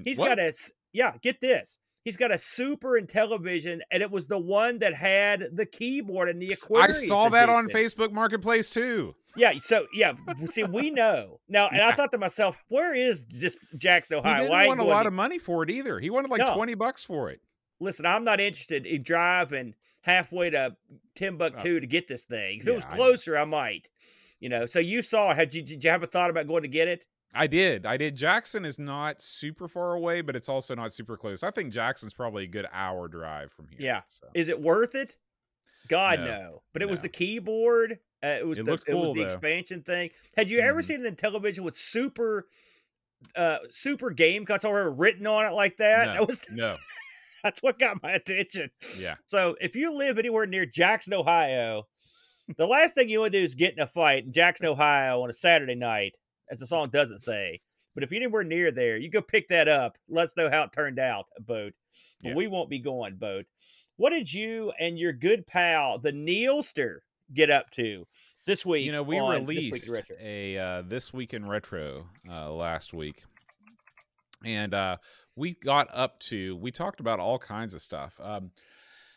[0.04, 0.28] He's What?
[0.28, 0.52] got a
[0.92, 1.12] yeah.
[1.22, 1.78] Get this.
[2.05, 6.40] He's got a super Intellivision, and it was the one that had the keyboard and
[6.40, 6.90] the equipment.
[6.90, 7.68] I saw that on.
[7.68, 9.14] Facebook Marketplace too.
[9.36, 10.12] Yeah, so yeah,
[10.47, 14.36] see, we know now, and I thought to myself, where is just Jackson, He Ohio?
[14.43, 15.98] didn't Why want a lot to- of money for it either.
[15.98, 16.55] He wanted like No.
[16.55, 17.40] twenty bucks for it.
[17.81, 20.76] Listen, I'm not interested in driving halfway to
[21.14, 22.60] Timbuktu to get this thing.
[22.60, 23.89] If it Uh, was closer, I might.
[24.40, 25.35] You know, so you saw.
[25.35, 27.06] Had you did you have a thought about going to get it?
[27.35, 27.85] I did.
[27.86, 28.15] I did.
[28.16, 31.43] Jackson is not super far away, but it's also not super close.
[31.43, 33.78] I think Jackson's probably a good hour drive from here.
[33.81, 34.01] Yeah.
[34.06, 34.28] So.
[34.35, 35.16] Is it worth it?
[35.89, 36.27] God no.
[36.27, 37.98] No, But it was the keyboard.
[38.23, 39.23] Uh, it was It the it was the though.
[39.24, 40.11] expansion thing.
[40.36, 40.85] Had you ever Mhm.
[40.85, 42.47] seen it Intellivision with super
[43.36, 46.06] uh super game console written on it like that?
[46.06, 46.12] No.
[46.15, 46.77] That was No.
[47.43, 48.70] that's what got my attention.
[48.98, 49.16] Yeah.
[49.27, 51.86] So if you live anywhere near Jackson, Ohio,
[52.56, 55.20] the last thing you want to do is get in a fight in Jackson, Ohio
[55.23, 56.15] on a Saturday night,
[56.55, 57.60] as the song doesn't say.
[57.94, 59.97] But if you're anywhere near there, you go pick that up.
[60.09, 61.74] Let us know how it turned out, Boat.
[62.22, 62.35] But Yeah.
[62.35, 63.47] we won't be going, Boat.
[63.97, 66.98] What did you and your good pal, the Neilster,
[67.32, 68.05] get up to
[68.47, 68.85] this week?
[68.85, 70.16] You know, we This released Retro?
[70.20, 73.22] a uh, this week in retro uh, last week,
[74.44, 74.97] and uh,
[75.36, 78.18] we got up to we talked about all kinds of stuff.
[78.20, 78.51] Um,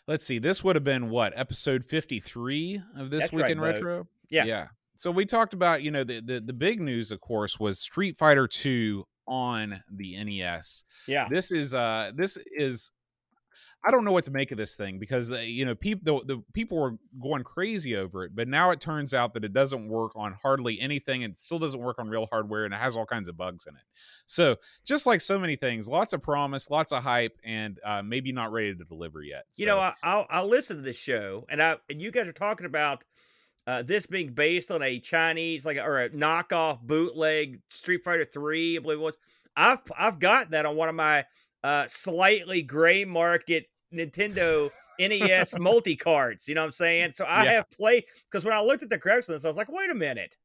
[0.07, 3.51] let's see, this would have been what episode fifty three of this That's week right,
[3.51, 4.07] in retro.
[4.30, 4.45] Yeah.
[4.45, 4.68] yeah.
[4.97, 8.17] So we talked about you know the the, the big news, of course, was Street
[8.17, 10.83] Fighter two on the NES.
[11.07, 11.27] Yeah.
[11.29, 12.91] This is uh this is
[13.87, 16.35] I don't know what to make of this thing because uh, you know people the,
[16.35, 19.87] the people were going crazy over it, but now it turns out that it doesn't
[19.87, 21.23] work on hardly anything.
[21.23, 23.75] and still doesn't work on real hardware, and it has all kinds of bugs in
[23.75, 23.81] it.
[24.25, 28.31] So just like so many things, lots of promise, lots of hype, and uh, maybe
[28.31, 29.43] not ready to deliver yet.
[29.55, 32.27] You So, know, I, I'll I'll listen to this show, and I and you guys
[32.27, 33.03] are talking about
[33.68, 38.77] uh, this being based on a Chinese like or a knockoff bootleg Street Fighter Three,
[38.77, 39.18] I believe it was.
[39.56, 41.26] I've I've got that on one of my
[41.64, 44.69] uh, slightly gray market Nintendo
[44.99, 46.48] NES multi cards.
[46.48, 47.11] You know what I'm saying?
[47.14, 47.52] So I Yeah.
[47.53, 49.89] have played because when I looked at the graphics on this, I was like, wait
[49.91, 50.38] a minute,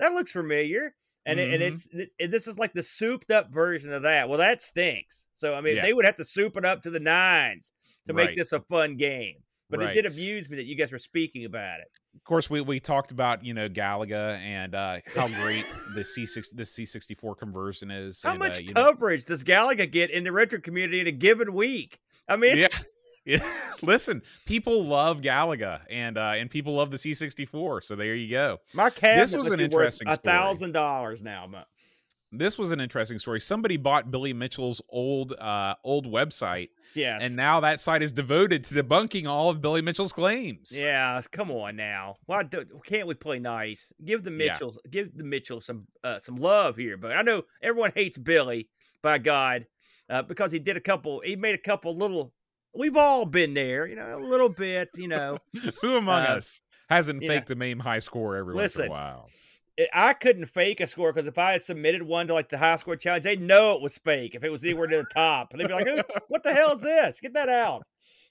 [0.00, 0.94] that looks familiar.
[1.28, 1.72] And, it, and Mhm.
[1.72, 4.28] it's, it, this is like the souped up version of that.
[4.28, 5.26] Well, that stinks.
[5.34, 5.82] So I mean, Yeah.
[5.82, 7.72] they would have to soup it up to the nines
[8.06, 9.42] to make this a fun game.
[9.68, 9.90] But Right.
[9.90, 11.88] it did amuse me that you guys were speaking about it.
[12.16, 15.64] Of course, we, we talked about you know Galaga and uh, how great
[15.94, 18.22] the C six the C sixty four conversion is.
[18.22, 21.06] How and, much uh, you know- coverage does Galaga get in the retro community in
[21.06, 22.00] a given week?
[22.28, 22.64] I mean, yeah.
[22.66, 22.84] it's,
[23.26, 23.44] Yeah.
[23.82, 27.82] Listen, people love Galaga and uh and people love the C64.
[27.82, 28.58] So there you go.
[28.72, 31.48] my cabinet was an interesting a thousand dollars now.
[32.32, 33.40] This was an interesting story.
[33.40, 37.22] Somebody bought Billy Mitchell's old uh old website Yes.
[37.22, 40.70] and now that site is devoted to debunking all of Billy Mitchell's claims.
[40.80, 42.16] Yeah, come on now.
[42.26, 43.92] Why do, can't we play nice?
[44.04, 44.52] Give the Yeah.
[44.52, 46.96] Mitchells, give the Mitchells some uh, some love here.
[46.96, 48.68] But I know everyone hates Billy,
[49.02, 49.66] by God,
[50.10, 51.20] uh, because he did a couple.
[51.24, 52.32] He made a couple little.
[52.74, 55.38] We've all been there, you know, a little bit, you know.
[55.80, 57.28] Who among Uh, us hasn't yeah.
[57.28, 59.28] faked a MAME high score every once in a while?
[59.92, 62.76] I- couldn't fake a score because if I had submitted one to like the high
[62.76, 65.48] score challenge, they'd know it was fake if it was anywhere near the top.
[65.52, 65.86] And they'd be like,
[66.28, 67.20] "What the hell is this?
[67.20, 67.82] Get that out!"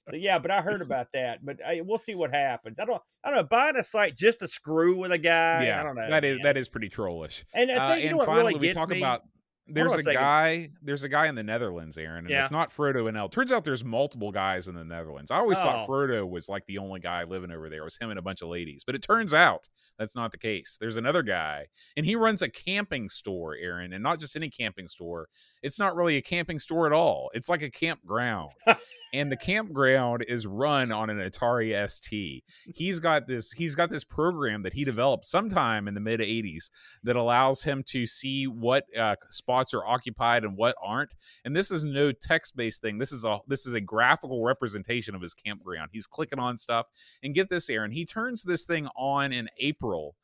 [0.09, 1.43] So yeah, but I heard about that.
[1.43, 2.79] But I, we'll see what happens.
[2.79, 3.01] I don't.
[3.23, 3.43] I don't know.
[3.49, 5.65] Buying a site just to screw with a guy.
[5.65, 6.09] yeah, I don't know.
[6.09, 6.43] that is man.
[6.43, 7.43] that is pretty trollish.
[7.53, 8.97] And I Uh, think you and know what finally, really we gets talk me.
[8.99, 9.21] about
[9.67, 12.41] there's a a guy there's a guy in the Netherlands, Aaron, and Yeah.
[12.43, 13.29] it's not Frodo and El.
[13.29, 15.31] Turns out there's multiple guys in the Netherlands.
[15.31, 15.91] I always thought Oh.
[15.91, 17.81] Frodo was like the only guy living over there.
[17.81, 19.67] It was him and a bunch of ladies, but it turns out
[19.97, 20.77] that's not the case.
[20.79, 21.67] There's another guy,
[21.97, 25.27] and he runs a camping store, Aaron, and not just any camping store.
[25.63, 27.31] It's not really a camping store at all.
[27.33, 28.51] It's like a campground.
[29.13, 32.43] and the campground is run on an Atari ST.
[32.75, 36.69] He's got this he's got this program that he developed sometime in the mid 80s
[37.03, 39.15] that allows him to see what uh,
[39.55, 41.11] spots are occupied and what aren't.
[41.45, 42.97] And this is no text-based thing.
[42.97, 45.89] This is a this is a graphical representation of his campground.
[45.93, 46.87] He's clicking on stuff
[47.23, 50.15] and get this Aaron, he turns this thing on in April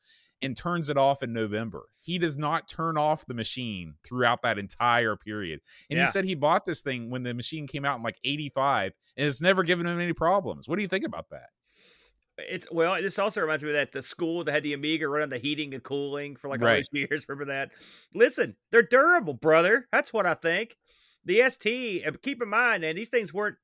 [0.43, 1.83] and turns it off in November.
[1.99, 5.59] He does not turn off the machine throughout that entire period.
[5.89, 6.05] And Yeah.
[6.05, 9.27] he said he bought this thing when the machine came out in like 85 and
[9.27, 10.67] it's never given him any problems.
[10.67, 11.49] What do you think about that?
[12.49, 12.95] It's well.
[13.01, 15.73] This also reminds me of that the school that had the Amiga running the heating
[15.73, 16.77] and cooling for like all Right.
[16.77, 17.25] those years.
[17.27, 17.71] Remember that?
[18.13, 19.87] Listen, they're durable, brother.
[19.91, 20.77] That's what I think.
[21.25, 22.03] The ST.
[22.23, 23.57] Keep in mind, and these things weren't.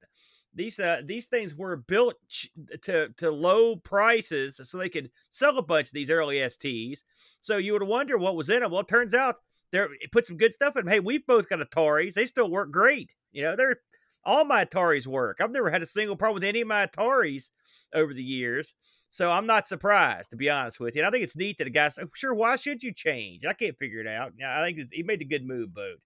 [0.53, 2.49] These uh these things were built ch-
[2.83, 7.03] to to low prices so they could sell a bunch of these early STs.
[7.41, 8.71] So you would wonder what was in them.
[8.71, 9.35] Well, it turns out
[9.71, 10.91] there it put some good stuff in them.
[10.93, 12.13] Hey, we've both got Ataris.
[12.15, 13.13] They still work great.
[13.31, 13.77] You know, they're
[14.23, 15.37] all my Ataris work.
[15.39, 17.51] I've never had a single problem with any of my Ataris
[17.93, 18.75] over the years.
[19.09, 21.01] So I'm not surprised, to be honest with you.
[21.01, 22.33] And I think it's neat that a guy's oh, sure.
[22.33, 23.45] Why should you change?
[23.45, 24.33] I can't figure it out.
[24.37, 25.99] Yeah, I think it's, he made a good move, Boat.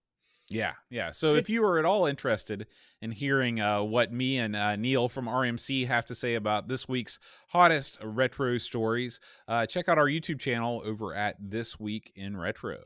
[0.52, 1.12] Yeah, yeah.
[1.12, 2.68] So if you are at all interested
[3.02, 6.90] in hearing uh, what me and uh, Neil from RMC have to say about this
[6.90, 12.36] week's hottest retro stories, uh, check out our YouTube channel over at This Week in
[12.36, 12.80] Retro.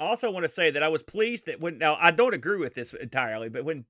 [0.00, 2.58] I also want to say that I was pleased that when now I don't agree
[2.58, 3.84] with this entirely, but when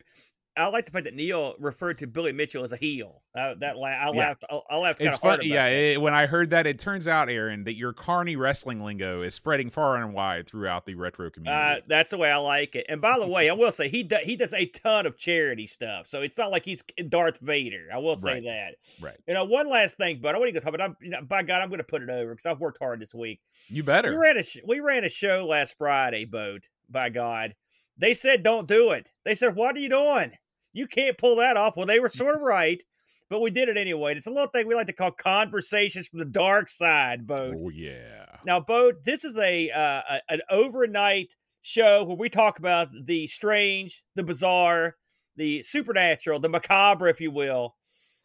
[0.58, 3.22] I like the fact that Neil referred to Billy Mitchell as a heel.
[3.38, 4.18] Uh, that la- I Yeah.
[4.18, 4.44] laughed.
[4.50, 5.66] I, I laughed It's funny, yeah.
[5.66, 9.34] It, when I heard that, it turns out, Aaron, that your carny wrestling lingo is
[9.34, 11.80] spreading far and wide throughout the retro community.
[11.80, 12.86] Uh, that's the way I like it.
[12.88, 15.66] And by the way, I will say he does he does a ton of charity
[15.66, 17.86] stuff, so it's not like he's Darth Vader.
[17.94, 18.42] I will say Right.
[18.44, 18.74] that.
[19.00, 19.16] right.
[19.28, 20.90] You know, one last thing, but I want to go talk about.
[20.90, 23.00] I'm, you know, by God, I'm going to put it over because I've worked hard
[23.00, 23.40] this week.
[23.68, 24.10] You better.
[24.10, 26.68] We ran a sh- we ran a show last Friday, boat.
[26.90, 27.54] By God,
[27.96, 29.10] they said don't do it.
[29.24, 30.32] They said, "What are you doing?
[30.72, 32.82] You can't pull that off." Well, they were sort of right,
[33.28, 34.14] but we did it anyway.
[34.14, 37.56] It's a little thing we like to call conversations from the dark side, boat.
[37.58, 38.26] Oh, yeah.
[38.44, 43.26] Now, Boat, this is a, uh, a an overnight show where we talk about the
[43.26, 44.96] strange, the bizarre,
[45.36, 47.74] the supernatural, the macabre, if you will.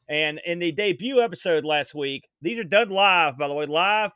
[0.07, 4.11] And in the debut episode last week, these are done live, by the way, live.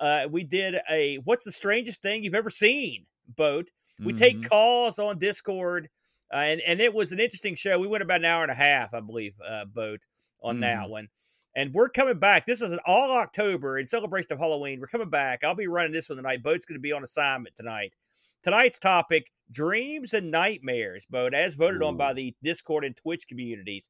[0.00, 3.70] Uh, we did a what's the strangest thing you've ever seen, Boat.
[4.00, 4.18] We Mhm.
[4.18, 5.88] take calls on Discord,
[6.32, 7.78] uh, and and it was an interesting show.
[7.78, 10.00] We went about an hour and a half, I believe, uh, boat
[10.42, 11.08] on that one.
[11.54, 12.44] And we're coming back.
[12.44, 14.78] This is an all October in celebration of Halloween.
[14.78, 15.42] We're coming back.
[15.42, 16.42] I'll be running this one tonight.
[16.42, 17.94] Boat's going to be on assignment tonight.
[18.42, 21.06] Tonight's topic: dreams and nightmares.
[21.06, 23.88] Boat, as voted on by the Discord and Twitch communities.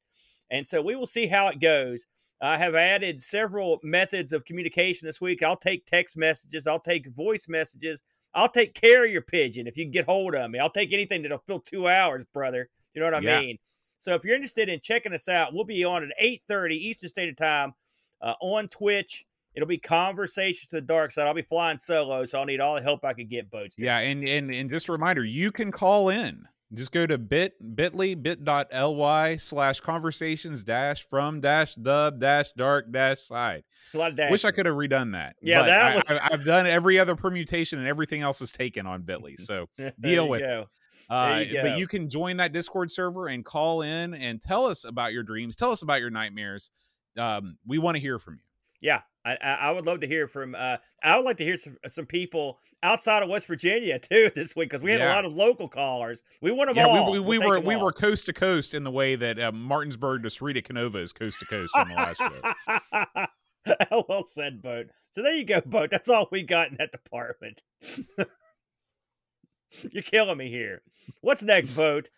[0.50, 2.06] And so we will see how it goes.
[2.40, 5.42] I have added several methods of communication this week.
[5.42, 6.66] I'll take text messages.
[6.66, 8.02] I'll take voice messages.
[8.36, 10.60] I'll take care of your pigeon if you can get hold of me.
[10.60, 12.70] I'll take anything that'll fill two hours, brother.
[12.94, 13.42] You know what I Yeah.
[13.42, 13.58] mean?
[13.98, 17.38] So if you're interested in checking us out, we'll be on at 8:30 Eastern Standard
[17.38, 17.74] Time
[18.20, 19.26] uh, on Twitch.
[19.54, 21.26] It'll be conversations to the dark side.
[21.26, 23.78] I'll be flying solo, so I'll need all the help I can get, boats.
[23.78, 26.46] Yeah, and and and just a reminder, you can call in.
[26.74, 33.20] Just go to bit bit.ly bit.ly slash conversations dash from dash the dash dark dash
[33.20, 33.62] side.
[33.94, 34.30] A lot of dash.
[34.32, 35.36] Wish I could have redone that.
[35.40, 38.84] Yeah, that I, was- I, have done every other permutation and everything else is taken
[38.84, 39.38] on Bitly.
[39.38, 39.66] So
[40.00, 40.44] deal with it.
[40.44, 40.66] go.
[41.08, 44.84] Uh, you but you can join that Discord server and call in and tell us
[44.84, 45.54] about your dreams.
[45.54, 46.72] Tell us about your nightmares.
[47.16, 48.40] Um, we want to hear from you.
[48.80, 50.54] Yeah, I, I would love to hear from.
[50.54, 54.54] Uh, I would like to hear some, some people outside of West Virginia too this
[54.54, 56.22] week because we had a lot of local callers.
[56.40, 57.10] We want them Yeah, all.
[57.10, 57.84] we, we, we take we all.
[57.84, 61.40] were coast to coast in the way that uh, Martinsburg to Sarita Canova is coast
[61.40, 64.04] to coast on the last show.
[64.08, 64.86] well said, boat.
[65.12, 65.90] So there you go, boat.
[65.90, 67.62] That's all we got in that department.
[69.90, 70.82] You're killing me here.
[71.20, 72.10] What's next, vote?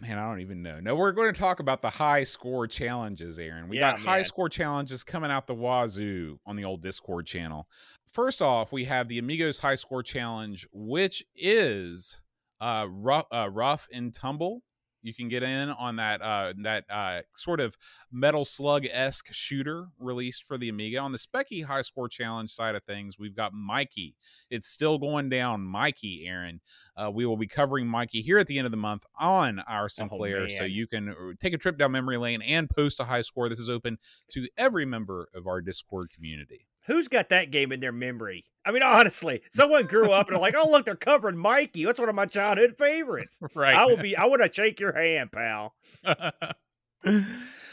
[0.00, 0.80] Man, I don't even know.
[0.80, 3.68] No, we're going to talk about the high score challenges, Aaron.
[3.68, 7.68] We Yeah, got high score challenges coming out the wazoo on the old Discord channel.
[8.12, 12.20] First off, we have the Amigos High Score Challenge, which is
[12.60, 14.62] uh, rough, uh, rough and tumble.
[15.02, 17.76] You can get in on that uh, that uh, sort of
[18.12, 20.98] metal slug esque shooter released for the Amiga.
[20.98, 24.14] On the Speccy High Score Challenge side of things, we've got Mikie.
[24.48, 26.28] It's still going down, Mikie.
[26.28, 26.60] Aaron,
[26.96, 29.88] uh, we will be covering Mikie here at the end of the month on our
[29.88, 33.22] Sinclair, so you can uh, take a trip down memory lane and post a high
[33.22, 33.48] score.
[33.48, 33.98] This is open
[34.30, 36.66] to every member of our Discord community.
[36.86, 38.44] Who's got that game in their memory?
[38.64, 41.84] I mean, honestly, someone grew up and they're like, "Oh, look, they're covering Mikie.
[41.84, 43.74] That's one of my childhood favorites." Right.
[43.74, 44.16] I will be.
[44.16, 45.74] I want to shake your hand, pal.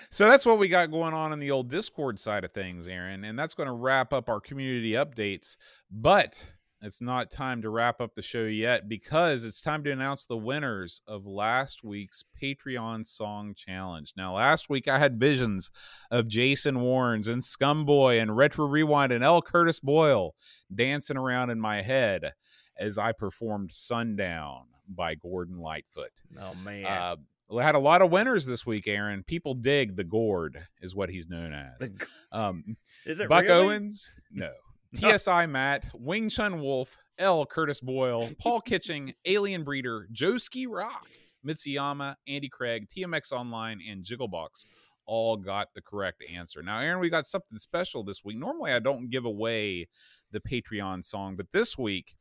[0.09, 3.23] so that's what we got going on in the old Discord side of things, Aaron,
[3.23, 5.57] and that's going to wrap up our community updates.
[5.89, 6.51] But
[6.81, 10.37] it's not time to wrap up the show yet because it's time to announce the
[10.37, 14.13] winners of last week's Patreon song challenge.
[14.15, 15.71] Now, last week I had visions
[16.09, 19.41] of Jason Warrens and Scumboy and Retro Rewind and L.
[19.41, 20.35] Curtis Boyle
[20.73, 22.33] dancing around in my head
[22.77, 26.11] as I performed Sundown by Gordon Lightfoot.
[26.39, 27.15] Oh man, Uh,
[27.51, 29.23] we had a lot of winners this week, Aaron.
[29.23, 31.91] People dig the Gord, is what he's known as.
[32.31, 33.65] Um, is it Buck really?
[33.75, 34.51] Owens, no.
[34.95, 37.45] TSI Matt, Wing Chun Wolf, L.
[37.45, 41.07] Curtis Boyle, Paul Kitching, Alien Breeder, Joe Ski Rock,
[41.45, 44.65] Mitsuyama, Andy Craig, TMX Online, and Jigglebox
[45.05, 46.61] all got the correct answer.
[46.61, 48.37] Now, Aaron, we got something special this week.
[48.37, 49.87] Normally, I don't give away
[50.31, 52.15] the Patreon song, but this week,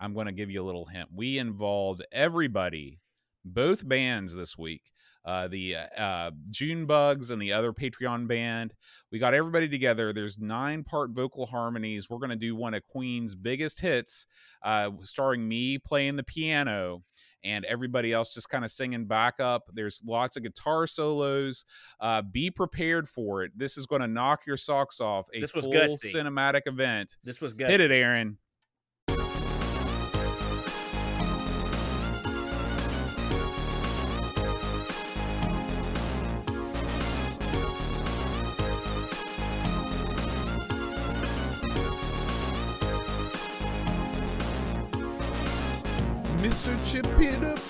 [0.00, 1.10] I'm going to give you a little hint.
[1.14, 3.00] We involved everybody,
[3.44, 4.82] both bands this week.
[5.24, 8.74] Uh, the uh, June Bugs and the other Patreon band.
[9.10, 10.12] We got everybody together.
[10.12, 12.10] There's nine part vocal harmonies.
[12.10, 14.26] We're going to do one of Queen's biggest hits,
[14.62, 17.02] uh, starring me playing the piano
[17.44, 19.64] and everybody else just kind of singing back up.
[19.74, 21.64] There's lots of guitar solos.
[22.00, 23.52] Uh, be prepared for it.
[23.56, 25.28] This is going to knock your socks off.
[25.34, 26.14] A This was full gutsy.
[26.14, 27.16] cinematic event.
[27.24, 27.68] This was good.
[27.68, 28.38] Hit it, Aaron.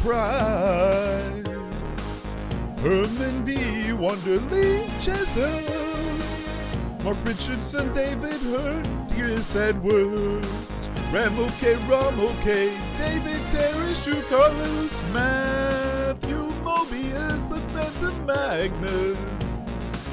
[0.02, 1.46] Price,
[2.80, 3.92] Herman V.
[3.92, 5.62] Wonderly Cheshire,
[7.04, 10.48] Mark Richardson, David Hurt, Chris Edwards,
[11.12, 11.74] Rambo K.
[11.88, 12.76] Ramo K.
[12.98, 19.60] David Terry, Drew Carlos, Matthew Mobius, the Phantom Magnus,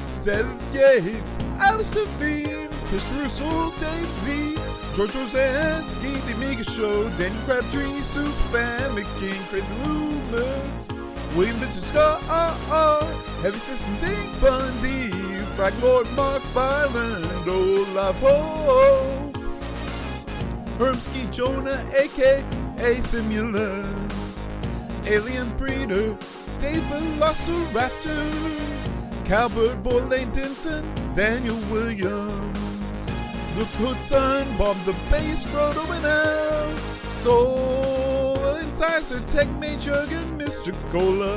[0.06, 4.59] Seth Yates, Alistair Bean, Chris Russell, Dave Z,
[5.00, 10.88] George Rosansky, The Mega Show, Danny Crabtree, Super Family King, Crazy Loomis,
[11.34, 12.20] William Victor Scott,
[13.40, 15.08] Heavy Systems Inc., Bundy,
[15.56, 19.38] Frank Lord, Mark Byland, Olaf Hope,
[20.78, 22.44] Hermsky, Jonah, aka
[23.00, 23.86] Simulant,
[25.06, 26.14] Alien Breeder,
[26.58, 28.30] Dave Velociraptor,
[29.24, 32.59] Calvert Boyle Denson, Daniel Williams,
[33.60, 36.76] Luke Hudson, Bob the Bass, Frodo and Al,
[37.10, 40.72] Soul Incisor, Tech Mage Jurgen, Mr.
[40.90, 41.36] Cola,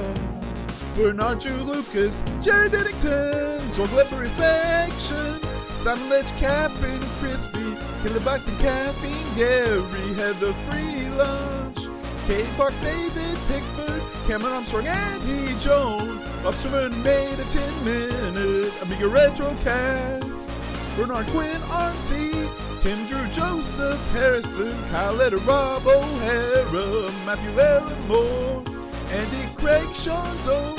[0.95, 5.37] Bernard Drew Lucas, Jared Eddington, Zorg Leper Infection,
[5.75, 7.59] Simon Ledge, Captain Crispy,
[8.03, 11.79] Kilobytes and Caffeine, Gary, Heather Free Lunch,
[12.25, 19.53] Kate Fox, David Pickford, Cameron Armstrong, Andy Jones, Observer made a 10 minute Amiga Retro
[19.65, 20.49] Cast,
[20.95, 28.63] Bernard Quinn, RC, Tim Drew, Joseph Harrison, Kyle Letter, Rob O'Hara, Matthew Larimore,
[29.09, 30.75] Andy Craig, Sean Zoe,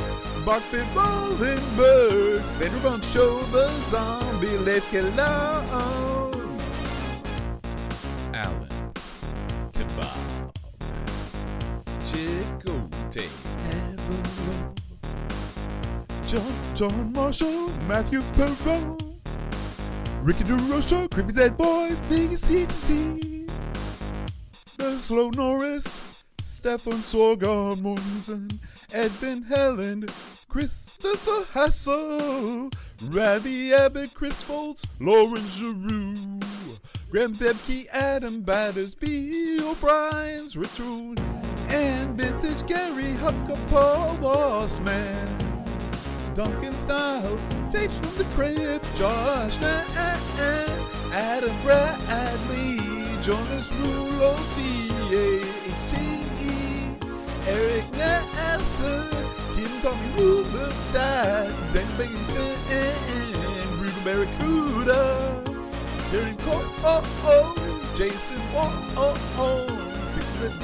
[0.47, 5.19] Mark Pitt, Rolenberg, Sandra Bunch, Show the Zombie, Leif Kellan,
[8.33, 8.69] Alan
[9.73, 10.53] Kebab,
[12.07, 13.29] Chicote,
[13.65, 14.19] Never
[16.29, 19.14] John, John Marshall, Matthew Perron,
[20.25, 23.47] Ricky DeRocha, Creepy Dead Boy, Vegas CTC,
[24.79, 28.51] The Slow Norris, Stefan Sorgar Mortensen,
[28.95, 30.11] Edvin Helland,
[30.49, 32.71] Christopher Hassel,
[33.11, 36.15] Ravi Abbott, Chris Foltz, Lauren Giroux,
[37.11, 39.59] Graham Debke, Adam Batters, B.
[39.61, 41.17] O'Brien's Ritual,
[41.69, 45.54] and Vintage Gary Hupka, Paul Bossman.
[46.35, 49.87] Duncan Styles, tapes from the crib, Josh Nat,
[51.13, 52.79] Adam Bradley,
[53.23, 55.95] Jonas Rule T-A-H-T-E,
[57.47, 59.07] Eric Nelson,
[59.55, 62.19] Kim Tommy Rubenstein, Bacon
[62.69, 65.41] and Ruben Barracuda,
[66.11, 67.55] Darren Cole,
[67.97, 69.67] Jason, oh, oh, oh,
[70.17, 70.59] Fixes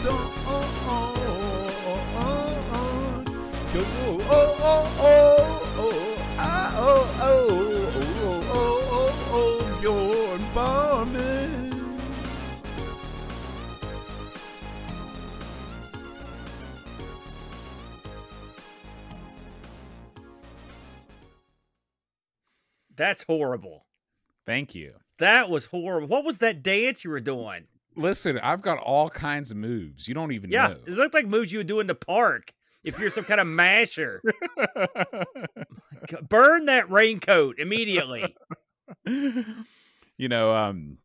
[3.73, 11.71] Go, oh, oh, oh, oh, oh, ah, oh, oh, oh, oh, oh, oh, Bjorn Barman.
[22.97, 23.87] That's horrible.
[24.47, 24.95] Thank you.
[25.19, 26.09] That was horrible.
[26.09, 27.65] What was that dance you were doing?
[27.97, 30.09] Listen, I've got all kinds of moves.
[30.09, 30.77] You don't even Yeah, know.
[30.87, 32.53] it looked like moves you would do in the park
[32.85, 34.21] if you're some kind of masher.
[36.29, 38.35] Burn that raincoat immediately.
[39.05, 40.99] you know, um,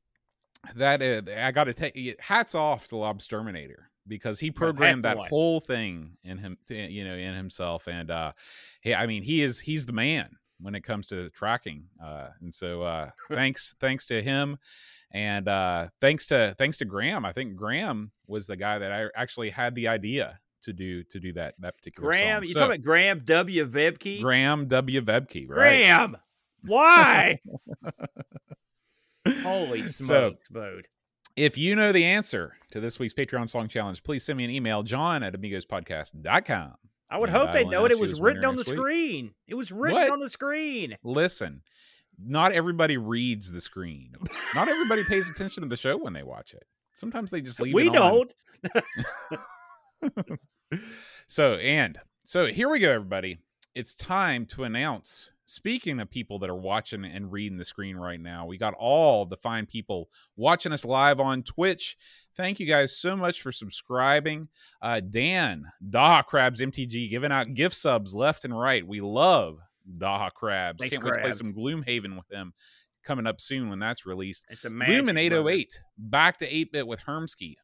[0.76, 5.28] that uh, I got to take hats off to Lobsterminator because he programmed that boy.
[5.30, 8.32] whole thing in him, you know, in himself, and uh,
[8.82, 10.30] he, I mean, he is he's the man
[10.60, 14.58] when it comes to tracking, uh, and so uh, thanks thanks to him.
[15.12, 19.06] And uh, thanks to thanks to Graham, I think Graham was the guy that I
[19.16, 22.48] actually had the idea to do to do that that particular Graham, song.
[22.48, 23.66] you So, talking about Graham W.
[23.66, 24.22] Vebke?
[24.22, 25.02] Graham W.
[25.02, 25.56] Vebke, right?
[25.56, 26.18] Graham,
[26.64, 27.40] why?
[29.44, 30.88] Holy So- smokes, Bode.
[31.36, 34.50] If you know the answer to this week's Patreon Song Challenge, please send me an
[34.52, 36.74] email, john at amigospodcast.com.
[37.10, 37.92] I would And hope I they know it.
[37.92, 38.80] It was written on the next week.
[38.80, 39.32] screen.
[39.48, 40.12] It was written What?
[40.12, 40.96] on the screen.
[41.04, 41.62] Listen,
[42.18, 44.16] not everybody reads the screen.
[44.56, 46.64] Not everybody pays attention to the show when they watch it.
[46.96, 48.28] Sometimes they just leave We it on.
[48.28, 48.34] don't.
[51.28, 53.40] So, and so here we go, everybody.
[53.74, 55.32] It's time to announce.
[55.46, 59.26] Speaking of people that are watching and reading the screen right now, we got all
[59.26, 61.98] the fine people watching us live on Twitch.
[62.36, 64.48] Thank you guys so much for subscribing.
[64.82, 68.86] Uh, Dan, Daha Crabs MTG, giving out gift subs left and right.
[68.86, 69.60] We love
[69.98, 70.82] Daha Crabs.
[70.82, 72.54] Thanks, Can't wait to play some Gloomhaven with them
[73.04, 74.46] coming up soon when that's released.
[74.50, 74.96] It's a magic.
[74.96, 75.22] Lumen bud.
[75.22, 77.56] 808, back to 8 bit with Hermsky,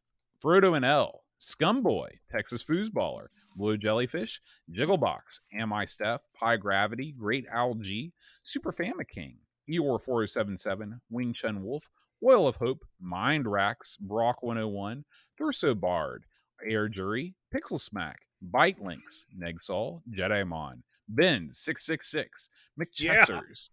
[0.42, 4.40] Frodo and L, Scumboy, Texas Foosballer, Blue Jellyfish,
[4.70, 8.12] Jigglebox, Am I Steph, Pie Gravity, Great Algae,
[8.44, 9.38] Super Fama King,
[9.68, 11.90] Eeyore 4077, Wing Chun Wolf,
[12.24, 15.04] Oil of Hope, Mind Racks, Brock 101,
[15.40, 16.24] Thurso Bard,
[16.64, 22.48] Air Jury, Pixel Smack, Bite Links, Negsol, Jedimon, Ben 666,
[22.78, 22.84] Yeah.
[23.16, 23.70] McChessers,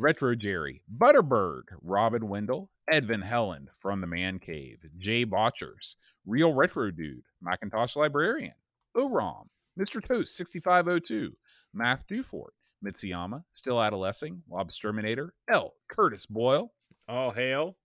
[0.00, 6.92] Retro Jerry, Butterbird, Robin Wendell, Edvin Helland from the Man Cave, Jay Botchers, Real Retro
[6.92, 8.54] Dude, Macintosh Librarian,
[8.94, 10.00] Orom, Mr.
[10.00, 11.32] Toast 6502,
[11.74, 12.50] Math Dufort,
[12.84, 15.74] Mitsuyama, Still Adolescing, Lobsterminator, L.
[15.88, 16.72] Curtis Boyle,
[17.08, 17.76] All hail.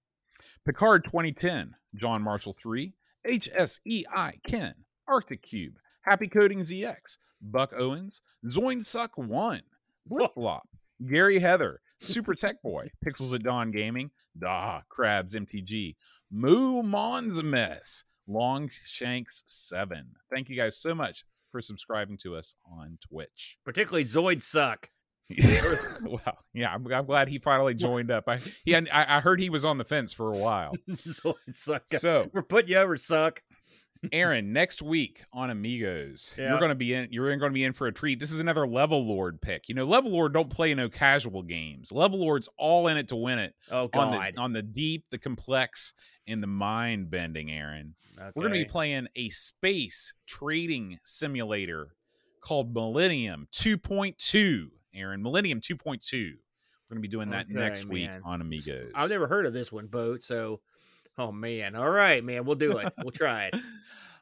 [0.66, 2.94] Picard 2010, John Marshall 3,
[3.28, 4.76] HSEI Ken,
[5.08, 9.64] Arctic Cube, Happy Coding ZX, Buck Owens, Zoin Suck 1,
[10.06, 10.62] Blip Blop,
[11.08, 15.96] Gary Heather, Super Tech Boy, Pixels at Dawn Gaming, Da, Crabs MTG,
[16.30, 20.06] Moo Mon's Mess, Long Shanks 7.
[20.30, 23.58] Thank you guys so much for subscribing to us on Twitch.
[23.64, 24.90] Particularly Zoid suck.
[26.04, 28.26] well, yeah, I'm, I'm glad he finally joined up.
[28.28, 30.76] I, he I, I heard he was on the fence for a while.
[30.92, 31.84] Zoid suck.
[31.94, 33.42] So, We're putting you over, suck.
[34.12, 36.50] Aaron, next week on Amigos, Yeah.
[36.50, 37.08] you're going to be in.
[37.12, 38.20] You're going to be in for a treat.
[38.20, 39.70] This is another Level Lord pick.
[39.70, 41.92] You know, Level Lord don't play no casual games.
[41.92, 44.34] Level Lord's all in it to win it Oh on god.
[44.36, 45.94] the on the deep, the complex,
[46.28, 47.52] and the mind bending.
[47.52, 47.96] Aaron,
[48.36, 51.90] we're going to be playing a space trading simulator
[52.42, 54.68] called Millennium 2.2.
[54.94, 55.78] Aaron, Millennium 2.2.
[56.14, 58.92] We're going to be doing that Okay, next week on Amigos.
[58.94, 60.22] I've never heard of this one, boat.
[60.22, 60.60] So,
[61.18, 61.76] oh man.
[61.76, 62.46] All right, man.
[62.46, 62.94] We'll do it.
[63.00, 63.56] We'll try it.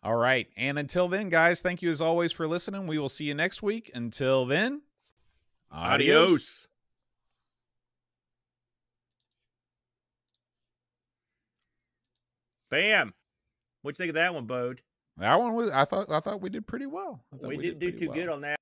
[0.04, 0.48] All right.
[0.58, 2.88] And until then, guys, thank you as always for listening.
[2.88, 3.92] We will see you next week.
[3.94, 4.82] Until then,
[5.72, 6.68] Adios.
[12.70, 13.14] Bam.
[13.82, 14.82] What'd you think of that one, Bode?
[15.18, 17.24] That one was I thought I thought we did pretty well.
[17.32, 18.16] Thought We, didn't do too well.
[18.16, 18.60] good on that.